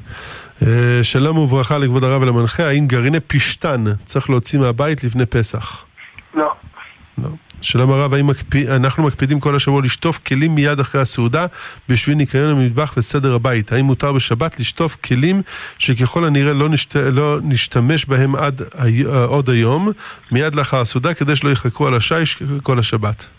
אה, 0.67 1.03
שלום 1.03 1.37
וברכה 1.37 1.77
לכבוד 1.77 2.03
הרב 2.03 2.21
ולמנחה, 2.21 2.63
האם 2.63 2.87
גרעיני 2.87 3.19
פשתן 3.19 3.83
צריך 4.05 4.29
להוציא 4.29 4.59
מהבית 4.59 5.03
לפני 5.03 5.25
פסח? 5.25 5.85
לא. 6.33 6.53
לא. 7.17 7.29
שלום 7.61 7.91
הרב, 7.91 8.13
האם 8.13 8.27
מקפיא, 8.27 8.75
אנחנו 8.75 9.03
מקפידים 9.03 9.39
כל 9.39 9.55
השבוע 9.55 9.81
לשטוף 9.81 10.17
כלים 10.17 10.55
מיד 10.55 10.79
אחרי 10.79 11.01
הסעודה 11.01 11.45
בשביל 11.89 12.17
ניקיון 12.17 12.49
המטבח 12.49 12.93
וסדר 12.97 13.35
הבית? 13.35 13.71
האם 13.71 13.85
מותר 13.85 14.13
בשבת 14.13 14.59
לשטוף 14.59 14.95
כלים 14.95 15.41
שככל 15.77 16.25
הנראה 16.25 16.53
לא, 16.53 16.69
נשת, 16.69 16.95
לא 16.95 17.37
נשתמש 17.43 18.05
בהם 18.05 18.35
עד 18.35 18.61
אה, 18.61 19.23
עוד 19.25 19.49
היום, 19.49 19.89
מיד 20.31 20.55
לאחר 20.55 20.81
הסעודה, 20.81 21.13
כדי 21.13 21.35
שלא 21.35 21.49
יחקרו 21.49 21.87
על 21.87 21.93
השיש 21.93 22.43
כל 22.63 22.79
השבת? 22.79 23.29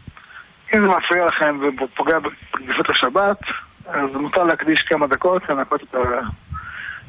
אם 0.75 0.81
זה 0.81 0.87
מפריע 0.87 1.27
לכם 1.27 1.59
ופוגע 1.85 2.18
בקדיפות 2.18 2.91
השבת, 2.91 3.39
אז 3.87 4.14
מותר 4.14 4.45
להקדיש 4.45 4.83
כמה 4.83 5.07
דקות 5.07 5.43
לנקות 5.49 5.83
את 5.83 5.95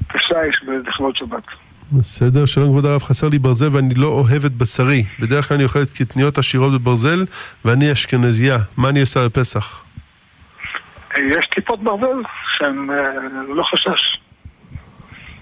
השיש 0.10 0.64
לכבוד 0.88 1.16
שבת. 1.16 1.44
בסדר, 1.92 2.46
שלום 2.46 2.70
כבוד 2.70 2.86
הרב, 2.86 3.02
חסר 3.02 3.30
לי 3.30 3.40
ברזל 3.40 3.70
ואני 3.72 3.94
לא 3.94 4.08
אוהבת 4.08 4.52
בשרי. 4.52 5.04
בדרך 5.20 5.48
כלל 5.48 5.56
אני 5.56 5.64
אוכלת 5.64 5.92
קטניות 5.92 6.38
עשירות 6.38 6.74
בברזל 6.74 7.26
ואני 7.66 7.92
אשכנזייה. 7.92 8.58
מה 8.78 8.90
אני 8.90 9.02
עושה 9.02 9.26
בפסח? 9.26 9.84
יש 11.18 11.46
טיפות 11.56 11.84
ברזל 11.84 12.22
שהן 12.58 12.90
אה, 12.90 13.56
לא 13.56 13.64
חשש. 13.64 14.20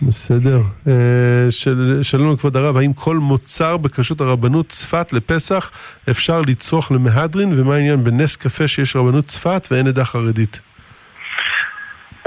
בסדר. 0.01 0.59
אה, 0.87 1.47
של, 1.49 1.99
שלום 2.01 2.35
כבוד 2.35 2.57
הרב, 2.57 2.77
האם 2.77 2.93
כל 2.93 3.17
מוצר 3.17 3.77
בכשרות 3.77 4.21
הרבנות 4.21 4.69
צפת 4.69 5.13
לפסח 5.13 5.71
אפשר 6.09 6.41
לצרוך 6.47 6.91
למהדרין? 6.91 7.59
ומה 7.59 7.75
העניין 7.75 8.03
בנס 8.03 8.35
קפה 8.35 8.67
שיש 8.67 8.95
רבנות 8.95 9.25
צפת 9.25 9.67
ואין 9.71 9.87
עדה 9.87 10.05
חרדית? 10.05 10.59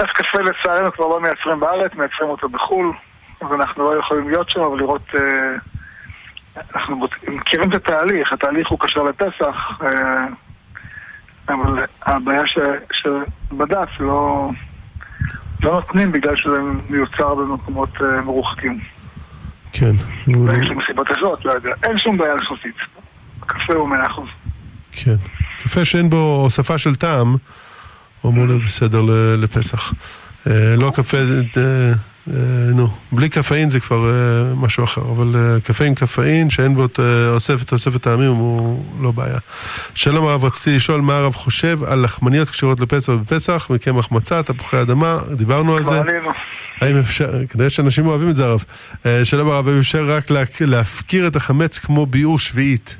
נס 0.01 0.09
קפה 0.13 0.37
לצערנו 0.41 0.91
כבר 0.91 1.05
לא 1.07 1.21
מייצרים 1.21 1.59
בארץ, 1.59 1.91
מייצרים 1.95 2.29
אותו 2.29 2.49
בחו"ל, 2.49 2.91
אז 3.41 3.47
אנחנו 3.59 3.83
לא 3.83 3.99
יכולים 3.99 4.29
להיות 4.29 4.49
שם 4.49 4.59
ולראות... 4.61 5.01
אה, 5.15 5.55
אנחנו 6.75 7.07
מכירים 7.27 7.71
את 7.71 7.75
התהליך, 7.75 8.33
התהליך 8.33 8.69
הוא 8.69 8.79
קשר 8.79 9.03
לפסח, 9.03 9.55
אה, 9.81 10.25
אבל 11.49 11.85
הבעיה 12.05 12.47
ש- 12.47 12.59
שבדף 12.91 13.89
לא, 13.99 14.49
לא 15.63 15.71
נותנים 15.71 16.11
בגלל 16.11 16.35
שזה 16.37 16.57
מיוצר 16.89 17.35
במקומות 17.35 17.89
אה, 18.01 18.21
מרוחקים. 18.21 18.79
כן. 19.73 19.91
ויש 20.27 20.67
לי 20.69 20.75
מסיבות 20.75 21.07
הזאת, 21.09 21.45
לא 21.45 21.51
יודע. 21.51 21.69
אין 21.83 21.97
שום 21.97 22.17
בעיה 22.17 22.33
יחסית. 22.35 22.75
הקפה 23.41 23.73
הוא 23.73 23.89
מאה 23.89 24.07
אחוז. 24.07 24.27
כן. 24.91 25.15
קפה 25.63 25.85
שאין 25.85 26.09
בו 26.09 26.39
הוספה 26.43 26.77
של 26.77 26.95
טעם, 26.95 27.35
הוא 28.25 28.33
אמור 28.33 28.47
להיות 28.47 28.61
בסדר 28.63 29.01
לפסח. 29.37 29.93
אה, 30.47 30.75
לא 30.77 30.91
קפה, 30.95 31.17
אה, 31.17 31.23
אה, 31.57 32.33
נו, 32.75 32.87
בלי 33.11 33.29
קפאין 33.29 33.69
זה 33.69 33.79
כבר 33.79 34.11
משהו 34.55 34.83
אחר, 34.83 35.01
אבל 35.01 35.35
עם 35.85 35.95
קפאין 35.95 36.49
שאין 36.49 36.75
בו 36.75 36.87
אוספת 37.33 37.67
תוספת 37.67 38.01
טעמים 38.01 38.31
הוא 38.31 38.85
לא 39.01 39.11
בעיה. 39.11 39.37
שלום 39.95 40.27
הרב, 40.27 40.45
רציתי 40.45 40.75
לשאול 40.75 41.01
מה 41.01 41.17
הרב 41.17 41.33
חושב 41.33 41.79
על 41.83 42.03
לחמניות 42.03 42.49
קשורות 42.49 42.79
לפסח 42.79 43.13
בפסח, 43.13 43.67
מקמח 43.69 44.11
מצה, 44.11 44.43
תפוחי 44.43 44.81
אדמה, 44.81 45.17
דיברנו 45.35 45.75
על 45.77 45.83
זה. 45.83 46.01
האם 46.81 46.97
אפשר, 46.97 47.45
כנראה 47.49 47.69
שאנשים 47.69 48.05
אוהבים 48.07 48.29
את 48.29 48.35
זה 48.35 48.45
הרב. 48.45 48.63
שלום 49.23 49.49
הרב, 49.49 49.67
האם 49.67 49.79
אפשר 49.79 50.05
רק 50.09 50.29
לה- 50.29 50.43
להפקיר 50.61 51.27
את 51.27 51.35
החמץ 51.35 51.79
כמו 51.79 52.05
ביעור 52.05 52.39
שביעית? 52.39 52.97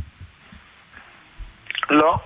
לא. 1.89 2.17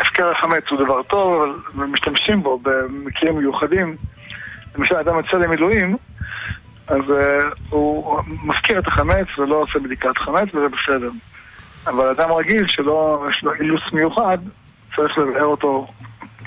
הפקר 0.00 0.30
החמץ 0.30 0.62
הוא 0.70 0.84
דבר 0.84 1.02
טוב, 1.02 1.42
אבל 1.76 1.86
משתמשים 1.86 2.42
בו 2.42 2.58
במקרים 2.62 3.38
מיוחדים. 3.38 3.96
למשל, 4.76 4.94
אדם 4.94 5.16
יוצא 5.16 5.36
למילואים, 5.36 5.96
אז 6.88 7.00
uh, 7.00 7.44
הוא 7.70 8.20
מפקיר 8.26 8.78
את 8.78 8.86
החמץ 8.86 9.26
ולא 9.38 9.56
עושה 9.56 9.78
בדיקת 9.78 10.18
חמץ, 10.18 10.54
וזה 10.54 10.66
בסדר. 10.68 11.10
אבל 11.86 12.06
אדם 12.06 12.32
רגיל 12.32 12.68
שלא, 12.68 13.26
יש 13.30 13.42
לו 13.42 13.54
אילוץ 13.54 13.82
מיוחד, 13.92 14.38
צריך 14.96 15.18
לבאר 15.18 15.44
אותו 15.44 15.86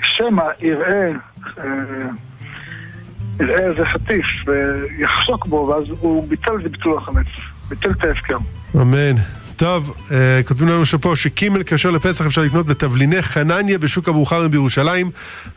שמא 0.02 0.44
יראה, 0.60 1.10
uh, 1.46 1.60
יראה 3.40 3.66
איזה 3.66 3.84
חטיף 3.84 4.26
ויחשוק 4.46 5.46
בו, 5.46 5.56
ואז 5.56 5.84
הוא 6.00 6.28
ביטל 6.28 6.54
את 6.56 6.70
ביטול 6.70 6.98
החמץ. 6.98 7.26
ביטל 7.68 7.90
את 7.90 8.04
ההפקר. 8.04 8.38
אמן. 8.76 9.41
טוב, 9.56 9.94
אה, 10.10 10.40
כותבים 10.44 10.68
לנו 10.68 10.84
שפה 10.86 11.16
שקימל 11.16 11.62
כשר 11.66 11.90
לפסח 11.90 12.26
אפשר 12.26 12.42
לקנות 12.42 12.66
בתבליני 12.66 13.22
חנניה 13.22 13.78
בשוק 13.78 14.08
הבוכרים 14.08 14.50
בירושלים. 14.50 15.10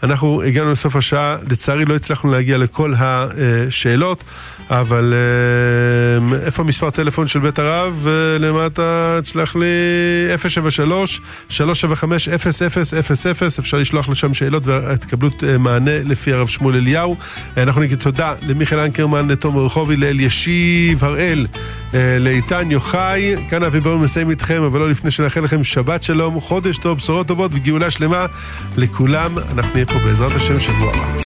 אנחנו 0.03 0.41
הגענו 0.43 0.71
לסוף 0.71 0.95
השעה, 0.95 1.37
לצערי 1.49 1.85
לא 1.85 1.95
הצלחנו 1.95 2.31
להגיע 2.31 2.57
לכל 2.57 2.93
השאלות, 2.97 4.23
אבל 4.69 5.13
אה, 5.13 6.37
איפה 6.45 6.63
מספר 6.63 6.89
טלפון 6.89 7.27
של 7.27 7.39
בית 7.39 7.59
הרב? 7.59 8.07
אה, 8.07 8.37
למטה 8.39 9.19
תשלח 9.23 9.55
לי 9.55 9.65
073-375-0000, 11.49 11.55
אפשר 13.59 13.77
לשלוח 13.77 14.09
לשם 14.09 14.33
שאלות 14.33 14.67
ותקבלו 14.67 15.29
אה, 15.43 15.57
מענה 15.57 15.99
לפי 16.03 16.33
הרב 16.33 16.47
שמואל 16.47 16.75
אליהו. 16.75 17.17
אה, 17.57 17.63
אנחנו 17.63 17.81
נגיד 17.81 17.99
תודה 17.99 18.33
למיכאל 18.41 18.79
אנקרמן, 18.79 19.27
לתומר 19.27 19.65
רחובי, 19.65 19.95
לאלישיב 19.95 21.03
הראל, 21.03 21.47
לאיתן 22.19 22.71
יוחאי. 22.71 23.35
כאן 23.49 23.63
אבי 23.63 23.79
ברון 23.79 24.01
מסיים 24.01 24.29
איתכם, 24.29 24.61
אבל 24.63 24.79
לא 24.79 24.89
לפני 24.89 25.11
שנאחל 25.11 25.41
לכם 25.41 25.63
שבת 25.63 26.03
שלום, 26.03 26.39
חודש 26.39 26.77
טוב, 26.77 26.97
בשורות 26.97 27.27
טובות 27.27 27.51
וגאולה 27.53 27.91
שלמה 27.91 28.25
לכולם. 28.77 29.37
אנחנו 29.37 29.73
נהיה 29.73 29.85
פה 29.85 29.99
בעזרת 30.05 30.31
השם 30.31 30.59
שבוע 30.59 30.93
הבא. 30.95 31.21